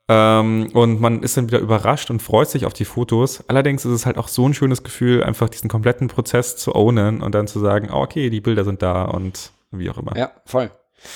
[0.08, 3.44] Ähm, und man ist dann wieder überrascht und freut sich auf die Fotos.
[3.48, 7.22] Allerdings ist es halt auch so ein schönes Gefühl, einfach diesen kompletten Prozess zu ownen
[7.22, 10.16] und dann zu sagen, oh, okay, die Bilder sind da und wie auch immer.
[10.16, 10.70] Ja, voll.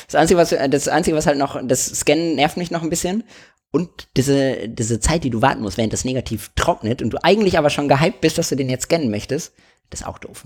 [0.08, 3.24] Das Einzige, was, das Einzige, was halt noch, das Scannen nervt mich noch ein bisschen.
[3.72, 7.58] Und diese, diese Zeit, die du warten musst, während das negativ trocknet und du eigentlich
[7.58, 9.54] aber schon gehypt bist, dass du den jetzt scannen möchtest,
[9.92, 10.46] das ist auch doof.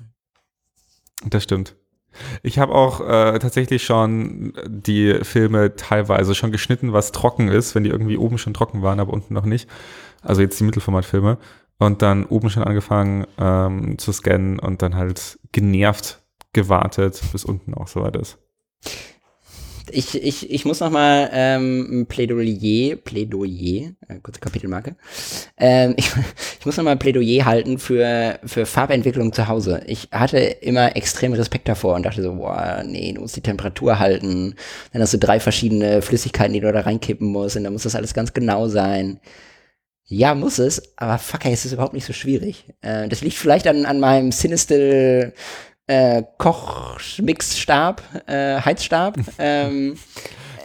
[1.26, 1.76] Das stimmt.
[2.42, 7.84] Ich habe auch äh, tatsächlich schon die Filme teilweise schon geschnitten, was trocken ist, wenn
[7.84, 9.70] die irgendwie oben schon trocken waren, aber unten noch nicht.
[10.22, 11.38] Also jetzt die Mittelformatfilme.
[11.80, 16.22] Und dann oben schon angefangen ähm, zu scannen und dann halt genervt
[16.54, 18.38] gewartet, bis unten auch soweit ist
[19.94, 24.96] ich, ich, ich muss noch mal ähm, ein Plädoyer, Plädoyer, äh, kurze Kapitelmarke,
[25.58, 26.12] ähm, ich,
[26.60, 29.82] ich muss noch mal ein Plädoyer halten für, für Farbentwicklung zu Hause.
[29.88, 34.00] Ich hatte immer extrem Respekt davor und dachte so, boah, nee, du musst die Temperatur
[34.00, 34.56] halten,
[34.92, 37.96] dann hast du drei verschiedene Flüssigkeiten, die du da reinkippen musst und dann muss das
[37.96, 39.20] alles ganz genau sein.
[40.06, 42.66] Ja, muss es, aber fuck, ey, es ist überhaupt nicht so schwierig.
[42.82, 45.34] Äh, das liegt vielleicht an, an meinem Sinistel
[45.88, 49.18] äh, Kochmixstab, äh, Heizstab.
[49.40, 49.98] Ähm,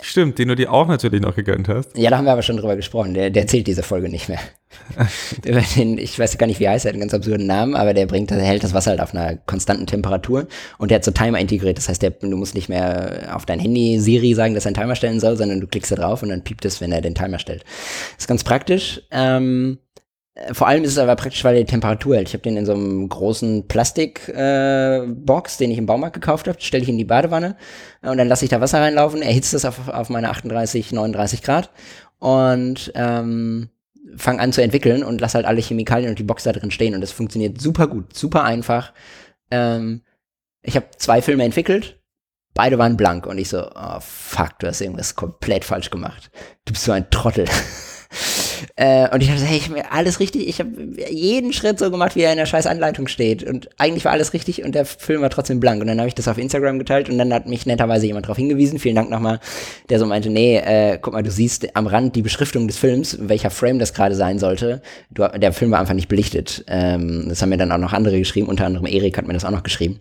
[0.00, 1.96] Stimmt, den du dir auch natürlich noch gegönnt hast.
[1.96, 3.14] Ja, da haben wir aber schon drüber gesprochen.
[3.14, 4.38] Der, der zählt diese Folge nicht mehr.
[5.44, 7.94] den, ich weiß gar nicht, wie er heißt, er hat einen ganz absurden Namen, aber
[7.94, 10.46] der bringt, der hält das Wasser halt auf einer konstanten Temperatur
[10.78, 11.78] und der hat so Timer integriert.
[11.78, 14.76] Das heißt, der, du musst nicht mehr auf dein Handy Siri sagen, dass er einen
[14.76, 17.14] Timer stellen soll, sondern du klickst da drauf und dann piept es, wenn er den
[17.14, 17.64] Timer stellt.
[17.64, 19.02] Das ist ganz praktisch.
[19.10, 19.87] Ähm, äh,
[20.52, 22.28] vor allem ist es aber praktisch, weil die Temperatur hält.
[22.28, 26.60] Ich habe den in so einem großen Plastikbox, äh, den ich im Baumarkt gekauft habe,
[26.60, 27.56] stelle ich in die Badewanne
[28.02, 31.42] äh, und dann lasse ich da Wasser reinlaufen, erhitzt das auf, auf meine 38, 39
[31.42, 31.70] Grad
[32.18, 33.68] und ähm,
[34.16, 36.94] fange an zu entwickeln und lasse halt alle Chemikalien und die Box da drin stehen
[36.94, 38.92] und das funktioniert super gut, super einfach.
[39.50, 40.02] Ähm,
[40.62, 42.00] ich habe zwei Filme entwickelt,
[42.54, 46.30] beide waren blank und ich so, oh fuck, du hast irgendwas komplett falsch gemacht.
[46.64, 47.46] Du bist so ein Trottel.
[48.76, 50.70] Äh, und ich dachte, hey, ich habe alles richtig, ich habe
[51.10, 53.42] jeden Schritt so gemacht, wie er in der scheiß Anleitung steht.
[53.42, 55.80] Und eigentlich war alles richtig und der Film war trotzdem blank.
[55.80, 58.36] Und dann habe ich das auf Instagram geteilt und dann hat mich netterweise jemand darauf
[58.36, 58.78] hingewiesen.
[58.78, 59.40] Vielen Dank nochmal,
[59.88, 63.18] der so meinte, nee, äh, guck mal, du siehst am Rand die Beschriftung des Films,
[63.20, 64.82] welcher Frame das gerade sein sollte.
[65.10, 66.64] Du, der Film war einfach nicht belichtet.
[66.68, 69.44] Ähm, das haben mir dann auch noch andere geschrieben, unter anderem Erik hat mir das
[69.44, 70.00] auch noch geschrieben.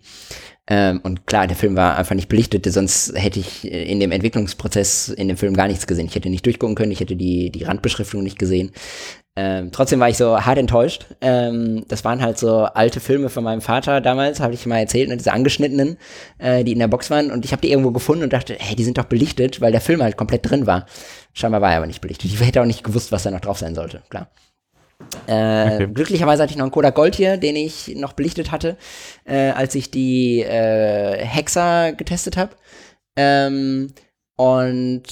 [0.70, 5.08] Ähm, und klar, der Film war einfach nicht belichtet, sonst hätte ich in dem Entwicklungsprozess
[5.08, 6.06] in dem Film gar nichts gesehen.
[6.06, 8.72] Ich hätte nicht durchgucken können, ich hätte die, die Randbeschriftung nicht gesehen.
[9.34, 11.06] Ähm, trotzdem war ich so hart enttäuscht.
[11.20, 15.08] Ähm, das waren halt so alte Filme von meinem Vater damals, habe ich mal erzählt,
[15.08, 15.96] ne, diese angeschnittenen,
[16.38, 17.30] äh, die in der Box waren.
[17.30, 19.80] Und ich habe die irgendwo gefunden und dachte, hey, die sind doch belichtet, weil der
[19.80, 20.86] Film halt komplett drin war.
[21.34, 22.32] Scheinbar war er aber nicht belichtet.
[22.32, 24.28] Ich hätte auch nicht gewusst, was da noch drauf sein sollte, klar.
[25.26, 25.88] Äh, Okay.
[25.92, 28.76] Glücklicherweise hatte ich noch einen Kodak Gold hier, den ich noch belichtet hatte,
[29.24, 32.52] äh, als ich die äh, Hexa getestet habe.
[33.16, 33.92] Ähm,
[34.36, 35.02] und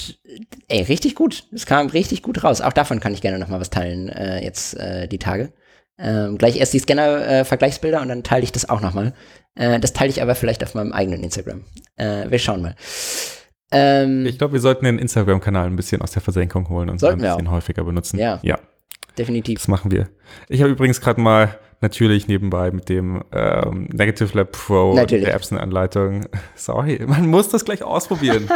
[0.69, 1.45] ey, richtig gut.
[1.53, 2.61] Es kam richtig gut raus.
[2.61, 5.53] Auch davon kann ich gerne noch mal was teilen, äh, jetzt äh, die Tage.
[5.99, 9.15] Ähm, gleich erst die Scanner-Vergleichsbilder und dann teile ich das auch noch mal.
[9.55, 11.65] Äh, das teile ich aber vielleicht auf meinem eigenen Instagram.
[11.97, 12.77] Äh, wir schauen mal.
[13.73, 17.25] Ähm, Ich glaube, wir sollten den Instagram-Kanal ein bisschen aus der Versenkung holen und Sollten
[17.25, 18.19] ein bisschen häufiger benutzen.
[18.19, 18.39] Ja.
[18.43, 18.59] ja.
[19.19, 19.59] Definitiv.
[19.59, 20.09] Das machen wir.
[20.49, 25.25] Ich habe übrigens gerade mal natürlich nebenbei mit dem ähm, Negative Lab Pro Natürlich.
[25.25, 26.27] der Epson-Anleitung.
[26.55, 28.49] Sorry, man muss das gleich ausprobieren.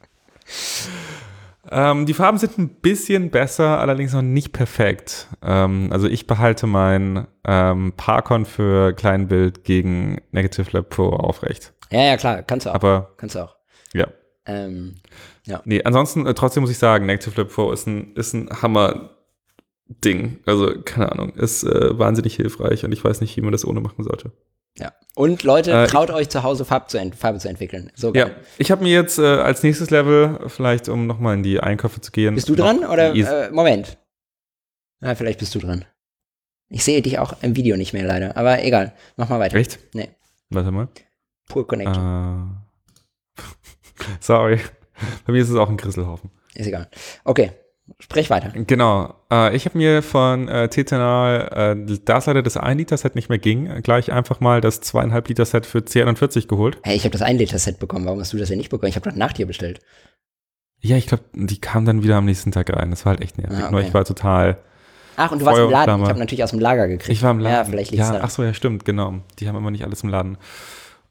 [1.70, 5.28] ähm, die Farben sind ein bisschen besser, allerdings noch nicht perfekt.
[5.42, 11.74] Ähm, also ich behalte mein ähm, Parcon für Kleinbild gegen Negative Lab Pro aufrecht.
[11.90, 12.74] Ja, ja, klar, kannst du auch.
[12.74, 13.56] Aber kannst du auch.
[13.94, 14.06] ja.
[14.46, 14.96] Ähm,
[15.64, 18.48] Nee, ansonsten äh, trotzdem muss ich sagen, Negative Lab Pro ist ein, ist ein
[19.90, 20.38] Hammer-Ding.
[20.46, 23.80] Also, keine Ahnung, ist äh, wahnsinnig hilfreich und ich weiß nicht, wie man das ohne
[23.80, 24.32] machen sollte.
[24.78, 24.92] ja.
[25.16, 27.90] Und Leute, Äh, traut euch zu Hause Farbe zu, ent Farbe zu entwickeln.
[27.94, 31.60] So Ja, ich habe mir jetzt äh, als nächstes Level, vielleicht um nochmal in die
[31.60, 32.36] Einkäufe zu gehen.
[32.36, 33.98] Bist du dran oder äh, Moment?
[35.02, 35.84] Ja, vielleicht bist du dran.
[36.68, 38.94] Ich sehe dich auch im Video nicht mehr leider, aber egal.
[39.16, 39.56] Mach mal weiter.
[39.56, 39.80] Echt?
[39.92, 40.10] Nee.
[40.50, 40.88] Warte mal.
[41.48, 42.60] Poor Connection.
[43.36, 43.42] Äh,
[44.20, 44.60] sorry.
[45.26, 46.30] Bei mir ist es auch ein Grisselhaufen.
[46.54, 46.88] Ist egal.
[47.24, 47.52] Okay,
[47.98, 48.50] sprich weiter.
[48.54, 49.14] Genau.
[49.30, 53.38] Äh, ich habe mir von äh, Tetanal, äh, da es leider das 1-Liter-Set nicht mehr
[53.38, 56.78] ging, gleich einfach mal das 2,5 Liter-Set für C41 geholt.
[56.82, 58.06] Hey, ich habe das 1-Liter-Set bekommen.
[58.06, 58.88] Warum hast du das denn nicht bekommen?
[58.88, 59.80] Ich habe doch nach dir bestellt.
[60.80, 62.90] Ja, ich glaube, die kam dann wieder am nächsten Tag rein.
[62.90, 63.56] Das war halt echt nervig.
[63.58, 63.72] Ah, okay.
[63.72, 64.58] Nur ich war total.
[65.16, 65.84] Ach, und du warst im Laden.
[65.84, 66.04] Flamme.
[66.04, 67.10] Ich habe natürlich aus dem Lager gekriegt.
[67.10, 67.54] Ich war im Laden.
[67.54, 68.26] Ja, vielleicht liegt's ja, daran.
[68.26, 69.16] Ach so, ja, stimmt, genau.
[69.38, 70.38] Die haben immer nicht alles im Laden.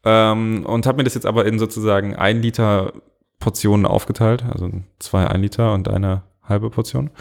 [0.03, 2.93] Ähm, und habe mir das jetzt aber in sozusagen ein Liter
[3.39, 4.43] Portionen aufgeteilt.
[4.51, 7.12] Also zwei ein Liter und eine halbe Portion.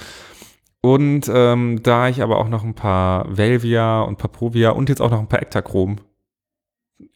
[0.81, 4.89] Und ähm, da ich aber auch noch ein paar Velvia und ein paar Provia und
[4.89, 5.97] jetzt auch noch ein paar Ektachrom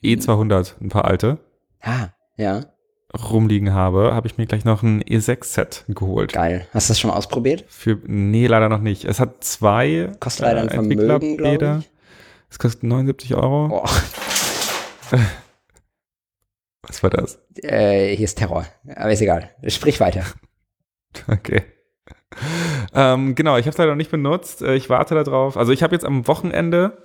[0.04, 1.38] E200, ein paar alte,
[1.80, 2.66] Ah, ja,
[3.30, 6.32] rumliegen habe, habe ich mir gleich noch ein E6-Set geholt.
[6.32, 6.66] geil.
[6.72, 7.64] Hast du das schon mal ausprobiert?
[7.68, 9.04] Für, nee, leider noch nicht.
[9.04, 11.56] Es hat zwei Kostet leider ein äh, Vermögen, Entwicklerbäder.
[11.58, 11.90] glaube ich.
[12.50, 13.68] Es kostet 79 Euro.
[13.68, 13.84] Boah,
[16.82, 17.38] Was war das?
[17.62, 18.66] äh, hier ist Terror.
[18.96, 19.50] Aber ist egal.
[19.66, 20.24] Sprich weiter.
[21.28, 21.62] Okay.
[22.94, 24.62] Ähm, genau, ich habe es leider noch nicht benutzt.
[24.62, 25.56] Äh, Ich warte darauf.
[25.56, 26.98] Also ich habe jetzt am Wochenende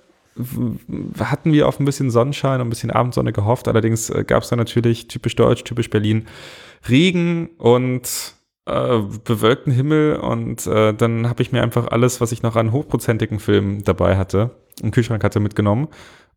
[1.18, 3.66] hatten wir auf ein bisschen Sonnenschein und ein bisschen Abendsonne gehofft.
[3.66, 6.26] Allerdings gab es da natürlich typisch deutsch, typisch Berlin
[6.88, 8.34] Regen und
[8.66, 10.16] äh, bewölkten Himmel.
[10.16, 14.16] Und äh, dann habe ich mir einfach alles, was ich noch an hochprozentigen Filmen dabei
[14.16, 14.50] hatte,
[14.82, 15.88] im Kühlschrank hatte, mitgenommen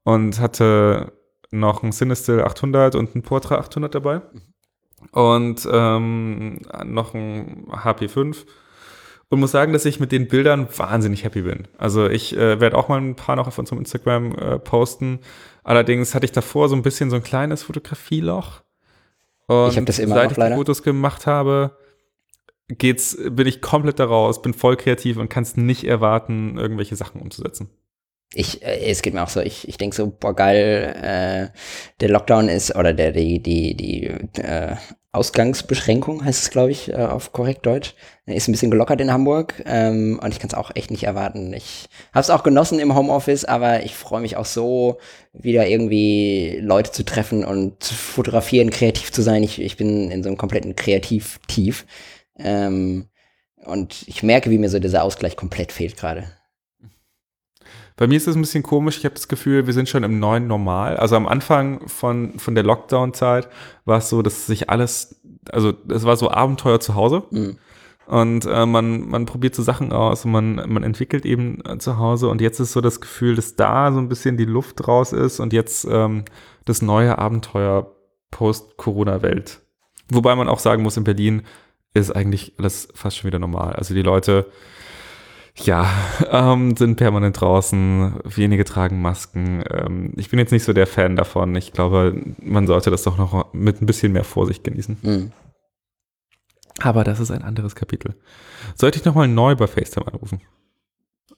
[0.04, 1.12] und hatte
[1.52, 4.22] noch ein Cinestill 800 und ein Portra 800 dabei
[5.12, 8.46] und ähm, noch ein HP5
[9.32, 11.68] und muss sagen, dass ich mit den Bildern wahnsinnig happy bin.
[11.78, 15.20] Also ich äh, werde auch mal ein paar noch auf unserem Instagram äh, posten.
[15.64, 18.62] Allerdings hatte ich davor so ein bisschen so ein kleines Fotografieloch.
[19.48, 20.58] Und Ich hab das immer seit ich die leider.
[20.58, 21.78] Fotos gemacht habe,
[22.68, 27.22] geht's, bin ich komplett daraus, bin voll kreativ und kann es nicht erwarten, irgendwelche Sachen
[27.22, 27.70] umzusetzen.
[28.34, 31.58] Ich, äh, es geht mir auch so, ich, ich denke so, boah, geil, äh,
[32.02, 34.08] der Lockdown ist, oder der, die, die, die
[34.42, 34.76] äh,
[35.14, 39.62] Ausgangsbeschränkung heißt es, glaube ich, äh, auf korrekt Deutsch, ist ein bisschen gelockert in Hamburg
[39.66, 41.52] ähm, und ich kann es auch echt nicht erwarten.
[41.54, 45.00] Ich habe es auch genossen im Homeoffice, aber ich freue mich auch so,
[45.34, 49.44] wieder irgendwie Leute zu treffen und zu fotografieren, kreativ zu sein.
[49.44, 51.86] Ich, ich bin in so einem kompletten Kreativtief
[52.40, 53.10] ähm,
[53.66, 56.24] und ich merke, wie mir so dieser Ausgleich komplett fehlt gerade.
[57.98, 58.98] Bei mir ist es ein bisschen komisch.
[58.98, 60.98] Ich habe das Gefühl, wir sind schon im neuen Normal.
[60.98, 63.50] Also am Anfang von, von der Lockdown-Zeit
[63.86, 67.24] war es so, dass sich alles, also es war so Abenteuer zu Hause.
[67.32, 67.58] Mhm.
[68.08, 71.98] Und äh, man, man probiert so Sachen aus und man, man entwickelt eben äh, zu
[71.98, 72.28] Hause.
[72.28, 75.40] Und jetzt ist so das Gefühl, dass da so ein bisschen die Luft raus ist
[75.40, 76.26] und jetzt ähm,
[76.66, 77.96] das neue Abenteuer
[78.32, 79.62] Post-Corona-Welt.
[80.12, 81.44] Wobei man auch sagen muss, in Berlin
[81.94, 83.74] ist eigentlich alles fast schon wieder normal.
[83.74, 84.48] Also die Leute,
[85.66, 85.90] ja,
[86.32, 89.64] ähm, sind permanent draußen, wenige tragen Masken.
[89.70, 91.56] Ähm, ich bin jetzt nicht so der Fan davon.
[91.56, 94.98] Ich glaube, man sollte das doch noch mit ein bisschen mehr Vorsicht genießen.
[95.02, 95.32] Mhm.
[96.80, 98.16] Aber das ist ein anderes Kapitel.
[98.76, 100.42] Sollte ich nochmal neu bei FaceTime anrufen?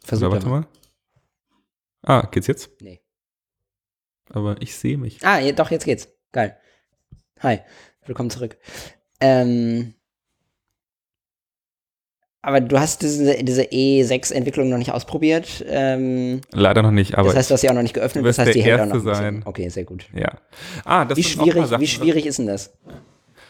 [0.03, 0.61] Versuch Oder warte mal.
[0.61, 0.67] mal.
[2.03, 2.69] Ah, geht's jetzt?
[2.81, 3.01] Nee.
[4.29, 5.25] Aber ich sehe mich.
[5.25, 6.09] Ah, doch, jetzt geht's.
[6.31, 6.57] Geil.
[7.39, 7.59] Hi,
[8.05, 8.57] willkommen zurück.
[9.19, 9.95] Ähm,
[12.45, 15.63] aber du hast diese, diese E6-Entwicklung noch nicht ausprobiert.
[15.67, 18.25] Ähm, Leider noch nicht, aber das heißt, du hast sie auch noch nicht geöffnet.
[18.25, 19.41] Das heißt, die hält auch noch sein.
[19.45, 20.05] Okay, sehr gut.
[20.13, 20.33] ja.
[20.83, 22.73] Ah, das Wie schwierig, Sachen, wie schwierig ist denn das?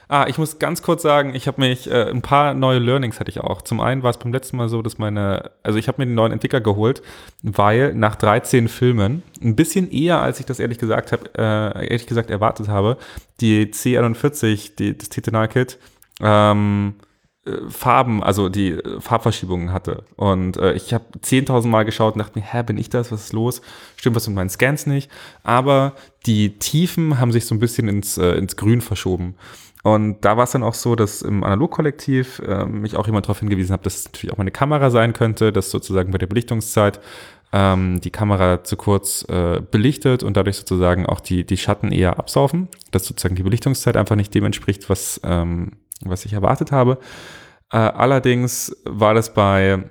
[0.09, 3.31] Ah, ich muss ganz kurz sagen, ich habe mich, äh, ein paar neue Learnings hatte
[3.31, 3.63] ich auch.
[3.63, 6.13] Zum einen war es beim letzten Mal so, dass meine, also ich habe mir den
[6.13, 7.01] neuen Entwickler geholt,
[7.41, 12.05] weil nach 13 Filmen, ein bisschen eher, als ich das ehrlich gesagt habe, äh, ehrlich
[12.05, 12.97] gesagt erwartet habe,
[13.41, 15.79] die C41, die, das Titanal-Kit,
[16.21, 17.12] ähm, äh,
[17.67, 20.03] Farben, also die äh, Farbverschiebungen hatte.
[20.15, 23.11] Und äh, ich habe 10.000 Mal geschaut und dachte mir, hä, bin ich das?
[23.11, 23.61] Was ist los?
[23.97, 25.11] Stimmt was mit meinen Scans nicht?
[25.43, 25.93] Aber
[26.25, 29.35] die Tiefen haben sich so ein bisschen ins, äh, ins Grün verschoben.
[29.83, 33.39] Und da war es dann auch so, dass im Analogkollektiv äh, mich auch jemand darauf
[33.39, 37.01] hingewiesen hat, dass es natürlich auch meine Kamera sein könnte, dass sozusagen bei der Belichtungszeit
[37.51, 42.17] ähm, die Kamera zu kurz äh, belichtet und dadurch sozusagen auch die, die Schatten eher
[42.17, 45.73] absaufen, dass sozusagen die Belichtungszeit einfach nicht dem entspricht, was, ähm,
[46.05, 46.97] was ich erwartet habe.
[47.71, 49.83] Äh, allerdings war das bei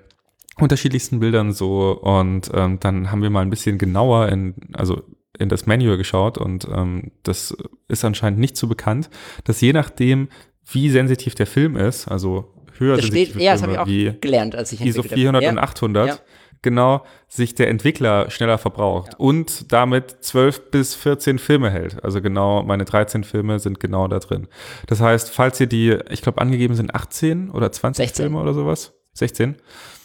[0.59, 5.03] unterschiedlichsten Bildern so und ähm, dann haben wir mal ein bisschen genauer in, also
[5.39, 7.57] in das Manual geschaut und ähm, das
[7.89, 9.11] ist anscheinend nicht so bekannt,
[9.45, 10.29] dass je nachdem,
[10.71, 14.15] wie sensitiv der Film ist, also höher Das steht, ja, das habe ich auch wie
[14.21, 15.21] gelernt, als ich ISO entwickelt habe.
[15.21, 15.51] 400 ja.
[15.51, 16.19] und 800, Ja.
[16.63, 22.03] Genau, sich der Entwickler schneller verbraucht und damit 12 bis 14 Filme hält.
[22.03, 24.49] Also genau, meine 13 Filme sind genau da drin.
[24.87, 28.25] Das heißt, falls ihr die, ich glaube angegeben sind 18 oder 20 16.
[28.25, 29.57] Filme oder sowas, 16,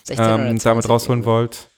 [0.03, 1.69] 16 oder ähm, 20 damit rausholen wollt,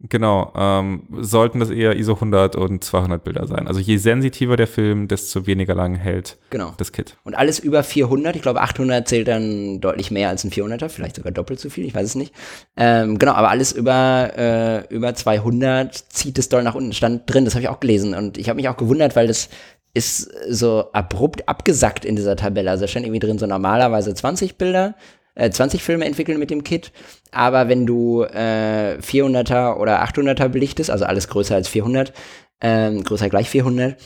[0.00, 3.66] genau, ähm, sollten das eher ISO 100 und 200 Bilder sein.
[3.66, 6.74] Also je sensitiver der Film, desto weniger lang hält Genau.
[6.76, 7.16] das Kit.
[7.24, 11.16] Und alles über 400, ich glaube 800 zählt dann deutlich mehr als ein 400er, vielleicht
[11.16, 12.32] sogar doppelt so viel, ich weiß es nicht.
[12.76, 17.44] Ähm, genau, aber alles über, äh, über 200 zieht es doll nach unten, stand drin,
[17.44, 19.48] das habe ich auch gelesen und ich habe mich auch gewundert, weil das
[19.94, 22.70] ist so abrupt abgesackt in dieser Tabelle.
[22.70, 24.94] Also da stand irgendwie drin so normalerweise 20 Bilder,
[25.38, 26.92] äh, 20 Filme entwickeln mit dem Kit,
[27.32, 32.12] aber wenn du äh, 400er oder 800er belichtest, also alles größer als 400,
[32.60, 33.96] ähm, größer gleich 400,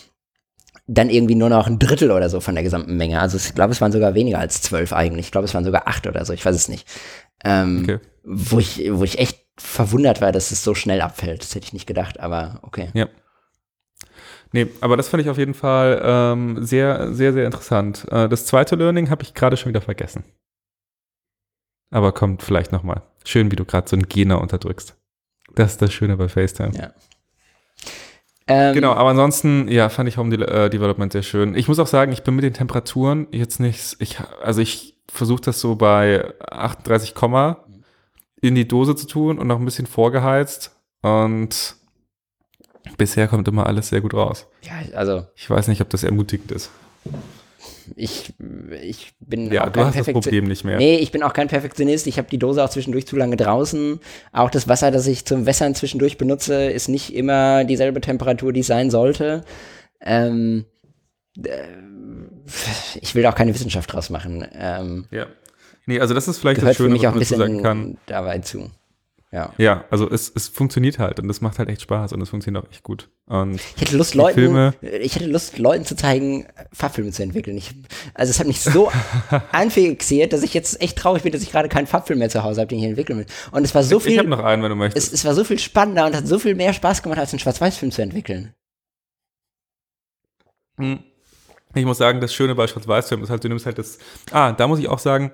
[0.87, 3.21] dann irgendwie nur noch ein Drittel oder so von der gesamten Menge.
[3.21, 5.27] Also ich glaube, es waren sogar weniger als zwölf eigentlich.
[5.27, 6.33] Ich glaube, es waren sogar acht oder so.
[6.33, 6.87] Ich weiß es nicht.
[7.45, 7.99] Ähm, Okay.
[8.25, 11.43] wo, ich, wo ich echt verwundert war, dass es so schnell abfällt.
[11.43, 12.91] Das hätte ich nicht gedacht, aber okay.
[12.95, 13.09] Ja.
[14.53, 18.07] Nee, aber das fand ich auf jeden Fall ähm, sehr, sehr, sehr interessant.
[18.11, 20.25] Äh, das zweite Learning habe ich gerade schon wieder vergessen.
[21.93, 23.03] Aber kommt vielleicht nochmal.
[23.25, 24.97] Schön, wie du gerade so einen Gena unterdrückst.
[25.55, 26.73] Das ist das Schöne bei FaceTime.
[26.75, 26.93] Ja.
[28.49, 31.55] Ähm, Genau, aber ansonsten, ja, fand ich Home äh, Development sehr schön.
[31.55, 35.43] Ich muss auch sagen, ich bin mit den Temperaturen jetzt nicht, ich, also ich versuche
[35.43, 37.65] das so bei 38, Komma
[38.41, 41.77] in die Dose zu tun und noch ein bisschen vorgeheizt und
[42.97, 44.49] bisher kommt immer alles sehr gut raus.
[44.63, 46.71] Ja, also Ich weiß nicht, ob das ermutigend ist.
[47.97, 48.35] Ich,
[48.83, 50.79] ich bin Ja, auch du kein hast das Perfektion- Problem nicht mehr.
[50.79, 52.07] Nee, ich bin auch kein Perfektionist.
[52.07, 54.01] Ich habe die Dose auch zwischendurch zu lange draußen.
[54.33, 58.61] Auch das Wasser, das ich zum Wässern zwischendurch benutze, ist nicht immer dieselbe Temperatur, die
[58.61, 59.45] es sein sollte.
[60.01, 60.65] Ähm,
[61.43, 61.51] äh,
[63.01, 64.47] ich will auch keine Wissenschaft draus machen.
[64.55, 65.27] Ähm, Ja.
[65.87, 68.39] Nee, also das ist vielleicht gehört das für Schöne, mich auch was ein bisschen dabei
[68.39, 68.71] zu.
[69.33, 69.53] Ja.
[69.59, 72.65] Ja, also es, es funktioniert halt und das macht halt echt Spaß und es funktioniert
[72.65, 73.09] auch echt gut.
[73.33, 77.57] Und Ich hätte Lust, Leuten, Filme- ich hätte Lust, Leuten zu zeigen, Farbfilme zu entwickeln.
[77.57, 77.71] Ich,
[78.13, 78.93] also es hat mich so
[79.53, 82.61] anfixiert, dass ich jetzt echt traurig bin, dass ich gerade keinen Farbfilm mehr zu Hause
[82.61, 83.27] habe, den ich entwickeln will.
[83.51, 85.07] Und es war so ich viel, habe noch einen, wenn du möchtest.
[85.09, 87.39] es, es war so viel spannender und hat so viel mehr Spaß gemacht, als einen
[87.41, 88.53] Schwarz-Weiß-Film zu entwickeln.
[90.77, 91.01] Hm.
[91.75, 93.97] Ich muss sagen, das Schöne bei Schwarz-Weiß-Film ist halt, du nimmst halt das.
[94.31, 95.33] Ah, da muss ich auch sagen,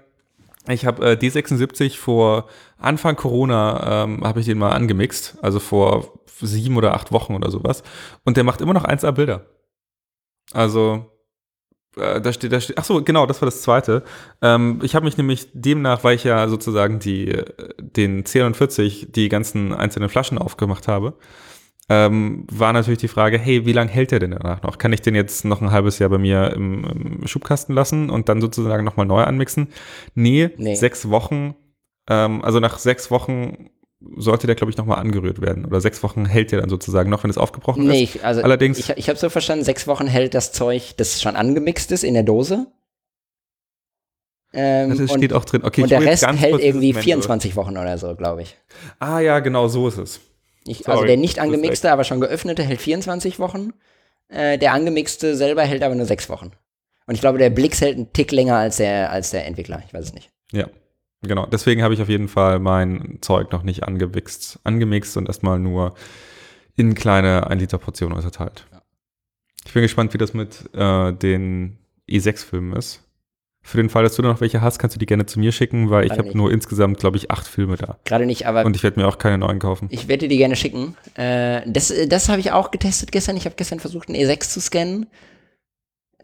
[0.68, 6.20] ich habe äh, D76 vor Anfang Corona ähm, habe ich den mal angemixt, also vor
[6.40, 7.82] sieben oder acht Wochen oder sowas.
[8.24, 9.46] Und der macht immer noch 1A Bilder.
[10.52, 11.06] Also
[11.96, 14.02] äh, da steht, da steht, ach so, genau, das war das zweite.
[14.42, 17.44] Ähm, ich habe mich nämlich demnach, weil ich ja sozusagen die, äh,
[17.78, 21.14] den C41, die ganzen einzelnen Flaschen aufgemacht habe,
[21.88, 24.76] ähm, war natürlich die Frage, hey, wie lange hält der denn danach noch?
[24.78, 26.84] Kann ich den jetzt noch ein halbes Jahr bei mir im,
[27.20, 29.68] im Schubkasten lassen und dann sozusagen nochmal neu anmixen?
[30.14, 30.74] Nee, Nee.
[30.74, 31.54] sechs Wochen,
[32.10, 33.70] ähm, also nach sechs Wochen
[34.16, 35.64] sollte der, glaube ich, nochmal angerührt werden.
[35.64, 38.22] Oder sechs Wochen hält der dann sozusagen noch, wenn es aufgebrochen Nee, ist.
[38.24, 41.90] also Allerdings- ich, ich habe so verstanden, sechs Wochen hält das Zeug, das schon angemixt
[41.90, 42.66] ist, in der Dose.
[44.52, 45.62] Ähm, Das und steht auch drin.
[45.64, 47.22] Okay, und der Rest hält irgendwie dieses Manual.
[47.22, 48.56] 24 Wochen oder so, glaube ich.
[48.98, 50.20] Ah ja, genau, so ist es.
[50.68, 53.72] Ich, also der nicht angemixte, aber schon geöffnete hält 24 Wochen.
[54.28, 56.52] Äh, der angemixte selber hält aber nur sechs Wochen.
[57.06, 59.82] Und ich glaube, der Blix hält einen Tick länger als der, als der Entwickler.
[59.86, 60.30] Ich weiß es nicht.
[60.52, 60.68] Ja,
[61.22, 61.46] genau.
[61.46, 65.94] Deswegen habe ich auf jeden Fall mein Zeug noch nicht angemixt, angemixt und erstmal nur
[66.76, 68.66] in kleine 1 Liter Portionen unterteilt.
[69.64, 71.78] Ich bin gespannt, wie das mit äh, den
[72.08, 73.07] E6-Filmen ist.
[73.68, 75.52] Für den Fall, dass du da noch welche hast, kannst du die gerne zu mir
[75.52, 76.36] schicken, weil ich Gerade habe nicht.
[76.36, 77.98] nur insgesamt, glaube ich, acht Filme da.
[78.06, 79.88] Gerade nicht, aber Und ich werde mir auch keine neuen kaufen.
[79.90, 80.96] ich werde dir die gerne schicken.
[81.16, 83.36] Äh, das das habe ich auch getestet gestern.
[83.36, 85.06] Ich habe gestern versucht, einen E6 zu scannen.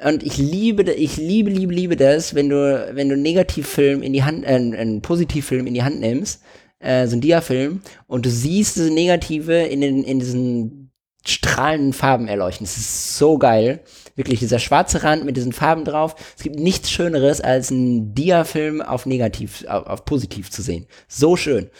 [0.02, 4.24] Und ich liebe, ich liebe, liebe, liebe das, wenn du, wenn du Negativfilm in die
[4.24, 6.42] Hand, äh, einen Positivfilm in die Hand nimmst,
[6.78, 10.90] äh, so ein Dia-Film, und du siehst diese Negative in den, in diesen
[11.26, 12.64] strahlenden Farben erleuchten.
[12.64, 13.80] Das ist so geil.
[14.16, 16.14] Wirklich, dieser schwarze Rand mit diesen Farben drauf.
[16.36, 20.86] Es gibt nichts Schöneres, als einen Dia-Film auf negativ, auf, auf positiv zu sehen.
[21.08, 21.70] So schön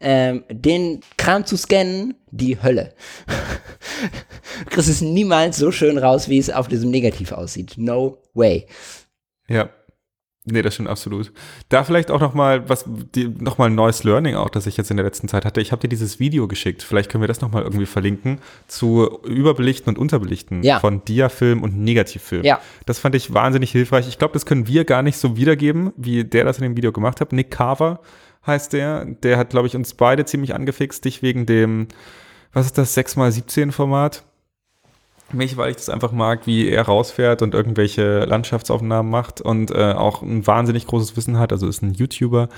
[0.00, 2.94] ähm, den Kram zu scannen, die Hölle.
[4.64, 7.74] du kriegst es niemals so schön raus, wie es auf diesem Negativ aussieht.
[7.76, 8.66] No way.
[9.48, 9.70] Ja.
[10.46, 11.32] Nee, das stimmt absolut.
[11.68, 14.78] Da vielleicht auch noch mal was, die, noch mal ein neues Learning auch, das ich
[14.78, 15.60] jetzt in der letzten Zeit hatte.
[15.60, 16.82] Ich habe dir dieses Video geschickt.
[16.82, 20.80] Vielleicht können wir das noch mal irgendwie verlinken zu Überbelichten und Unterbelichten ja.
[20.80, 22.42] von Diafilm und Negativfilm.
[22.42, 22.58] Ja.
[22.86, 24.08] Das fand ich wahnsinnig hilfreich.
[24.08, 26.90] Ich glaube, das können wir gar nicht so wiedergeben, wie der das in dem Video
[26.90, 27.34] gemacht hat.
[27.34, 28.00] Nick Carver
[28.46, 29.04] heißt der.
[29.04, 31.88] Der hat, glaube ich, uns beide ziemlich angefixt, dich wegen dem,
[32.54, 34.24] was ist das, 6x17 Format?
[35.32, 39.92] Mich, weil ich das einfach mag, wie er rausfährt und irgendwelche Landschaftsaufnahmen macht und äh,
[39.92, 41.52] auch ein wahnsinnig großes Wissen hat.
[41.52, 42.48] Also ist ein YouTuber.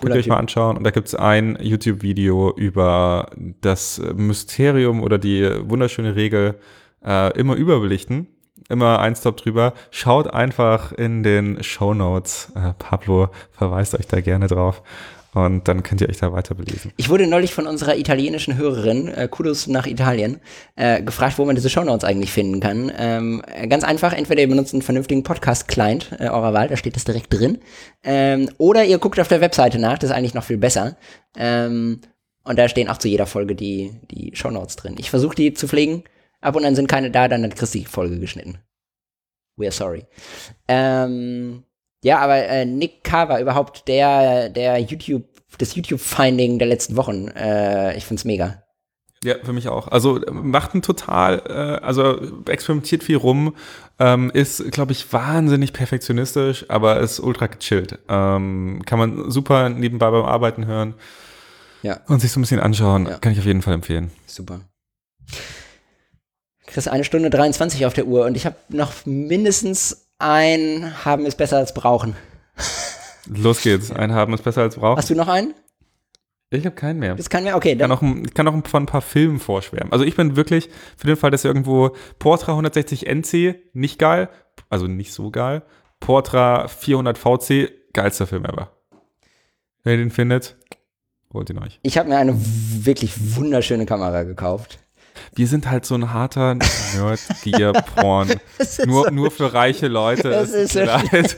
[0.00, 0.76] Könnt ihr euch mal anschauen.
[0.76, 3.30] Und da gibt es ein YouTube-Video über
[3.60, 6.56] das Mysterium oder die wunderschöne Regel
[7.04, 8.28] äh, immer überbelichten.
[8.68, 9.74] Immer ein Stop drüber.
[9.90, 12.52] Schaut einfach in den Show Notes.
[12.54, 14.82] Äh, Pablo verweist euch da gerne drauf.
[15.34, 16.92] Und dann könnt ihr euch da weiter belesen.
[16.98, 20.40] Ich wurde neulich von unserer italienischen Hörerin, äh, Kudos nach Italien,
[20.76, 22.92] äh, gefragt, wo man diese Shownotes eigentlich finden kann.
[22.98, 27.04] Ähm, ganz einfach, entweder ihr benutzt einen vernünftigen Podcast-Client äh, eurer Wahl, da steht das
[27.04, 27.58] direkt drin.
[28.04, 30.96] Ähm, oder ihr guckt auf der Webseite nach, das ist eigentlich noch viel besser.
[31.34, 32.02] Ähm,
[32.44, 34.96] und da stehen auch zu jeder Folge die, die Shownotes drin.
[34.98, 36.04] Ich versuche die zu pflegen.
[36.42, 38.58] Ab und an sind keine da, dann hat Chris die Folge geschnitten.
[39.56, 40.04] We are sorry.
[40.68, 41.62] Ähm,
[42.02, 45.24] ja, aber äh, Nick Carver, überhaupt der, der YouTube,
[45.58, 48.62] das YouTube-Finding der letzten Wochen, äh, ich find's mega.
[49.24, 49.86] Ja, für mich auch.
[49.88, 53.54] Also macht ein total, äh, also experimentiert viel rum,
[54.00, 58.00] ähm, ist, glaube ich, wahnsinnig perfektionistisch, aber ist ultra gechillt.
[58.08, 60.94] Ähm, kann man super nebenbei beim Arbeiten hören.
[61.82, 62.00] Ja.
[62.08, 63.06] Und sich so ein bisschen anschauen.
[63.06, 63.18] Ja.
[63.18, 64.10] Kann ich auf jeden Fall empfehlen.
[64.26, 64.60] Super.
[66.66, 71.36] Chris, eine Stunde 23 auf der Uhr und ich habe noch mindestens ein Haben ist
[71.36, 72.16] besser als brauchen.
[73.26, 73.90] Los geht's.
[73.90, 74.96] Ein Haben ist besser als brauchen.
[74.96, 75.54] Hast du noch einen?
[76.50, 77.14] Ich habe keinen mehr.
[77.14, 77.74] Das kann mehr, okay.
[77.74, 79.90] Dann ich, kann auch, ich kann auch von ein paar Filmen vorschwärmen.
[79.92, 84.28] Also ich bin wirklich für den Fall, dass irgendwo Portra 160 NC nicht geil,
[84.68, 85.62] also nicht so geil.
[85.98, 88.70] Portra 400 VC, geilster Film ever.
[89.84, 90.56] Ihr den findet,
[91.32, 91.80] holt ihn euch.
[91.82, 94.81] Ich habe mir eine wirklich wunderschöne Kamera gekauft
[95.34, 98.28] wir sind halt so ein harter Nerd-Gear-Porn.
[98.86, 100.30] nur, so nur für reiche Leute.
[100.30, 101.36] Das ist so leid.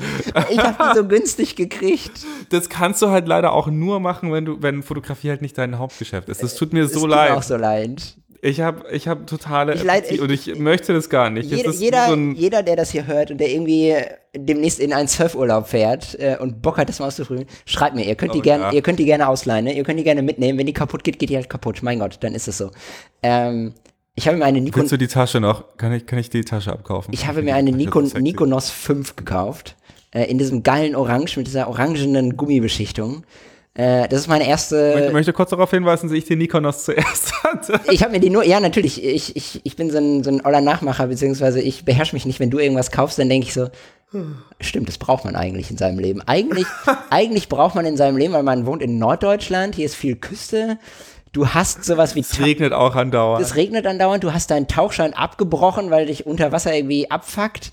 [0.50, 2.24] Ich habe die so günstig gekriegt.
[2.50, 5.78] Das kannst du halt leider auch nur machen, wenn du, wenn Fotografie halt nicht dein
[5.78, 6.42] Hauptgeschäft ist.
[6.42, 7.30] Das tut mir so leid.
[7.30, 8.16] Tut auch so leid.
[8.44, 11.50] Ich habe ich hab totale ich leid, ich, und ich möchte das gar nicht.
[11.50, 13.96] Jeder, jeder, so jeder, der das hier hört und der irgendwie
[14.36, 18.04] demnächst in einen Surfurlaub fährt äh, und Bock hat, das mal auszuprobieren, schreibt mir.
[18.04, 18.72] Ihr könnt, oh, die gern, ja.
[18.72, 19.64] ihr könnt die gerne ausleihen.
[19.64, 19.74] Ne?
[19.74, 20.58] Ihr könnt die gerne mitnehmen.
[20.58, 21.82] Wenn die kaputt geht, geht die halt kaputt.
[21.82, 22.70] Mein Gott, dann ist es so.
[23.22, 23.72] Ähm,
[24.14, 24.82] ich habe mir eine Nikon.
[24.82, 25.78] Willst du die Tasche noch?
[25.78, 27.14] Kann ich, kann ich die Tasche abkaufen?
[27.14, 29.74] Ich habe mir eine Nikon, Nikonos 5 gekauft.
[30.10, 33.24] Äh, in diesem geilen Orange mit dieser orangenen Gummibeschichtung.
[33.74, 35.04] Äh, das ist meine erste.
[35.06, 37.80] Ich möchte kurz darauf hinweisen, dass ich die Nikonos zuerst hatte.
[37.90, 39.04] Ich habe mir die nur, ja, natürlich.
[39.04, 42.38] Ich, ich, ich bin so ein, so ein oller Nachmacher, beziehungsweise ich beherrsche mich nicht.
[42.38, 43.68] Wenn du irgendwas kaufst, dann denke ich so,
[44.60, 46.22] stimmt, das braucht man eigentlich in seinem Leben.
[46.22, 46.66] Eigentlich,
[47.10, 50.78] eigentlich braucht man in seinem Leben, weil man wohnt in Norddeutschland, hier ist viel Küste.
[51.32, 52.20] Du hast sowas wie.
[52.20, 53.44] Es regnet auch andauernd.
[53.44, 54.22] Es regnet andauernd.
[54.22, 57.72] Du hast deinen Tauchschein abgebrochen, weil dich unter Wasser irgendwie abfuckt.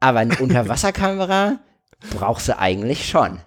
[0.00, 1.58] Aber eine Unterwasserkamera
[2.16, 3.40] brauchst du eigentlich schon.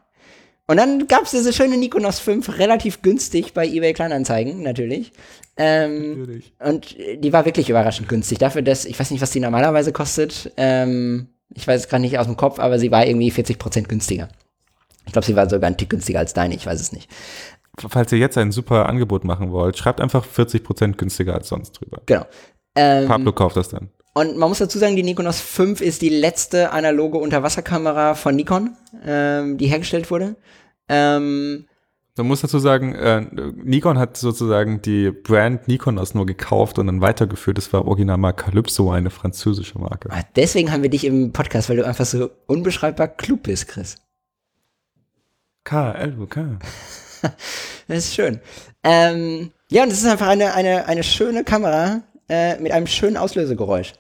[0.67, 5.13] Und dann gab es diese schöne Nikonos 5 relativ günstig bei eBay Kleinanzeigen, natürlich.
[5.55, 6.53] Ähm, natürlich.
[6.59, 8.39] Und die war wirklich überraschend günstig.
[8.39, 10.51] Dafür, dass, ich weiß nicht, was die normalerweise kostet.
[10.57, 14.27] Ähm, ich weiß es gerade nicht aus dem Kopf, aber sie war irgendwie 40% günstiger.
[15.05, 17.09] Ich glaube, sie war sogar ein Tick günstiger als deine, ich weiß es nicht.
[17.79, 22.01] Falls ihr jetzt ein super Angebot machen wollt, schreibt einfach 40% günstiger als sonst drüber.
[22.05, 22.25] Genau.
[22.75, 23.89] Ähm, Pablo kauft das dann.
[24.17, 28.75] Und man muss dazu sagen, die Nikonos 5 ist die letzte analoge Unterwasserkamera von Nikon,
[29.05, 30.35] ähm, die hergestellt wurde.
[30.89, 31.67] Ähm,
[32.15, 33.27] man muss dazu sagen, äh,
[33.57, 37.59] Nikon hat sozusagen die Brand Nikonos nur gekauft und dann weitergeführt.
[37.59, 40.09] Das war original mal Calypso, eine französische Marke.
[40.11, 43.97] Ah, deswegen haben wir dich im Podcast, weil du einfach so unbeschreibbar klug bist, Chris.
[45.63, 46.57] K, L, K.
[47.87, 48.39] das ist schön.
[48.83, 53.15] Ähm, ja, und es ist einfach eine, eine, eine schöne Kamera äh, mit einem schönen
[53.17, 53.93] Auslösegeräusch.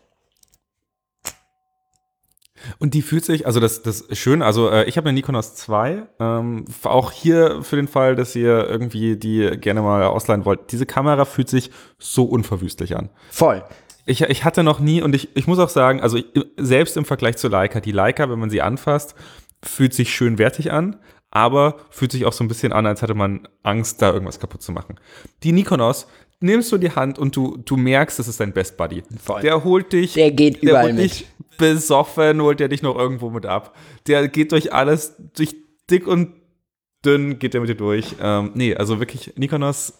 [2.79, 5.55] Und die fühlt sich, also das, das ist schön, also äh, ich habe eine Nikonos
[5.55, 10.71] 2, ähm, auch hier für den Fall, dass ihr irgendwie die gerne mal ausleihen wollt.
[10.71, 13.09] Diese Kamera fühlt sich so unverwüstlich an.
[13.29, 13.63] Voll.
[14.05, 16.25] Ich, ich hatte noch nie, und ich, ich muss auch sagen, also ich,
[16.57, 19.15] selbst im Vergleich zu Leica, die Leica, wenn man sie anfasst,
[19.63, 20.97] fühlt sich schön wertig an,
[21.29, 24.61] aber fühlt sich auch so ein bisschen an, als hätte man Angst, da irgendwas kaputt
[24.61, 24.95] zu machen.
[25.43, 26.07] Die Nikonos
[26.39, 29.03] nimmst du die Hand und du, du merkst, das ist dein Best Buddy.
[29.21, 29.41] Voll.
[29.41, 30.13] Der holt dich.
[30.13, 31.27] Der geht der überall holt dich
[31.57, 33.75] besoffen, holt der dich noch irgendwo mit ab.
[34.07, 35.55] Der geht durch alles, durch
[35.89, 36.33] dick und
[37.05, 38.15] dünn geht der mit dir durch.
[38.21, 39.93] Ähm, nee, also wirklich, Nikonos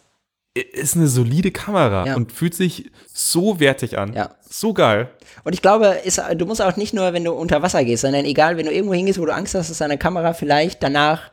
[0.55, 2.15] ist eine solide Kamera Ja.
[2.15, 4.13] und fühlt sich so wertig an.
[4.13, 4.31] Ja.
[4.49, 5.11] So geil.
[5.43, 8.25] Und ich glaube, ist, du musst auch nicht nur, wenn du unter Wasser gehst, sondern
[8.25, 11.31] egal, wenn du irgendwo hingehst, wo du Angst hast, dass deine Kamera vielleicht danach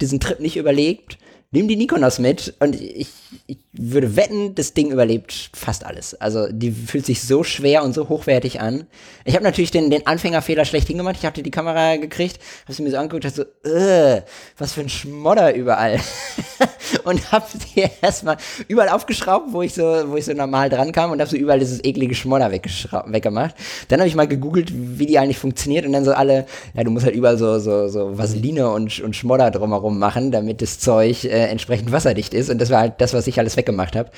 [0.00, 1.18] diesen Trip nicht überlebt,
[1.52, 3.08] nimm die Nikonos mit und ich,
[3.48, 6.14] ich würde wetten, das Ding überlebt fast alles.
[6.20, 8.86] Also die fühlt sich so schwer und so hochwertig an.
[9.24, 11.16] Ich habe natürlich den, den Anfängerfehler schlechthin gemacht.
[11.18, 14.22] Ich hatte die Kamera gekriegt, habe sie mir so angeguckt, dachte so, äh,
[14.58, 15.98] was für ein Schmodder überall.
[17.04, 18.36] und habe sie erstmal
[18.68, 21.58] überall aufgeschraubt, wo ich so, wo ich so normal dran kam und habe so überall
[21.58, 23.56] dieses eklige Schmodder weggemacht.
[23.88, 26.90] Dann habe ich mal gegoogelt, wie die eigentlich funktioniert und dann so alle, ja, du
[26.92, 31.24] musst halt überall so, so, so Vaseline und, und Schmodder drumherum machen, damit das Zeug
[31.24, 32.50] äh, entsprechend wasserdicht ist.
[32.50, 34.10] Und das war halt das, was ich alles weggemacht habe.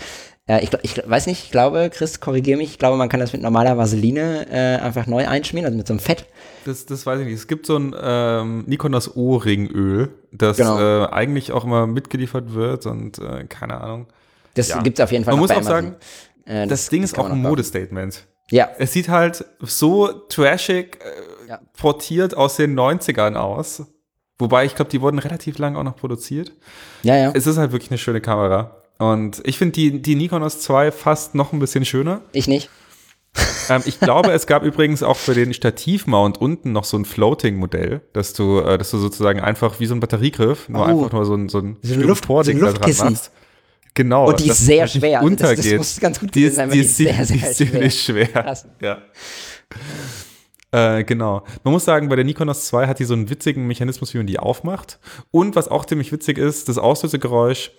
[0.46, 3.32] Äh, ich, ich weiß nicht, ich glaube, Chris, korrigiere mich, ich glaube, man kann das
[3.32, 6.26] mit normaler Vaseline äh, einfach neu einschmieren, also mit so einem Fett.
[6.64, 7.34] Das, das weiß ich nicht.
[7.36, 10.78] Es gibt so ein ähm, Nikonos O-Ringöl, das Genau.
[10.78, 14.06] äh, eigentlich auch immer mitgeliefert wird und äh, keine Ahnung.
[14.54, 14.82] Das Ja.
[14.82, 15.72] gibt's auf jeden Fall Man muss auch Amazon.
[15.72, 15.96] sagen,
[16.44, 17.40] Äh, Das, Ding ist auch ein.
[17.40, 18.26] Modestatement.
[18.50, 21.60] Ja, Es sieht halt so trashig äh, Ja.
[21.78, 23.84] portiert aus den 90ern aus.
[24.38, 26.52] Wobei, ich glaube, die wurden relativ lange auch noch produziert.
[27.02, 27.30] ja, ja.
[27.34, 28.76] Es ist halt wirklich eine schöne Kamera.
[28.98, 32.22] Und ich finde die, die Nikonos 2 fast noch ein bisschen schöner.
[32.32, 32.68] Ich nicht.
[33.70, 38.00] Ähm, ich glaube, es gab übrigens auch für den Stativmount unten noch so ein Floating-Modell,
[38.12, 40.84] dass du, äh, dass du sozusagen einfach wie so ein Batteriegriff, nur Oh.
[40.84, 43.10] einfach nur so ein, so ein So ein Luft- Styropor-Ding so dran Luftkissen.
[43.12, 43.30] machst.
[43.94, 44.28] Genau.
[44.28, 45.20] Und die ist sehr schwer.
[45.20, 45.78] Also das- das Untergeht.
[45.78, 47.56] muss ganz gut die gewesen ist, sein, weil die die ist, sehr, die sehr ist
[47.56, 48.26] ziemlich schwer.
[48.26, 48.66] Krass.
[48.80, 48.98] Ja.
[50.72, 51.42] Äh, genau.
[51.64, 54.26] Man muss sagen, bei der Nikonos 2 hat die so einen witzigen Mechanismus, wie man
[54.26, 54.98] die aufmacht.
[55.30, 57.70] Und was auch ziemlich witzig ist, das Auslösegeräusch.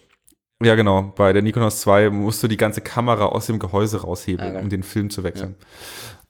[0.62, 1.12] Ja, genau.
[1.16, 4.64] Bei der Nikonos 2 musst du die ganze Kamera aus dem Gehäuse raushebeln, Ah, geil.
[4.64, 5.56] um den Film zu wechseln.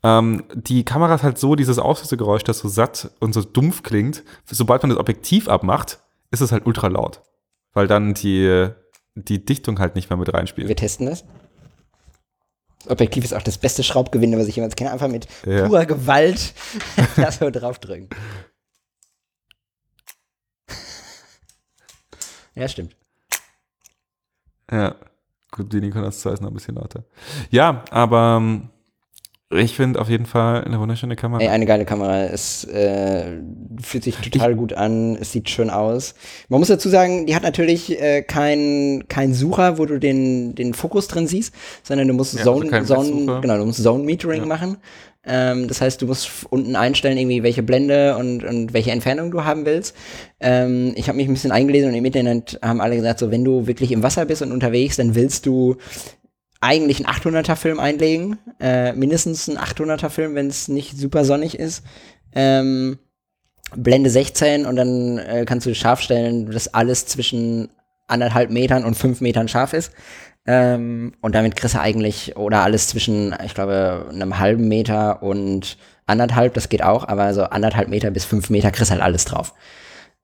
[0.04, 4.24] Ähm, die Kamera ist halt so, dieses Auslösegeräusch, das so satt und so dumpf klingt.
[4.46, 6.00] Sobald man das Objektiv abmacht,
[6.32, 7.22] ist es halt ultra laut.
[7.74, 8.70] Weil dann die,
[9.16, 10.68] die Dichtung halt nicht mehr mit reinspielt.
[10.68, 11.26] Wir testen das.
[12.84, 14.92] Das Objektiv ist auch das beste Schraubgewinde, was ich jemals kenne.
[14.92, 15.68] Einfach mit Ja.
[15.68, 16.54] purer Gewalt
[17.16, 18.10] da so draufdrücken.
[22.56, 22.96] Ja, stimmt.
[24.72, 24.96] Ja,
[25.52, 27.04] gut, die Nikonos 2 ist noch ein bisschen lauter.
[27.50, 28.70] Ja, aber ähm,
[29.56, 31.42] ich finde auf jeden Fall eine wunderschöne Kamera.
[31.42, 32.24] Ey, eine geile Kamera.
[32.26, 33.24] Es äh,
[33.82, 35.16] fühlt sich total gut an.
[35.20, 36.16] Es sieht schön aus.
[36.50, 40.74] Man muss dazu sagen, die hat natürlich äh, keinen kein Sucher, wo du den, den
[40.74, 41.54] Fokus drin siehst,
[41.84, 44.46] sondern du musst Ja, also Zone, kein Zone, genau, du musst Zone Metering Ja.
[44.46, 44.78] machen.
[45.26, 49.46] Ähm, das heißt, du musst unten einstellen, irgendwie welche Blende und, und welche Entfernung du
[49.46, 49.96] haben willst.
[50.42, 53.46] Ähm, ich habe mich ein bisschen eingelesen und im Internet haben alle gesagt, so wenn
[53.46, 55.78] du wirklich im Wasser bist und unterwegs, dann willst du
[56.64, 61.60] eigentlich einen 800er Film einlegen, äh, mindestens einen 800er Film, wenn es nicht super sonnig
[61.60, 61.84] ist.
[62.34, 62.98] Ähm,
[63.76, 67.70] Blende 16 und dann äh, kannst du scharf stellen, dass alles zwischen
[68.08, 69.92] anderthalb Metern und fünf Metern scharf ist.
[70.46, 75.78] Ähm, und damit kriegst du eigentlich, oder alles zwischen, ich glaube, einem halben Meter und
[76.06, 79.54] anderthalb, das geht auch, aber so anderthalb Meter bis fünf Meter kriegst halt alles drauf.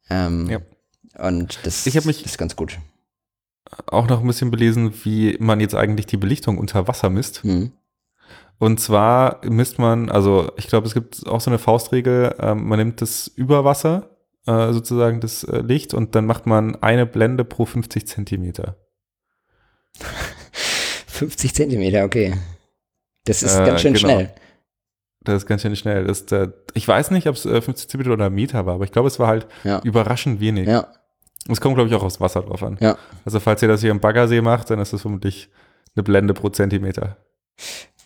[0.10, 0.60] Ähm, Ja.
[1.26, 2.78] Und das, Ich mich- das ist ganz gut.
[3.88, 7.44] Auch noch ein bisschen belesen, wie man jetzt eigentlich die Belichtung unter Wasser misst.
[7.46, 7.72] Mhm.
[8.58, 12.80] Und zwar misst man, also ich glaube, es gibt auch so eine Faustregel, ähm, man
[12.80, 14.10] nimmt das Überwasser,
[14.46, 18.76] äh, sozusagen das äh, Licht, und dann macht man eine Blende pro 50 Zentimeter.
[21.08, 22.34] 50 Zentimeter, okay.
[23.26, 24.08] Das ist Äh, ganz schön genau.
[24.10, 24.34] schnell.
[25.22, 26.06] Das ist ganz schön schnell.
[26.06, 28.92] Das, äh, ich weiß nicht, ob es äh, 50 Zentimeter oder Meter war, aber ich
[28.92, 29.82] glaube, es war halt Ja.
[29.84, 30.68] überraschend wenig.
[30.68, 30.88] Ja,
[31.50, 32.78] Es kommt, glaube ich, auch aufs Wasser drauf an.
[32.80, 32.98] ja.
[33.26, 35.50] Also falls ihr das hier im Baggersee macht, dann ist das vermutlich
[35.96, 37.18] eine Blende pro Zentimeter.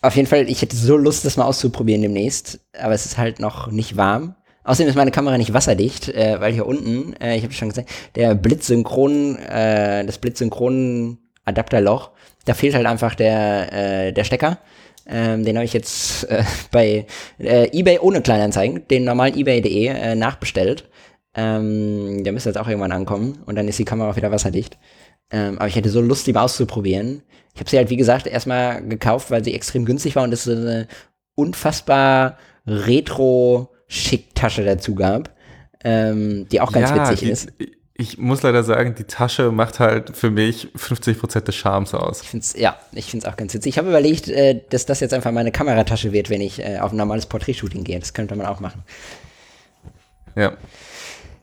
[0.02, 3.40] Auf jeden Fall, ich hätte so Lust, das mal auszuprobieren demnächst, aber es ist halt
[3.40, 4.34] noch nicht warm.
[4.64, 7.90] Außerdem ist meine Kamera nicht wasserdicht, äh, weil hier unten, äh, ich habe schon gesagt,
[8.14, 12.10] der Blitzsynchron, äh, das Blitzsynchron Adapterloch,
[12.46, 14.58] da fehlt halt einfach der, äh, der Stecker.
[15.06, 17.06] Ähm, den habe ich jetzt äh, bei
[17.38, 20.88] äh, eBay ohne Kleinanzeigen, den normalen eBay.de äh, nachbestellt.
[21.34, 24.78] Ähm, der müsste jetzt auch irgendwann ankommen und dann ist die Kamera auch wieder wasserdicht.
[25.30, 27.22] Ähm, aber ich hätte so Lust, die mal auszuprobieren.
[27.54, 30.44] Ich habe sie halt, wie gesagt, erstmal gekauft, weil sie extrem günstig war und es
[30.44, 30.86] so eine
[31.34, 35.34] unfassbar retro-schick Tasche dazu gab,
[35.82, 37.52] ähm, die auch ganz witzig die, ist.
[37.96, 42.22] Ich muss leider sagen, die Tasche macht halt für mich 50% des Charmes aus.
[42.22, 43.70] Ich find's, ja, ich finde es auch ganz witzig.
[43.70, 46.92] Ich habe überlegt, äh, dass das jetzt einfach meine Kameratasche wird, wenn ich äh, auf
[46.92, 47.98] ein normales Porträtshooting gehe.
[48.00, 48.82] Das könnte man auch machen.
[50.36, 50.56] Ja.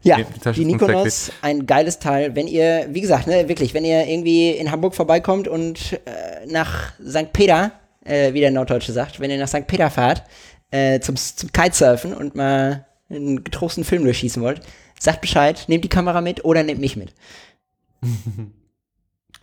[0.03, 2.35] Ja, Nee, die die, Nikonos, ein geiles Teil.
[2.35, 6.93] Wenn ihr, wie gesagt, ne, wirklich, wenn ihr irgendwie in Hamburg vorbeikommt und äh, nach
[7.07, 7.31] St.
[7.33, 7.71] Peter,
[8.03, 9.67] äh, wie der Norddeutsche sagt, wenn ihr nach St.
[9.67, 10.23] Peter fahrt,
[10.71, 14.61] äh, zum, zum Kitesurfen und mal einen getrosten Film durchschießen wollt,
[14.99, 17.13] sagt Bescheid, nehmt die Kamera mit oder nehmt mich mit.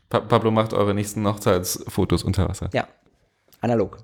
[0.09, 2.71] Pa Pablo macht eure nächsten Hochzeitsfotos unter Wasser.
[2.73, 2.89] Ja,
[3.61, 3.99] analog.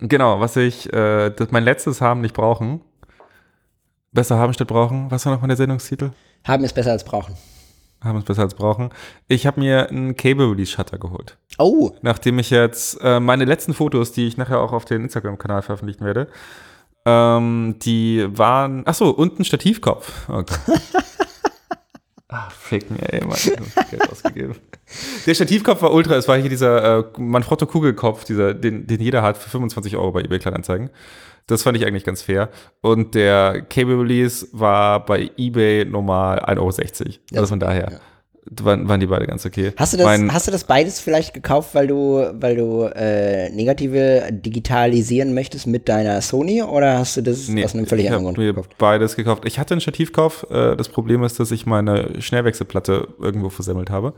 [0.00, 2.82] Genau, was ich, äh, das, mein letztes haben nicht brauchen.
[4.12, 5.10] Besser haben statt brauchen.
[5.10, 6.10] Was war nochmal der Sendungstitel?
[6.46, 7.34] Haben ist besser als brauchen.
[8.02, 8.90] Haben es besser als brauchen.
[9.26, 11.36] Ich habe mir einen Cable Release Shutter geholt.
[11.58, 15.62] Oh, Nachdem ich jetzt äh, meine letzten Fotos, die ich nachher auch auf den Instagram-Kanal
[15.62, 16.28] veröffentlichen werde,
[17.04, 20.28] ähm, die waren, ach so, und ein Stativkopf.
[20.28, 20.54] Okay.
[22.28, 23.38] ah, fick mir, ey, Mann,
[23.90, 24.54] Geld ausgegeben.
[25.26, 29.22] Der Stativkopf war ultra, es war hier dieser äh, Manfrotto Kugelkopf, dieser, den, den jeder
[29.22, 30.90] hat für 25 Euro bei eBay Kleinanzeigen.
[31.48, 32.50] Das fand ich eigentlich ganz fair.
[32.82, 37.10] Und der Cable Release war bei eBay normal 1,60 Euro.
[37.32, 38.64] Ja, also von daher ja.
[38.64, 39.72] waren, waren die beide ganz okay.
[39.76, 43.48] Hast du das, Mein- hast du das beides vielleicht gekauft, weil du, weil du äh,
[43.50, 48.36] Negative digitalisieren möchtest mit deiner Sony oder hast du das aus einem völlig anderen Grund
[48.36, 48.76] gekauft?
[48.76, 49.44] beides gekauft.
[49.46, 50.46] Ich hatte einen Stativkauf.
[50.50, 54.12] Äh, das Problem ist, dass ich meine Schnellwechselplatte irgendwo versemmelt habe.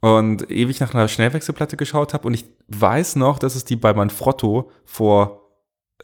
[0.00, 2.28] Und ewig nach einer Schnellwechselplatte geschaut habe.
[2.28, 5.45] Und ich weiß noch, dass es die bei Manfrotto vor,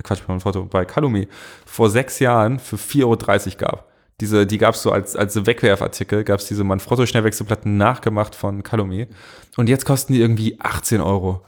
[0.03, 1.29] Quatsch, bei Manfrotto, bei Calumi
[1.67, 3.93] vor sechs Jahren für 4,30 Euro gab.
[4.21, 9.09] Diese, die gab es so als, als Wegwerfartikel, gab es diese Manfrotto-Schnellwechselplatten nachgemacht von Calumi.
[9.57, 11.45] Und jetzt kosten die irgendwie 18 Euro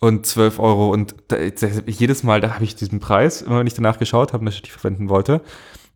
[0.00, 0.90] und 12 Euro.
[0.90, 4.40] Und da, jedes Mal, da habe ich diesen Preis, immer wenn ich danach geschaut habe
[4.40, 5.40] und das Stativ verwenden wollte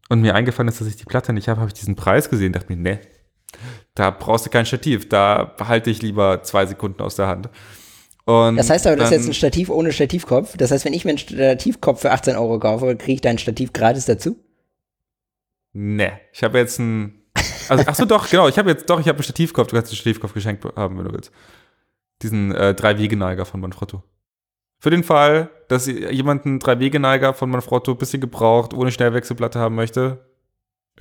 [0.08, 2.52] und mir eingefallen ist, dass ich die Platte nicht habe, habe ich diesen Preis gesehen
[2.52, 3.00] dachte mir, ne,
[3.94, 7.48] da brauchst du kein Stativ, da behalte ich lieber zwei Sekunden aus der Hand.
[8.24, 10.56] Und Das heißt aber, das ist jetzt ein Stativ ohne Stativkopf.
[10.56, 13.72] Das heißt, wenn ich mir einen Stativkopf für 18 Euro kaufe, kriege ich dein Stativ
[13.72, 14.36] gratis dazu?
[15.72, 17.18] Ne, ich habe jetzt ein.
[17.68, 18.48] Also, ach so, doch, genau.
[18.48, 19.68] Ich habe jetzt, doch, ich habe einen Stativkopf.
[19.68, 21.32] Du kannst einen Stativkopf geschenkt haben, wenn du willst.
[22.22, 24.02] Diesen äh, Drei-Wegeneiger von Manfrotto.
[24.78, 30.31] Für den Fall, dass jemand einen Drei-Wegeneiger von Manfrotto, bisschen gebraucht, ohne Schnellwechselplatte haben möchte,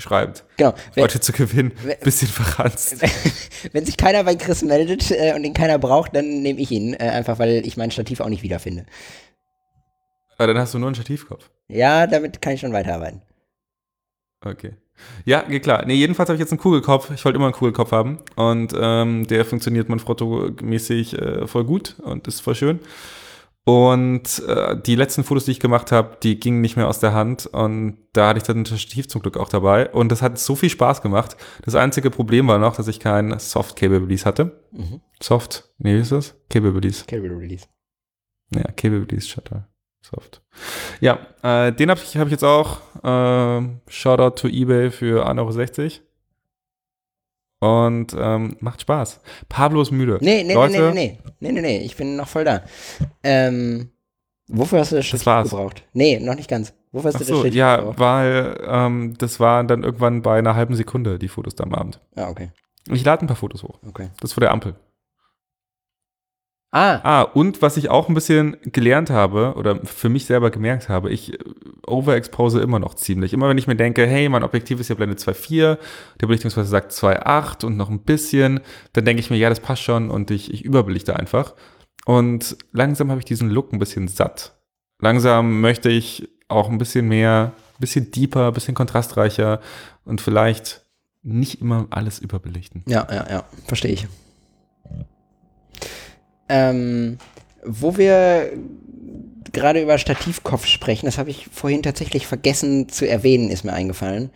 [0.02, 0.44] schreibt.
[0.58, 0.74] Genau.
[0.94, 2.98] Wenn, Leute zu gewinnen, Wer- bisschen verranzt.
[3.72, 6.94] wenn sich keiner bei Chris meldet äh, und den keiner braucht, dann nehme ich ihn.
[6.94, 8.86] Äh, einfach, weil ich mein Stativ auch nicht wiederfinde.
[10.38, 11.50] Aber dann hast du nur einen Stativkopf.
[11.68, 13.22] Ja, damit kann ich schon weiterarbeiten.
[14.44, 14.74] Okay.
[15.26, 15.86] Ja, geht klar.
[15.86, 17.12] Nee, jedenfalls habe ich jetzt einen Kugelkopf.
[17.12, 18.20] Ich wollte immer einen Kugelkopf haben.
[18.36, 22.80] Und ähm, der funktioniert Manfrotto-mäßig äh, voll gut und ist voll schön.
[23.64, 27.14] Und äh, die letzten Fotos, die ich gemacht habe, die gingen nicht mehr aus der
[27.14, 27.46] Hand.
[27.46, 29.90] Und da hatte ich dann ein Stativ zum Glück auch dabei.
[29.92, 31.38] Und das hat so viel Spaß gemacht.
[31.64, 34.64] Das einzige Problem war noch, dass ich kein Soft-Cable-Release hatte.
[34.72, 35.02] Mhm.
[35.22, 35.70] Soft?
[35.78, 36.36] Nee, wie ist das?
[36.50, 37.06] Cable-Release.
[37.06, 37.68] Cable Release.
[38.54, 39.68] Ja, Cable Release Shutter.
[40.02, 40.42] Soft.
[41.00, 42.80] Ja, äh, den habe ich, hab ich jetzt auch.
[43.04, 45.92] Ähm, Shoutout to eBay für 1,60 Euro.
[47.62, 49.20] Und ähm, macht Spaß.
[49.48, 50.18] Pablo ist müde.
[50.20, 52.64] Nee, nee, Leute, nee, nee, nee, nee, nee, nee, ich bin noch voll da.
[53.24, 53.92] Ähm,
[54.48, 55.50] wofür hast du das Stativ war's.
[55.52, 55.84] gebraucht?
[55.94, 56.74] Nee, noch nicht ganz.
[56.92, 58.00] Wofür hast Ach du das so, Stativ ja, gebraucht?
[58.00, 62.02] weil ähm, das waren dann irgendwann bei einer halben Sekunde, die Fotos da am Abend.
[62.16, 62.50] Ah, okay,
[62.90, 63.78] Ich lade ein paar Fotos hoch.
[63.88, 64.10] okay.
[64.20, 64.76] Das vor der Ampel.
[66.74, 70.88] Ah, Ah, und was ich auch ein bisschen gelernt habe oder für mich selber gemerkt
[70.88, 71.38] habe, ich äh,
[71.86, 73.34] overexpose immer noch ziemlich.
[73.34, 75.78] Immer wenn ich mir denke, hey, mein Objektiv ist ja Blende 2.4,
[76.22, 78.62] der Belichtungsweise sagt 2.8 und noch ein bisschen,
[78.94, 81.56] dann denke ich mir, ja, das passt schon und ich, ich überbelichte einfach.
[82.06, 84.54] Und langsam habe ich diesen Look ein bisschen satt.
[85.02, 89.60] Langsam möchte ich auch ein bisschen mehr, ein bisschen deeper, ein bisschen kontrastreicher
[90.06, 90.86] und vielleicht
[91.22, 92.84] nicht immer alles überbelichten.
[92.88, 94.08] ja, ja, ja, verstehe ich.
[96.52, 97.18] Ähm,
[97.64, 98.52] wo wir
[99.54, 104.32] gerade über Stativkopf sprechen, das habe ich vorhin tatsächlich vergessen zu erwähnen, ist mir eingefallen.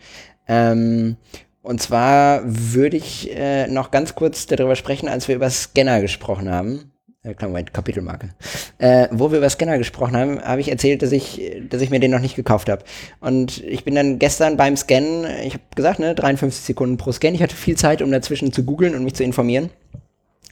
[0.48, 1.16] Ähm,
[1.62, 6.50] und zwar würde ich äh, noch ganz kurz darüber sprechen, als wir über Scanner gesprochen
[6.50, 6.92] haben.
[7.22, 8.30] Äh, Moment, Kapitelmarke.
[8.78, 12.00] Äh, wo wir über Scanner gesprochen haben, habe ich erzählt, dass ich, dass ich mir
[12.00, 12.84] den noch nicht gekauft habe.
[13.20, 17.34] Und ich bin dann gestern beim Scannen, ich habe gesagt, ne, 53 Sekunden pro Scan.
[17.34, 19.70] Ich hatte viel Zeit, um dazwischen zu googeln und mich zu informieren.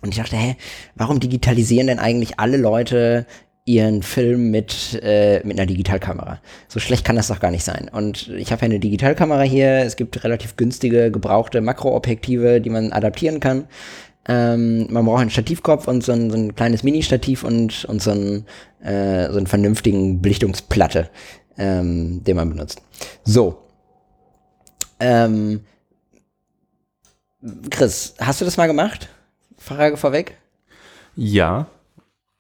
[0.05, 0.56] Und ich dachte, hä,
[0.94, 3.26] warum digitalisieren denn eigentlich alle Leute
[3.64, 6.40] ihren Film mit, äh, mit einer Digitalkamera?
[6.68, 7.89] So schlecht kann das doch gar nicht sein.
[7.90, 9.78] Und ich habe ja eine Digitalkamera hier.
[9.78, 13.64] Es gibt relativ günstige, gebrauchte Makroobjektive, die man adaptieren kann.
[14.28, 18.10] Ähm, man braucht einen Stativkopf und so ein, so ein kleines Mini-Stativ und, und so,
[18.10, 18.44] ein,
[18.82, 21.09] äh, so einen vernünftigen Belichtungsplatte,
[21.56, 22.82] ähm, den man benutzt.
[23.24, 23.62] So.
[25.01, 25.60] Ähm,
[27.70, 29.09] Chris, hast du das mal gemacht?
[29.65, 30.36] Frage vorweg.
[31.16, 31.66] Ja,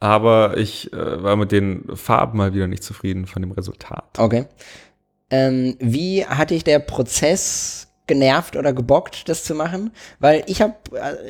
[0.00, 4.18] aber ich äh, war mit den Farben mal wieder nicht zufrieden von dem Resultat.
[4.18, 4.44] Okay.
[5.30, 9.92] Ähm, wie hat dich der Prozess genervt oder gebockt, das zu machen?
[10.18, 10.74] Weil ich habe,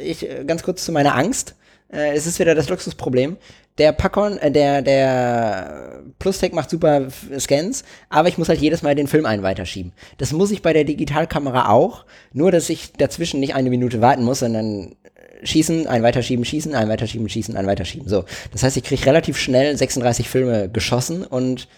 [0.02, 1.54] ich ganz kurz zu meiner Angst.
[1.92, 3.36] Äh, es ist wieder das Luxusproblem.
[3.78, 7.08] Der Packon, äh, der der Plustech macht super
[7.38, 9.92] Scans, aber ich muss halt jedes Mal den Film einen weiterschieben.
[10.18, 14.24] Das muss ich bei der Digitalkamera auch, nur dass ich dazwischen nicht eine Minute warten
[14.24, 14.96] muss, sondern
[15.44, 18.08] schießen, ein weiterschieben, schießen, ein weiterschieben, schießen, ein weiterschieben.
[18.08, 21.68] So, das heißt, ich kriege relativ schnell 36 Filme geschossen und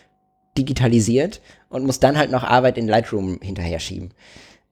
[0.56, 4.12] digitalisiert und muss dann halt noch Arbeit in Lightroom hinterher schieben.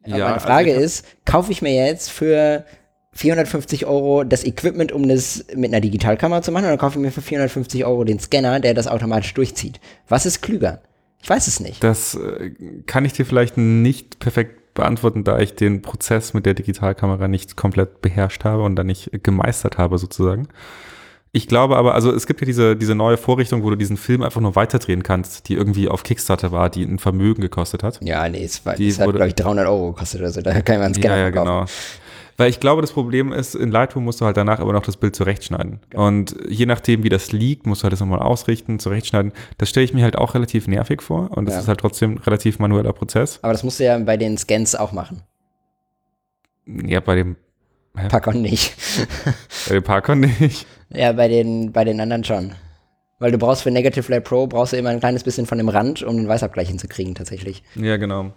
[0.06, 2.64] Ja, meine also Frage also ist, kaufe ich mir jetzt für
[3.12, 7.12] 450 Euro das Equipment, um das mit einer Digitalkamera zu machen, oder kaufe ich mir
[7.12, 9.80] für 450 Euro den Scanner, der das automatisch durchzieht?
[10.08, 10.82] Was ist klüger?
[11.22, 11.82] Ich weiß es nicht.
[11.82, 12.50] Das äh,
[12.86, 17.56] kann ich dir vielleicht nicht perfekt beantworten, da ich den Prozess mit der Digitalkamera nicht
[17.56, 20.48] komplett beherrscht habe und dann nicht gemeistert habe sozusagen.
[21.36, 24.22] Ich glaube aber, also es gibt ja diese, diese neue Vorrichtung, wo du diesen Film
[24.22, 27.98] einfach nur weiterdrehen kannst, die irgendwie auf Kickstarter war, die ein Vermögen gekostet hat.
[28.02, 30.60] Ja, nee, es, war, die es hat, glaube ich, 300 Euro gekostet oder so, da
[30.60, 31.64] kann man es gerne Ja, ja, genau.
[32.36, 34.96] Weil ich glaube, das Problem ist, in Lightroom musst du halt danach aber noch das
[34.96, 35.80] Bild zurechtschneiden.
[35.90, 36.06] Genau.
[36.06, 39.32] Und je nachdem, wie das liegt, musst du halt das nochmal ausrichten, zurechtschneiden.
[39.58, 41.60] Das stelle ich mir halt auch relativ nervig vor und das ja.
[41.60, 43.38] ist halt trotzdem ein relativ manueller Prozess.
[43.42, 45.22] Aber das musst du ja bei den Scans auch machen.
[46.66, 47.36] Ja, bei dem
[47.96, 48.08] Hä?
[48.08, 48.74] Parkon nicht.
[49.68, 50.66] bei dem Parkon nicht.
[50.90, 52.52] Ja, bei den, bei den anderen schon.
[53.18, 55.68] Weil du brauchst für Negative Light Pro brauchst du immer ein kleines bisschen von dem
[55.68, 57.64] Rand, um den Weißabgleich hinzukriegen, tatsächlich.
[57.74, 58.32] Ja, genau.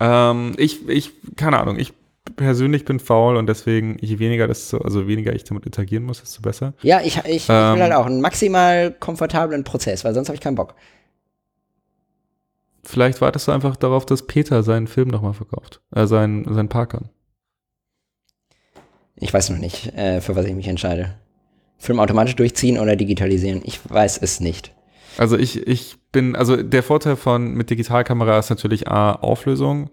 [0.00, 1.94] Ähm, ich, ich, keine Ahnung, ich
[2.36, 6.42] persönlich bin faul und deswegen, je weniger das, also weniger ich damit interagieren muss, desto
[6.42, 6.74] besser.
[6.82, 10.34] Ja, ich, ich, ähm, ich will halt auch einen maximal komfortablen Prozess, weil sonst habe
[10.34, 10.74] ich keinen Bock.
[12.84, 15.80] Vielleicht wartest du einfach darauf, dass Peter seinen Film nochmal verkauft.
[15.94, 17.10] Äh, seinen, seinen Parkern.
[19.16, 21.14] Ich weiß noch nicht, äh, für was ich mich entscheide.
[21.76, 23.62] Film automatisch durchziehen oder digitalisieren.
[23.64, 24.74] Ich weiß es nicht.
[25.16, 29.90] Also ich, ich bin, also der Vorteil von mit Digitalkamera ist natürlich A, Auflösung.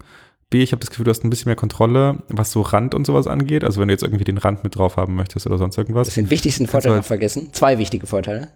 [0.50, 3.06] B, ich habe das Gefühl, du hast ein bisschen mehr Kontrolle, was so Rand und
[3.06, 3.64] sowas angeht.
[3.64, 6.08] Also wenn du jetzt irgendwie den Rand mit drauf haben möchtest oder sonst irgendwas.
[6.08, 7.52] Das den wichtigsten Vorteil halt noch vergessen.
[7.52, 8.50] Zwei wichtige Vorteile.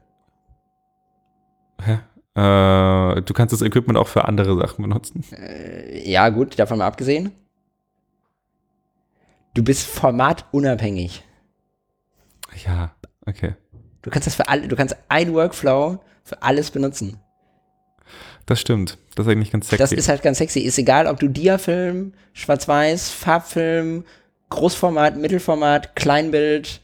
[1.81, 1.99] Hä?
[2.35, 5.25] Äh, du kannst das Equipment auch für andere Sachen benutzen.
[5.31, 7.31] Äh, ja, gut, davon mal abgesehen.
[9.55, 11.23] Du bist formatunabhängig.
[12.65, 12.91] Ja,
[13.25, 13.55] okay.
[14.01, 17.19] Du kannst das für alle, du kannst ein Workflow für alles benutzen.
[18.45, 18.97] Das stimmt.
[19.19, 19.83] Das ist eigentlich ganz sexy.
[19.83, 20.61] Das ist halt ganz sexy.
[20.61, 24.05] Ist egal, ob du Diafilm, Schwarz-Weiß, Farbfilm,
[24.47, 26.79] Großformat, Mittelformat, Kleinbild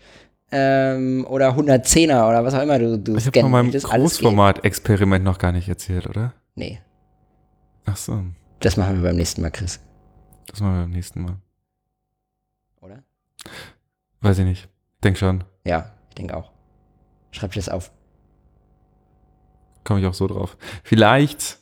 [0.52, 5.38] ähm, oder 110er oder was auch immer du, du Ich habe von meinem Großformat-Experiment noch
[5.38, 6.34] gar nicht erzählt, oder?
[6.56, 6.82] Nee.
[7.86, 8.22] Ach so.
[8.60, 9.80] Das machen wir beim nächsten Mal, Chris.
[10.48, 11.38] Das machen wir beim nächsten Mal.
[12.82, 13.02] Oder?
[14.20, 14.68] Weiß ich nicht.
[15.06, 15.45] Denk schon.
[15.64, 16.52] Ja, ich denke auch.
[17.32, 17.94] Schreib dir das auf.
[19.86, 20.57] Komme ich auch so drauf.
[20.84, 21.60] Vielleicht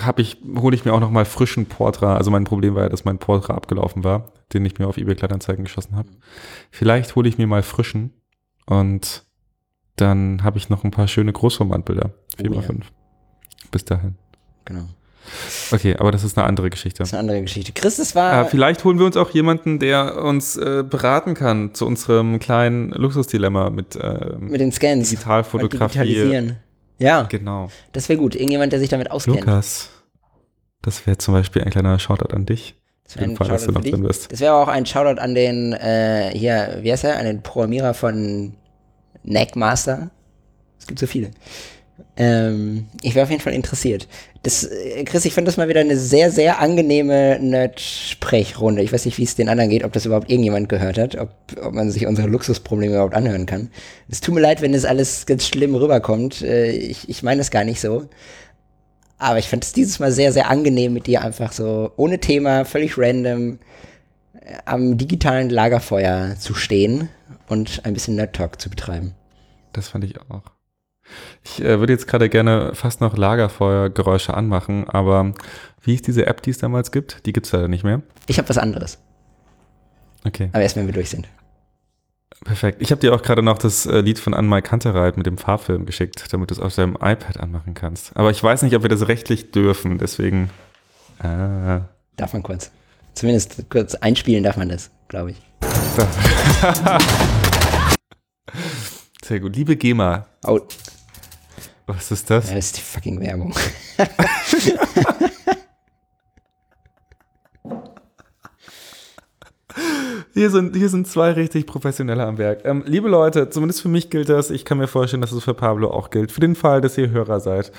[0.00, 2.16] habe ich, hole ich mir auch noch mal frischen Portra.
[2.16, 5.14] Also mein Problem war ja, dass mein Portra abgelaufen war, den ich mir auf eBay
[5.14, 6.08] Kleinanzeigen geschossen habe.
[6.70, 8.10] Vielleicht hole ich mir mal frischen
[8.66, 9.24] und
[9.96, 12.10] dann habe ich noch ein paar schöne Großformatbilder.
[12.38, 12.50] 4x5.
[12.50, 12.74] Oh, ja.
[13.70, 14.14] Bis dahin.
[14.64, 14.88] Genau.
[15.70, 16.98] Okay, aber das ist eine andere Geschichte.
[16.98, 17.72] Das ist eine andere Geschichte.
[17.72, 18.46] Chris, das war.
[18.46, 22.90] Äh, vielleicht holen wir uns auch jemanden, der uns äh, beraten kann zu unserem kleinen
[22.90, 25.10] Luxusdilemma mit, äh, mit den Scans.
[25.10, 25.98] Digitalfotografie.
[25.98, 26.56] Digitalisieren.
[26.98, 27.22] Ja.
[27.24, 27.70] Genau.
[27.92, 28.34] Das wäre gut.
[28.34, 29.40] Irgendjemand, der sich damit auskennt.
[29.40, 29.90] Lukas,
[30.82, 32.74] das wäre zum Beispiel ein kleiner Shoutout an dich.
[33.04, 34.32] Das wäre Fall, dass du drin bist.
[34.32, 37.18] Das wäre auch ein Shoutout an den, äh, hier, wie heißt er?
[37.18, 38.54] An den Programmierer von
[39.22, 40.10] Neckmaster.
[40.78, 41.30] Es gibt so viele.
[42.16, 44.06] Ähm, ich wäre auf jeden Fall interessiert.
[44.42, 48.82] Das, äh, Chris, ich fand das mal wieder eine sehr, sehr angenehme Nerd-Sprechrunde.
[48.82, 51.30] Ich weiß nicht, wie es den anderen geht, ob das überhaupt irgendjemand gehört hat, ob,
[51.62, 53.70] ob man sich unsere Luxusprobleme überhaupt anhören kann.
[54.10, 56.42] Es tut mir leid, wenn das alles ganz schlimm rüberkommt.
[56.42, 58.08] Äh, ich ich meine es gar nicht so.
[59.18, 62.64] Aber ich fand es dieses Mal sehr, sehr angenehm mit dir einfach so ohne Thema,
[62.64, 63.58] völlig random
[64.34, 67.08] äh, am digitalen Lagerfeuer zu stehen
[67.48, 69.14] und ein bisschen Nerd-Talk zu betreiben.
[69.72, 70.42] Das fand ich auch.
[71.44, 75.32] Ich äh, würde jetzt gerade gerne fast noch Lagerfeuergeräusche anmachen, aber
[75.82, 77.26] wie ist diese App, die es damals gibt?
[77.26, 78.02] Die gibt es leider nicht mehr.
[78.26, 78.98] Ich habe was anderes.
[80.24, 80.48] Okay.
[80.52, 81.28] Aber erst wenn wir durch sind.
[82.44, 82.82] Perfekt.
[82.82, 85.86] Ich habe dir auch gerade noch das äh, Lied von Anmai Kantereit mit dem Farbfilm
[85.86, 88.16] geschickt, damit du es auf deinem iPad anmachen kannst.
[88.16, 90.50] Aber ich weiß nicht, ob wir das rechtlich dürfen, deswegen.
[91.20, 91.80] Äh.
[92.16, 92.72] Darf man kurz.
[93.14, 95.36] Zumindest kurz einspielen darf man das, glaube ich.
[99.24, 99.54] Sehr gut.
[99.54, 100.26] Liebe GEMA.
[100.44, 100.60] Oh.
[101.94, 102.48] Was ist das?
[102.48, 103.54] Ja, das ist die fucking Werbung.
[110.34, 112.64] Hier sind, hier sind zwei richtig professionelle am Werk.
[112.64, 114.50] Ähm, liebe Leute, zumindest für mich gilt das.
[114.50, 116.32] Ich kann mir vorstellen, dass es für Pablo auch gilt.
[116.32, 117.70] Für den Fall, dass ihr Hörer seid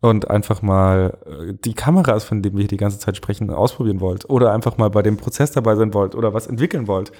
[0.00, 4.00] und einfach mal äh, die Kameras, von denen wir hier die ganze Zeit sprechen, ausprobieren
[4.00, 4.28] wollt.
[4.28, 7.12] Oder einfach mal bei dem Prozess dabei sein wollt oder was entwickeln wollt.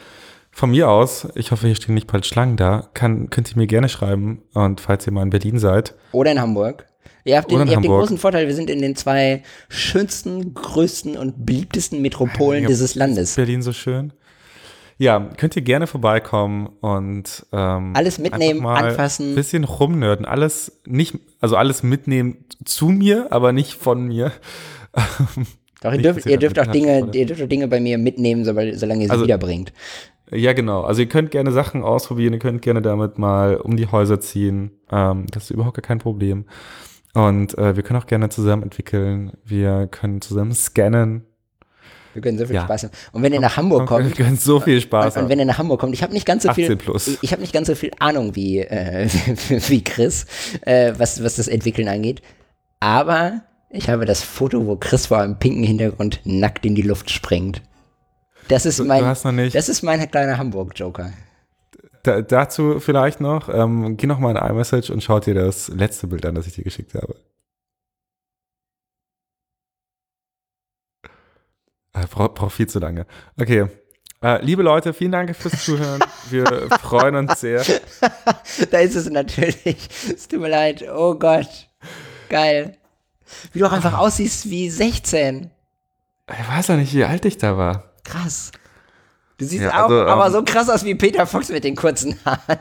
[0.55, 3.67] Von mir aus, ich hoffe, hier stehen nicht bald Schlangen da, kann, könnt ihr mir
[3.67, 4.43] gerne schreiben.
[4.53, 6.87] Und falls ihr mal in Berlin seid, Oder in Hamburg.
[7.25, 11.17] Ihr habt, den, ihr habt den großen Vorteil, wir sind in den zwei schönsten, größten
[11.17, 13.37] und beliebtesten Metropolen dieses Landes.
[13.37, 14.13] Berlin so schön.
[14.99, 19.31] Ja, könnt ihr gerne vorbeikommen und ähm, Alles mitnehmen, anfassen.
[19.31, 20.27] Ein bisschen rumnörden.
[20.27, 24.33] Alles nicht, also alles mitnehmen zu mir, aber nicht von mir.
[25.81, 28.71] Doch, ihr dürft, ihr dürft auch Dinge, ihr dürft auch Dinge bei mir mitnehmen, solange
[29.03, 29.73] ihr sie Also- wiederbringt.
[30.33, 30.83] Ja, genau.
[30.83, 34.73] Also ihr könnt gerne Sachen ausprobieren, ihr könnt gerne damit mal um die Häuser ziehen.
[34.91, 36.47] Ähm, das ist überhaupt gar kein Problem.
[37.15, 39.33] Und äh, wir können auch gerne zusammen entwickeln.
[39.45, 41.25] Wir können zusammen scannen.
[42.15, 42.65] Wir können so viel Ja.
[42.65, 42.93] Spaß haben.
[43.13, 45.45] Und wenn ihr nach Hamburg Wir kommt, können so viel Spaß und, und wenn ihr
[45.45, 47.09] nach Hamburg kommt, ich habe nicht ganz so viel, 18 plus.
[47.09, 49.09] ich, ich habe nicht ganz so viel Ahnung wie, äh,
[49.49, 50.27] wie Chris,
[50.63, 52.23] äh, was, was das Entwickeln angeht.
[52.81, 57.11] Aber ich habe das Foto, wo Chris vor einem pinken Hintergrund nackt in die Luft
[57.11, 57.63] springt.
[58.49, 59.55] Das ist mein, du hast noch nicht.
[59.55, 61.13] das ist mein kleiner Hamburg-Joker.
[62.03, 66.09] Da, dazu vielleicht noch, ähm, geh noch mal in iMessage und schau dir das letzte
[66.09, 67.15] Bild an, das ich dir geschickt habe.
[71.95, 73.07] Äh, Braucht brauch viel zu lange.
[73.41, 73.67] Okay.
[74.23, 76.01] Äh, liebe Leute, vielen Dank fürs Zuhören.
[76.31, 76.47] Wir
[76.81, 77.63] freuen uns sehr.
[78.71, 79.89] da ist es natürlich.
[80.13, 80.85] Es tut mir leid.
[80.93, 81.69] Oh Gott.
[82.29, 82.77] Geil.
[83.53, 85.51] Wie du auch einfach aussiehst wie 16.
[86.31, 87.92] Ich weiß auch nicht, wie alt ich da war.
[88.05, 88.51] Krass.
[89.39, 91.75] Du siehst Ja, auch also, aber ähm, so krass aus wie Peter Fox mit den
[91.75, 92.59] kurzen Haaren.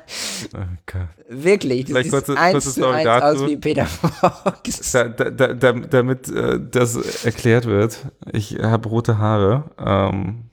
[0.88, 1.06] Okay.
[1.30, 1.86] Wirklich.
[1.86, 3.44] Du Vielleicht siehst kurze- eins kurze zu Story eins dazu.
[3.44, 4.92] aus wie Peter Fox.
[4.92, 8.00] Da, da, da, da, damit äh, das erklärt wird,
[8.32, 9.66] ich habe rote Haare.
[9.78, 10.46] Ähm,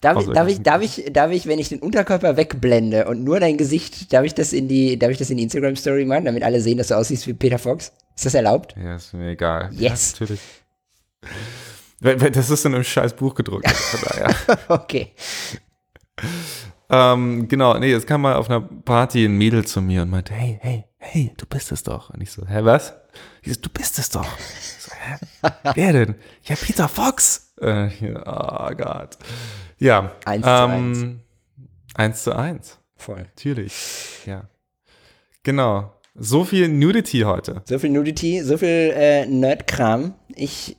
[0.00, 3.40] Darf ich, darf, ich, darf, ich, darf ich, wenn ich den Unterkörper wegblende und nur
[3.40, 6.42] dein Gesicht, darf ich das in die, darf ich das in die Instagram-Story machen, damit
[6.42, 7.90] alle sehen, dass du aussiehst wie Peter Fox?
[8.14, 8.74] Ist das erlaubt?
[8.76, 9.70] ja, ist mir egal.
[9.72, 10.12] Yes.
[10.18, 10.40] Ja, natürlich.
[12.04, 13.66] Das ist in einem scheiß Buch gedruckt.
[14.68, 15.12] Okay.
[16.90, 20.34] Ähm, genau, nee, es kam mal auf einer Party ein Mädel zu mir und meinte,
[20.34, 22.10] hey, hey, hey, du bist es doch.
[22.10, 22.94] Und ich so, hä, was?
[23.44, 24.28] Die so, du bist es doch.
[24.38, 25.50] Ich so, hä?
[25.74, 26.14] Wer denn?
[26.42, 27.54] Ja, Peter Fox.
[27.60, 27.88] Äh,
[28.26, 29.16] oh Gott.
[29.78, 30.12] Ja.
[30.24, 31.20] Eins zu ähm,
[31.94, 32.78] Eins zu eins.
[32.96, 33.22] Voll.
[33.22, 34.22] Natürlich.
[34.26, 34.48] Ja.
[35.42, 35.92] Genau.
[36.14, 37.62] So viel Nudity heute.
[37.64, 40.14] So viel Nudity, so viel äh, Nerd-Kram.
[40.28, 40.76] Ich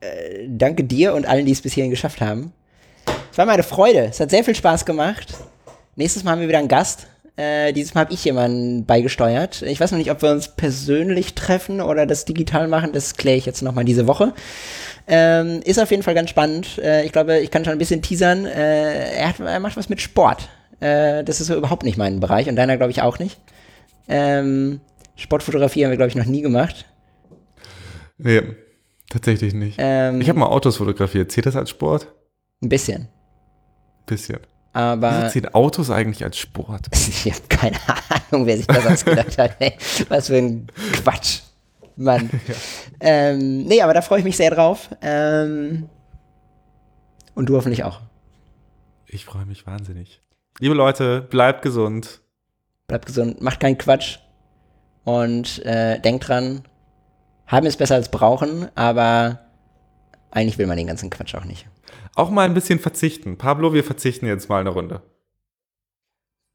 [0.00, 2.52] äh, danke dir und allen, die es bis hierhin geschafft haben.
[3.30, 4.06] Es war mir eine Freude.
[4.10, 5.34] Es hat sehr viel Spaß gemacht.
[5.96, 7.06] Nächstes Mal haben wir wieder einen Gast.
[7.36, 9.62] Äh, dieses Mal habe ich jemanden beigesteuert.
[9.62, 12.92] Ich weiß noch nicht, ob wir uns persönlich treffen oder das digital machen.
[12.92, 14.32] Das kläre ich jetzt nochmal diese Woche.
[15.06, 16.78] Ähm, ist auf jeden Fall ganz spannend.
[16.78, 18.44] Äh, ich glaube, ich kann schon ein bisschen teasern.
[18.44, 20.48] Äh, er, hat, er macht was mit Sport.
[20.80, 23.38] Äh, das ist so überhaupt nicht mein Bereich und deiner, glaube ich, auch nicht.
[24.08, 24.80] Ähm,
[25.14, 26.86] Sportfotografie haben wir, glaube ich, noch nie gemacht.
[28.18, 28.42] Nee,
[29.10, 29.76] tatsächlich nicht.
[29.78, 31.30] Ähm, Ich habe mal Autos fotografiert.
[31.32, 32.12] Zählt das als Sport?
[32.62, 33.08] ein bisschen.
[34.06, 34.38] Bisschen.
[34.72, 36.86] Wieso Aber zählen Autos eigentlich als Sport?
[36.92, 37.76] ich habe keine
[38.30, 39.56] Ahnung, wer sich das ausgedacht hat.
[39.60, 39.74] Ey.
[40.08, 41.40] Was für ein Quatsch.
[41.96, 42.30] Mann.
[43.00, 44.88] Ähm, nee, aber da freue ich mich sehr drauf.
[45.02, 45.88] Ähm,
[47.36, 48.00] und du hoffentlich auch.
[49.06, 50.20] Ich freue mich wahnsinnig.
[50.58, 52.20] Liebe Leute, bleibt gesund.
[52.88, 54.18] Bleibt gesund, macht keinen Quatsch.
[55.04, 56.62] Und äh, denkt dran,
[57.48, 59.40] haben ist besser als brauchen, aber
[60.30, 61.66] eigentlich will man den ganzen Quatsch auch nicht.
[62.14, 63.36] Auch mal ein bisschen verzichten.
[63.38, 65.02] Pablo, wir verzichten jetzt mal eine Runde.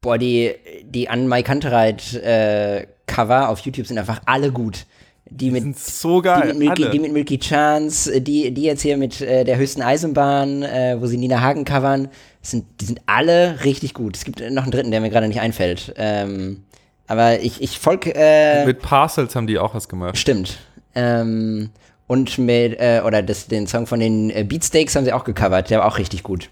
[0.02, 0.54] Boah, die,
[0.84, 4.86] die an Mike Kantereit äh, Cover auf YouTube sind einfach alle gut.
[5.30, 6.48] Die Die mit, sind so die geil.
[6.48, 6.90] mit, Milky, alle.
[6.92, 11.06] die mit Milky Chance, die, die jetzt hier mit äh, der höchsten Eisenbahn, äh, wo
[11.06, 12.08] sie Nina Hagen covern,
[12.42, 14.16] sind, die sind alle richtig gut.
[14.16, 15.94] Es gibt noch einen dritten, der mir gerade nicht einfällt.
[15.96, 16.64] Ähm,
[17.06, 20.18] aber ich, ich folg, äh, Mit Parcels haben die auch was gemacht.
[20.18, 20.58] stimmt.
[20.94, 21.70] Ähm,
[22.06, 25.70] und mit, äh, oder das, den Song von den äh, Beatsteaks haben sie auch gecovert,
[25.70, 26.50] der war auch richtig gut.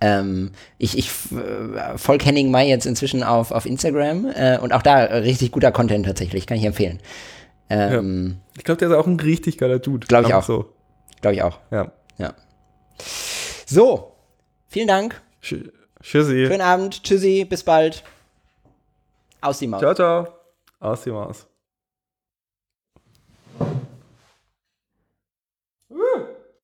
[0.00, 4.82] Ähm, ich ich äh, folge Henning Mai jetzt inzwischen auf, auf Instagram äh, und auch
[4.82, 7.00] da richtig guter Content tatsächlich, kann ich empfehlen.
[7.70, 10.06] Ähm, Ich glaube, der ist auch ein richtig geiler Dude.
[10.06, 10.42] Glaub ich auch.
[10.44, 10.72] So.
[11.22, 11.58] Glaube ich auch.
[11.70, 11.90] Ja.
[12.18, 12.34] Ja.
[13.66, 14.12] So,
[14.68, 15.20] vielen Dank.
[15.42, 15.70] Tsch-
[16.02, 16.46] Tschüssi.
[16.46, 17.02] Schönen Abend.
[17.02, 17.46] Tschüssi.
[17.48, 18.04] Bis bald.
[19.40, 19.80] Aus die Maus.
[19.80, 20.28] Ciao, ciao.
[20.80, 21.46] Aus die Maus.
[23.58, 23.93] Thank you.